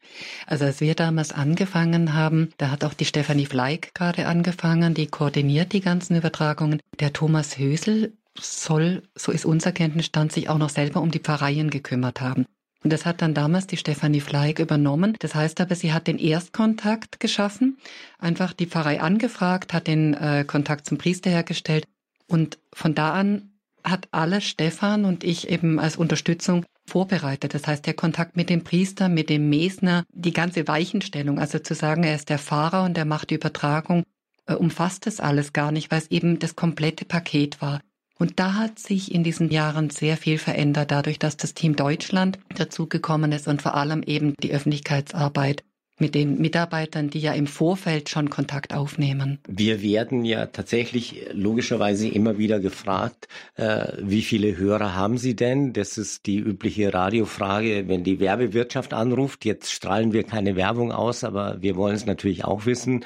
Also 0.46 0.66
als 0.66 0.82
wir 0.82 0.94
damals 0.94 1.32
angefangen 1.32 2.12
haben, 2.12 2.50
da 2.58 2.70
hat 2.70 2.84
auch 2.84 2.92
die 2.92 3.06
Stefanie 3.06 3.46
Fleig 3.46 3.94
gerade 3.94 4.26
angefangen, 4.26 4.92
die 4.92 5.06
koordiniert 5.06 5.72
die 5.72 5.80
ganzen 5.80 6.14
Übertragungen. 6.16 6.80
Der 7.00 7.14
Thomas 7.14 7.56
Hösel 7.56 8.12
soll, 8.38 9.04
so 9.14 9.32
ist 9.32 9.46
unser 9.46 9.72
Kenntnisstand, 9.72 10.32
sich 10.32 10.50
auch 10.50 10.58
noch 10.58 10.68
selber 10.68 11.00
um 11.00 11.10
die 11.10 11.18
Pfarreien 11.18 11.70
gekümmert 11.70 12.20
haben. 12.20 12.44
Und 12.82 12.92
das 12.92 13.04
hat 13.04 13.20
dann 13.20 13.34
damals 13.34 13.66
die 13.66 13.76
Stefanie 13.76 14.20
Fleig 14.20 14.58
übernommen. 14.58 15.16
Das 15.18 15.34
heißt 15.34 15.60
aber, 15.60 15.74
sie 15.74 15.92
hat 15.92 16.06
den 16.06 16.18
Erstkontakt 16.18 17.20
geschaffen, 17.20 17.78
einfach 18.18 18.52
die 18.54 18.66
Pfarrei 18.66 19.00
angefragt, 19.00 19.74
hat 19.74 19.86
den 19.86 20.14
äh, 20.14 20.44
Kontakt 20.46 20.86
zum 20.86 20.96
Priester 20.96 21.30
hergestellt. 21.30 21.86
Und 22.26 22.58
von 22.72 22.94
da 22.94 23.12
an 23.12 23.50
hat 23.84 24.08
alles 24.12 24.44
Stefan 24.44 25.04
und 25.04 25.24
ich 25.24 25.48
eben 25.48 25.78
als 25.78 25.96
Unterstützung 25.96 26.64
vorbereitet. 26.86 27.54
Das 27.54 27.66
heißt, 27.66 27.86
der 27.86 27.94
Kontakt 27.94 28.36
mit 28.36 28.50
dem 28.50 28.64
Priester, 28.64 29.08
mit 29.08 29.30
dem 29.30 29.48
Mesner, 29.48 30.04
die 30.12 30.32
ganze 30.32 30.66
Weichenstellung, 30.66 31.38
also 31.38 31.58
zu 31.58 31.74
sagen, 31.74 32.04
er 32.04 32.14
ist 32.14 32.28
der 32.28 32.38
Pfarrer 32.38 32.84
und 32.84 32.96
er 32.96 33.04
macht 33.04 33.30
die 33.30 33.34
Übertragung, 33.34 34.04
äh, 34.46 34.54
umfasst 34.54 35.06
das 35.06 35.20
alles 35.20 35.52
gar 35.52 35.72
nicht, 35.72 35.90
weil 35.90 35.98
es 35.98 36.10
eben 36.10 36.38
das 36.38 36.56
komplette 36.56 37.04
Paket 37.04 37.60
war. 37.60 37.80
Und 38.20 38.38
da 38.38 38.56
hat 38.56 38.78
sich 38.78 39.14
in 39.14 39.24
diesen 39.24 39.50
Jahren 39.50 39.88
sehr 39.88 40.18
viel 40.18 40.36
verändert, 40.36 40.90
dadurch, 40.90 41.18
dass 41.18 41.38
das 41.38 41.54
Team 41.54 41.74
Deutschland 41.74 42.38
dazugekommen 42.54 43.32
ist 43.32 43.48
und 43.48 43.62
vor 43.62 43.74
allem 43.74 44.02
eben 44.02 44.34
die 44.42 44.52
Öffentlichkeitsarbeit 44.52 45.64
mit 46.00 46.14
den 46.14 46.40
Mitarbeitern, 46.40 47.10
die 47.10 47.20
ja 47.20 47.32
im 47.32 47.46
Vorfeld 47.46 48.08
schon 48.08 48.30
Kontakt 48.30 48.74
aufnehmen. 48.74 49.38
Wir 49.46 49.82
werden 49.82 50.24
ja 50.24 50.46
tatsächlich 50.46 51.26
logischerweise 51.32 52.08
immer 52.08 52.38
wieder 52.38 52.60
gefragt, 52.60 53.28
äh, 53.56 53.92
wie 54.00 54.22
viele 54.22 54.56
Hörer 54.56 54.94
haben 54.94 55.18
Sie 55.18 55.36
denn? 55.36 55.72
Das 55.72 55.98
ist 55.98 56.26
die 56.26 56.38
übliche 56.38 56.92
Radiofrage, 56.92 57.84
wenn 57.88 58.04
die 58.04 58.20
Werbewirtschaft 58.20 58.92
anruft. 58.92 59.44
Jetzt 59.44 59.72
strahlen 59.72 60.12
wir 60.12 60.24
keine 60.24 60.56
Werbung 60.56 60.92
aus, 60.92 61.24
aber 61.24 61.60
wir 61.60 61.76
wollen 61.76 61.96
es 61.96 62.06
natürlich 62.06 62.44
auch 62.44 62.66
wissen. 62.66 63.04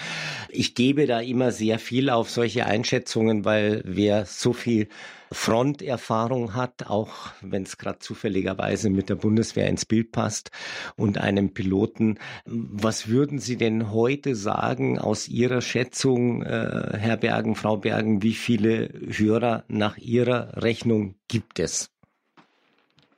Ich 0.49 0.75
gebe 0.75 1.07
da 1.07 1.21
immer 1.21 1.51
sehr 1.51 1.79
viel 1.79 2.11
auf 2.11 2.31
solche 2.31 2.67
Einschätzungen, 2.67 3.45
weil 3.45 3.83
wer 3.85 4.27
so 4.27 4.53
viel 4.53 4.89
Fronterfahrung 5.33 6.55
hat, 6.55 6.87
auch 6.87 7.33
wenn 7.41 7.63
es 7.65 7.79
gerade 7.79 7.99
zufälligerweise 7.99 8.91
mit 8.91 9.09
der 9.09 9.17
Bundeswehr 9.17 9.69
ins 9.69 9.85
Bild 9.85 10.13
passt 10.13 10.51
und 10.97 11.19
einem 11.19 11.55
Piloten. 11.55 12.19
Was 12.47 13.09
würden 13.09 13.39
Sie 13.39 13.57
denn 13.57 13.91
heute 13.91 14.35
sagen 14.35 14.99
aus 14.99 15.29
Ihrer 15.29 15.61
Schätzung, 15.61 16.43
äh, 16.43 16.97
Herr 16.99 17.17
Bergen, 17.17 17.57
Frau 17.57 17.77
Bergen, 17.77 18.23
wie 18.23 18.35
viele 18.35 18.91
Hörer 19.09 19.65
nach 19.69 19.97
Ihrer 19.99 20.63
Rechnung 20.63 21.17
gibt 21.29 21.59
es? 21.59 21.91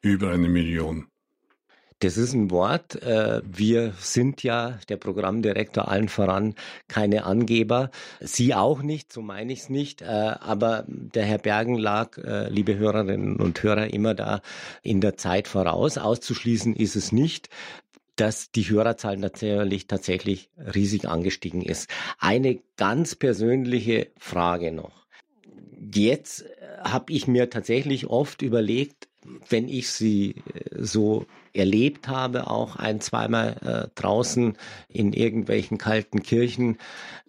Über 0.00 0.30
eine 0.30 0.48
Million. 0.48 1.06
Das 2.00 2.18
ist 2.18 2.34
ein 2.34 2.50
Wort. 2.50 3.02
Äh, 3.02 3.40
wir 3.46 3.94
sind 3.98 4.42
ja, 4.42 4.78
der 4.90 4.98
Programmdirektor 4.98 5.88
allen 5.88 6.08
voran, 6.08 6.54
keine 6.88 7.24
Angeber. 7.24 7.90
Sie 8.20 8.54
auch 8.54 8.82
nicht, 8.82 9.12
so 9.12 9.22
meine 9.22 9.52
ich 9.52 9.60
es 9.60 9.68
nicht. 9.70 10.02
Äh, 10.02 10.06
aber 10.06 10.84
der 10.86 11.24
Herr 11.24 11.38
Bergen 11.38 11.78
lag, 11.78 12.18
äh, 12.18 12.50
liebe 12.50 12.76
Hörerinnen 12.76 13.36
und 13.36 13.62
Hörer, 13.62 13.94
immer 13.94 14.14
da 14.14 14.42
in 14.82 15.00
der 15.00 15.16
Zeit 15.16 15.48
voraus. 15.48 15.96
Auszuschließen 15.96 16.76
ist 16.76 16.96
es 16.96 17.12
nicht. 17.12 17.48
dass 18.18 18.50
die 18.50 18.62
Hörerzahl 18.62 19.18
natürlich 19.18 19.88
tatsächlich 19.88 20.48
riesig 20.56 21.06
angestiegen 21.06 21.60
ist. 21.60 21.90
Eine 22.18 22.60
ganz 22.78 23.14
persönliche 23.14 24.08
Frage 24.16 24.72
noch. 24.72 25.06
Jetzt 25.94 26.46
habe 26.82 27.12
ich 27.12 27.26
mir 27.26 27.50
tatsächlich 27.50 28.06
oft 28.06 28.40
überlegt, 28.40 29.05
wenn 29.48 29.68
ich 29.68 29.90
sie 29.90 30.36
äh, 30.54 30.82
so 30.82 31.26
erlebt 31.52 32.08
habe, 32.08 32.48
auch 32.48 32.76
ein, 32.76 33.00
zweimal 33.00 33.56
äh, 33.64 34.00
draußen 34.00 34.56
in 34.88 35.12
irgendwelchen 35.12 35.78
kalten 35.78 36.22
Kirchen, 36.22 36.78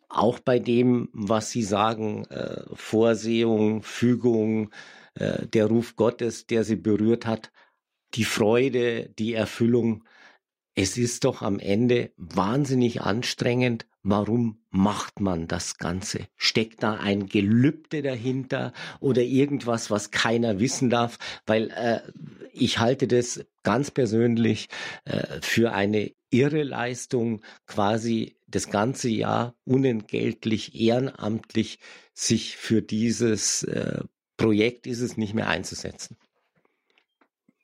auch 0.10 0.40
bei 0.40 0.60
dem, 0.60 1.10
was 1.14 1.52
Sie 1.52 1.64
sagen, 1.64 2.26
äh, 2.26 2.64
Vorsehung, 2.74 3.84
Fügung, 3.84 4.72
äh, 5.16 5.46
der 5.48 5.68
Ruf 5.68 5.96
Gottes, 5.96 6.48
der 6.48 6.64
Sie 6.64 6.76
berührt 6.76 7.26
hat, 7.26 7.52
die 8.14 8.24
Freude, 8.24 9.10
die 9.20 9.34
Erfüllung. 9.34 10.04
Es 10.76 10.98
ist 10.98 11.26
doch 11.26 11.42
am 11.42 11.60
Ende 11.60 12.12
wahnsinnig 12.18 13.02
anstrengend. 13.02 13.86
Warum 14.10 14.60
macht 14.70 15.20
man 15.20 15.50
das 15.50 15.80
Ganze? 15.80 16.30
Steckt 16.38 16.82
da 16.82 16.94
ein 16.94 17.26
Gelübde 17.26 18.02
dahinter 18.02 18.72
oder 19.02 19.22
irgendwas, 19.22 19.92
was 19.92 20.12
keiner 20.12 20.62
wissen 20.62 20.90
darf? 20.90 21.20
Weil 21.46 21.72
äh, 21.72 22.00
ich 22.54 22.80
halte 22.80 23.10
das 23.10 23.46
ganz 23.64 23.92
persönlich 23.92 24.70
äh, 25.04 25.42
für 25.42 25.74
eine 25.74 26.14
irre 26.30 26.64
Leistung, 26.64 27.42
quasi 27.66 28.38
das 28.48 28.70
ganze 28.70 29.10
Jahr 29.10 29.56
unentgeltlich, 29.66 30.80
ehrenamtlich 30.80 31.80
sich 32.14 32.56
für 32.56 32.82
dieses 32.82 33.64
äh, 33.64 34.00
Projekt 34.38 34.88
ist 34.88 35.02
es 35.02 35.18
nicht 35.18 35.34
mehr 35.34 35.50
einzusetzen. 35.50 36.16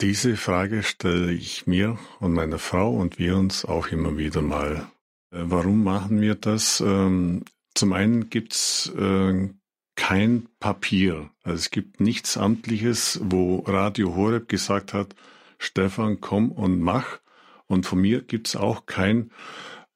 Diese 0.02 0.36
Frage 0.36 0.84
stelle 0.84 1.32
ich 1.32 1.68
mir 1.68 1.98
und 2.20 2.34
meiner 2.34 2.60
Frau 2.60 2.94
und 2.94 3.18
wir 3.18 3.38
uns 3.38 3.64
auch 3.64 3.88
immer 3.88 4.18
wieder 4.18 4.42
mal. 4.42 4.92
Äh, 5.34 5.44
warum 5.46 5.84
machen 5.84 6.22
wir 6.22 6.36
das? 6.36 6.82
Ähm, 6.86 7.44
zum 7.76 7.94
einen 7.94 8.30
gibt's 8.30 8.92
äh, 8.96 9.50
kein 9.96 10.48
Papier. 10.60 11.30
Also 11.44 11.58
es 11.58 11.72
gibt 11.72 12.00
nichts 12.00 12.38
Amtliches, 12.38 13.20
wo 13.24 13.60
Radio 13.60 14.16
Horeb 14.16 14.48
gesagt 14.48 14.94
hat, 14.94 15.16
Stefan, 15.58 16.22
komm 16.22 16.52
und 16.52 16.80
mach. 16.80 17.20
Und 17.68 17.86
von 17.86 18.00
mir 18.00 18.22
gibt's 18.22 18.56
auch 18.56 18.86
kein, 18.86 19.32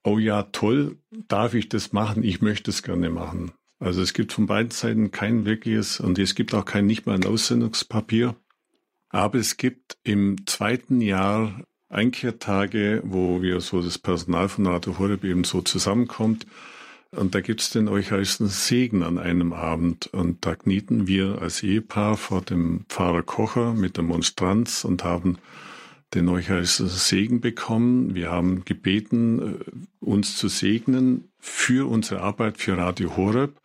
oh 0.04 0.18
ja, 0.18 0.44
toll, 0.44 0.98
darf 1.28 1.54
ich 1.54 1.70
das 1.70 1.94
machen? 1.94 2.24
Ich 2.24 2.42
möchte 2.42 2.72
es 2.72 2.82
gerne 2.84 3.10
machen. 3.10 3.52
Also 3.80 4.02
es 4.02 4.14
gibt 4.14 4.34
von 4.34 4.48
beiden 4.48 4.72
Seiten 4.72 5.12
kein 5.12 5.46
wirkliches 5.46 6.00
und 6.00 6.18
es 6.18 6.34
gibt 6.34 6.54
auch 6.56 6.66
kein 6.66 6.88
nicht 6.88 7.06
mal 7.06 7.16
ein 7.16 7.26
Aussendungspapier. 7.26 8.36
Aber 9.10 9.38
es 9.38 9.58
gibt 9.58 9.98
im 10.04 10.48
zweiten 10.48 11.02
Jahr 11.02 11.62
Einkehrtage, 11.90 13.02
wo 13.06 13.42
wir 13.42 13.62
so 13.62 13.82
das 13.82 13.98
Personal 13.98 14.50
von 14.50 14.68
Radio 14.68 14.98
Horeb 15.00 15.24
eben 15.24 15.44
so 15.44 15.62
zusammenkommt. 15.62 16.46
Und 17.12 17.36
da 17.36 17.42
gibt's 17.42 17.70
den 17.70 17.88
eucharistischen 17.88 18.48
Segen 18.48 19.04
an 19.04 19.18
einem 19.18 19.54
Abend. 19.54 20.08
Und 20.08 20.46
da 20.46 20.56
knieten 20.56 21.08
wir 21.08 21.42
als 21.42 21.64
Ehepaar 21.64 22.18
vor 22.18 22.42
dem 22.42 22.86
Pfarrer 22.90 23.24
Kocher 23.24 23.74
mit 23.74 23.98
der 23.98 24.04
Monstranz 24.04 24.84
und 24.84 25.04
haben 25.04 25.38
den 26.14 26.28
eucharistischen 26.30 26.98
Segen 26.98 27.42
bekommen. 27.42 28.16
Wir 28.16 28.32
haben 28.32 28.66
gebeten, 28.66 29.40
äh, 29.40 30.06
uns 30.06 30.38
zu 30.38 30.48
segnen 30.48 31.30
für 31.40 31.90
unsere 31.90 32.22
Arbeit 32.22 32.58
für 32.58 32.78
Radio 32.78 33.16
Horeb. 33.16 33.60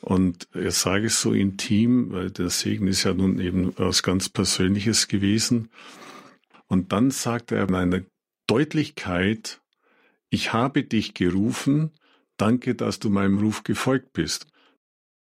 Und 0.00 0.46
jetzt 0.54 0.82
sage 0.82 1.06
ich 1.06 1.14
so 1.14 1.32
intim, 1.32 2.12
weil 2.12 2.30
der 2.30 2.50
Segen 2.50 2.86
ist 2.86 3.04
ja 3.04 3.12
nun 3.12 3.40
eben 3.40 3.72
was 3.76 4.02
ganz 4.02 4.28
Persönliches 4.28 5.08
gewesen. 5.08 5.68
Und 6.68 6.92
dann 6.92 7.10
sagt 7.10 7.52
er 7.52 7.68
in 7.68 7.74
einer 7.74 8.02
Deutlichkeit, 8.46 9.60
ich 10.30 10.52
habe 10.52 10.84
dich 10.84 11.14
gerufen, 11.14 11.92
danke, 12.36 12.74
dass 12.74 12.98
du 12.98 13.10
meinem 13.10 13.38
Ruf 13.38 13.62
gefolgt 13.62 14.12
bist. 14.12 14.46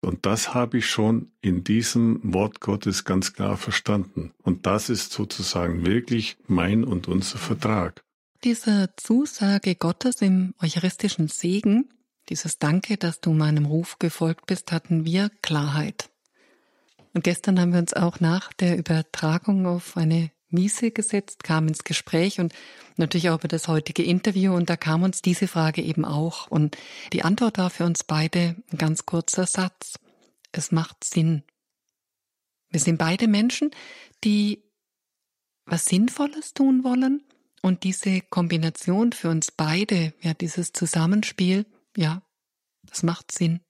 Und 0.00 0.24
das 0.24 0.54
habe 0.54 0.78
ich 0.78 0.86
schon 0.86 1.32
in 1.40 1.64
diesem 1.64 2.20
Wort 2.22 2.60
Gottes 2.60 3.04
ganz 3.04 3.32
klar 3.32 3.56
verstanden. 3.56 4.32
Und 4.42 4.66
das 4.66 4.88
ist 4.88 5.12
sozusagen 5.12 5.84
wirklich 5.84 6.36
mein 6.46 6.84
und 6.84 7.08
unser 7.08 7.38
Vertrag. 7.38 8.04
Diese 8.44 8.90
Zusage 8.96 9.74
Gottes 9.74 10.22
im 10.22 10.54
eucharistischen 10.62 11.28
Segen, 11.28 11.88
dieses 12.28 12.58
Danke, 12.58 12.96
dass 12.96 13.20
du 13.20 13.32
meinem 13.32 13.66
Ruf 13.66 13.98
gefolgt 13.98 14.46
bist, 14.46 14.72
hatten 14.72 15.04
wir 15.04 15.30
Klarheit. 15.42 16.10
Und 17.14 17.24
gestern 17.24 17.58
haben 17.58 17.72
wir 17.72 17.80
uns 17.80 17.94
auch 17.94 18.20
nach 18.20 18.52
der 18.52 18.78
Übertragung 18.78 19.66
auf 19.66 19.96
eine 19.96 20.30
Miese 20.56 20.90
gesetzt, 20.90 21.44
kamen 21.44 21.68
ins 21.68 21.84
Gespräch 21.84 22.40
und 22.40 22.52
natürlich 22.96 23.30
auch 23.30 23.38
über 23.38 23.48
das 23.48 23.68
heutige 23.68 24.02
Interview 24.02 24.54
und 24.54 24.68
da 24.68 24.76
kam 24.76 25.02
uns 25.02 25.22
diese 25.22 25.46
Frage 25.46 25.82
eben 25.82 26.04
auch 26.04 26.48
und 26.48 26.76
die 27.12 27.22
Antwort 27.22 27.58
war 27.58 27.70
für 27.70 27.84
uns 27.84 28.02
beide 28.02 28.56
ein 28.72 28.78
ganz 28.78 29.06
kurzer 29.06 29.46
Satz. 29.46 29.98
Es 30.50 30.72
macht 30.72 31.04
Sinn. 31.04 31.44
Wir 32.70 32.80
sind 32.80 32.98
beide 32.98 33.28
Menschen, 33.28 33.70
die 34.24 34.64
was 35.66 35.84
Sinnvolles 35.84 36.54
tun 36.54 36.84
wollen 36.84 37.22
und 37.62 37.84
diese 37.84 38.20
Kombination 38.22 39.12
für 39.12 39.28
uns 39.28 39.50
beide, 39.50 40.14
ja, 40.22 40.34
dieses 40.34 40.72
Zusammenspiel, 40.72 41.66
ja, 41.96 42.22
das 42.84 43.02
macht 43.02 43.32
Sinn. 43.32 43.60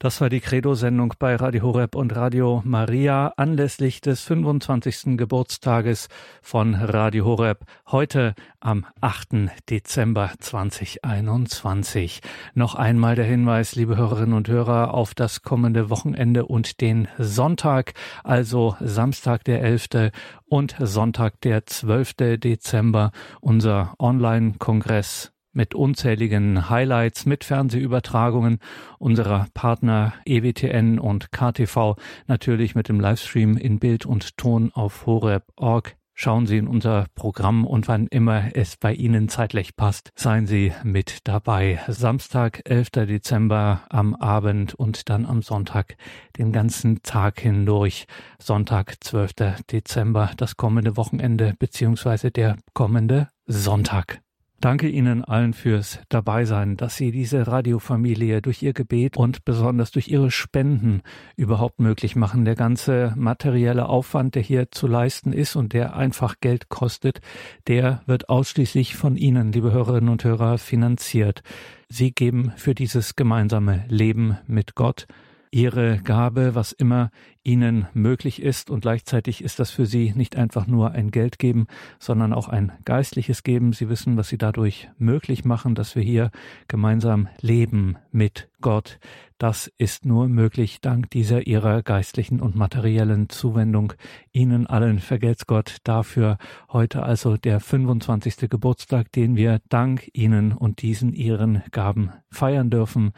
Das 0.00 0.20
war 0.20 0.28
die 0.28 0.38
Credo-Sendung 0.38 1.14
bei 1.18 1.34
Radio 1.34 1.62
Horeb 1.62 1.96
und 1.96 2.14
Radio 2.14 2.62
Maria 2.64 3.32
anlässlich 3.36 4.00
des 4.00 4.22
25. 4.22 5.16
Geburtstages 5.16 6.08
von 6.40 6.76
Radio 6.76 7.24
Horeb 7.24 7.64
heute 7.88 8.36
am 8.60 8.86
8. 9.00 9.50
Dezember 9.68 10.30
2021. 10.38 12.20
Noch 12.54 12.76
einmal 12.76 13.16
der 13.16 13.24
Hinweis, 13.24 13.74
liebe 13.74 13.96
Hörerinnen 13.96 14.34
und 14.36 14.46
Hörer, 14.46 14.94
auf 14.94 15.16
das 15.16 15.42
kommende 15.42 15.90
Wochenende 15.90 16.46
und 16.46 16.80
den 16.80 17.08
Sonntag, 17.18 17.94
also 18.22 18.76
Samstag 18.78 19.42
der 19.42 19.62
11. 19.62 20.12
und 20.46 20.76
Sonntag 20.78 21.40
der 21.40 21.66
12. 21.66 22.38
Dezember, 22.38 23.10
unser 23.40 23.94
Online-Kongress 23.98 25.32
mit 25.52 25.74
unzähligen 25.74 26.70
Highlights, 26.70 27.26
mit 27.26 27.44
Fernsehübertragungen 27.44 28.58
unserer 28.98 29.46
Partner 29.54 30.14
EWTN 30.24 30.98
und 30.98 31.32
KTV, 31.32 31.96
natürlich 32.26 32.74
mit 32.74 32.88
dem 32.88 33.00
Livestream 33.00 33.56
in 33.56 33.78
Bild 33.78 34.06
und 34.06 34.36
Ton 34.36 34.70
auf 34.72 35.06
horeb.org. 35.06 35.96
Schauen 36.20 36.48
Sie 36.48 36.58
in 36.58 36.66
unser 36.66 37.06
Programm 37.14 37.64
und 37.64 37.86
wann 37.86 38.08
immer 38.08 38.56
es 38.56 38.76
bei 38.76 38.92
Ihnen 38.92 39.28
zeitlich 39.28 39.76
passt, 39.76 40.10
seien 40.16 40.48
Sie 40.48 40.72
mit 40.82 41.28
dabei. 41.28 41.78
Samstag, 41.86 42.60
11. 42.64 42.90
Dezember 43.06 43.82
am 43.88 44.16
Abend 44.16 44.74
und 44.74 45.10
dann 45.10 45.24
am 45.24 45.42
Sonntag 45.42 45.96
den 46.36 46.50
ganzen 46.50 47.04
Tag 47.04 47.38
hindurch. 47.38 48.08
Sonntag, 48.40 48.96
12. 48.98 49.62
Dezember, 49.70 50.32
das 50.36 50.56
kommende 50.56 50.96
Wochenende 50.96 51.54
beziehungsweise 51.56 52.32
der 52.32 52.56
kommende 52.74 53.28
Sonntag. 53.46 54.20
Danke 54.60 54.88
Ihnen 54.88 55.24
allen 55.24 55.52
fürs 55.54 56.00
Dabeisein, 56.08 56.76
dass 56.76 56.96
Sie 56.96 57.12
diese 57.12 57.46
Radiofamilie 57.46 58.42
durch 58.42 58.60
Ihr 58.60 58.72
Gebet 58.72 59.16
und 59.16 59.44
besonders 59.44 59.92
durch 59.92 60.08
Ihre 60.08 60.32
Spenden 60.32 61.02
überhaupt 61.36 61.78
möglich 61.78 62.16
machen. 62.16 62.44
Der 62.44 62.56
ganze 62.56 63.12
materielle 63.16 63.88
Aufwand, 63.88 64.34
der 64.34 64.42
hier 64.42 64.72
zu 64.72 64.88
leisten 64.88 65.32
ist 65.32 65.54
und 65.54 65.74
der 65.74 65.94
einfach 65.94 66.40
Geld 66.40 66.70
kostet, 66.70 67.20
der 67.68 68.02
wird 68.06 68.28
ausschließlich 68.28 68.96
von 68.96 69.16
Ihnen, 69.16 69.52
liebe 69.52 69.70
Hörerinnen 69.70 70.08
und 70.10 70.24
Hörer, 70.24 70.58
finanziert. 70.58 71.42
Sie 71.88 72.10
geben 72.10 72.52
für 72.56 72.74
dieses 72.74 73.14
gemeinsame 73.14 73.84
Leben 73.88 74.38
mit 74.48 74.74
Gott 74.74 75.06
ihre 75.50 75.98
Gabe, 75.98 76.54
was 76.54 76.72
immer 76.72 77.10
ihnen 77.42 77.86
möglich 77.94 78.42
ist. 78.42 78.70
Und 78.70 78.80
gleichzeitig 78.80 79.42
ist 79.42 79.58
das 79.58 79.70
für 79.70 79.86
sie 79.86 80.12
nicht 80.14 80.36
einfach 80.36 80.66
nur 80.66 80.92
ein 80.92 81.10
Geld 81.10 81.38
geben, 81.38 81.66
sondern 81.98 82.32
auch 82.32 82.48
ein 82.48 82.72
geistliches 82.84 83.42
Geben. 83.42 83.72
Sie 83.72 83.88
wissen, 83.88 84.16
was 84.16 84.28
sie 84.28 84.38
dadurch 84.38 84.90
möglich 84.98 85.44
machen, 85.44 85.74
dass 85.74 85.96
wir 85.96 86.02
hier 86.02 86.30
gemeinsam 86.68 87.28
leben 87.40 87.96
mit 88.12 88.48
Gott. 88.60 88.98
Das 89.38 89.70
ist 89.78 90.04
nur 90.04 90.28
möglich 90.28 90.80
dank 90.80 91.10
dieser 91.10 91.46
ihrer 91.46 91.82
geistlichen 91.82 92.40
und 92.40 92.56
materiellen 92.56 93.28
Zuwendung. 93.28 93.92
Ihnen 94.32 94.66
allen 94.66 94.98
vergelt's 94.98 95.46
Gott 95.46 95.76
dafür. 95.84 96.38
Heute 96.70 97.04
also 97.04 97.36
der 97.36 97.60
25. 97.60 98.50
Geburtstag, 98.50 99.12
den 99.12 99.36
wir 99.36 99.60
dank 99.68 100.10
Ihnen 100.12 100.52
und 100.52 100.82
diesen 100.82 101.12
Ihren 101.12 101.62
Gaben 101.70 102.10
feiern 102.30 102.68
dürfen. 102.68 103.12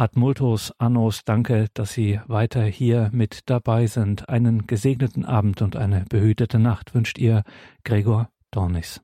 Ad 0.00 0.16
multos 0.16 0.72
annos, 0.78 1.26
danke, 1.26 1.66
dass 1.74 1.92
Sie 1.92 2.20
weiter 2.26 2.64
hier 2.64 3.10
mit 3.12 3.50
dabei 3.50 3.86
sind. 3.86 4.30
Einen 4.30 4.66
gesegneten 4.66 5.26
Abend 5.26 5.60
und 5.60 5.76
eine 5.76 6.06
behütete 6.08 6.58
Nacht 6.58 6.94
wünscht 6.94 7.18
Ihr 7.18 7.44
Gregor 7.84 8.30
Dornis. 8.50 8.98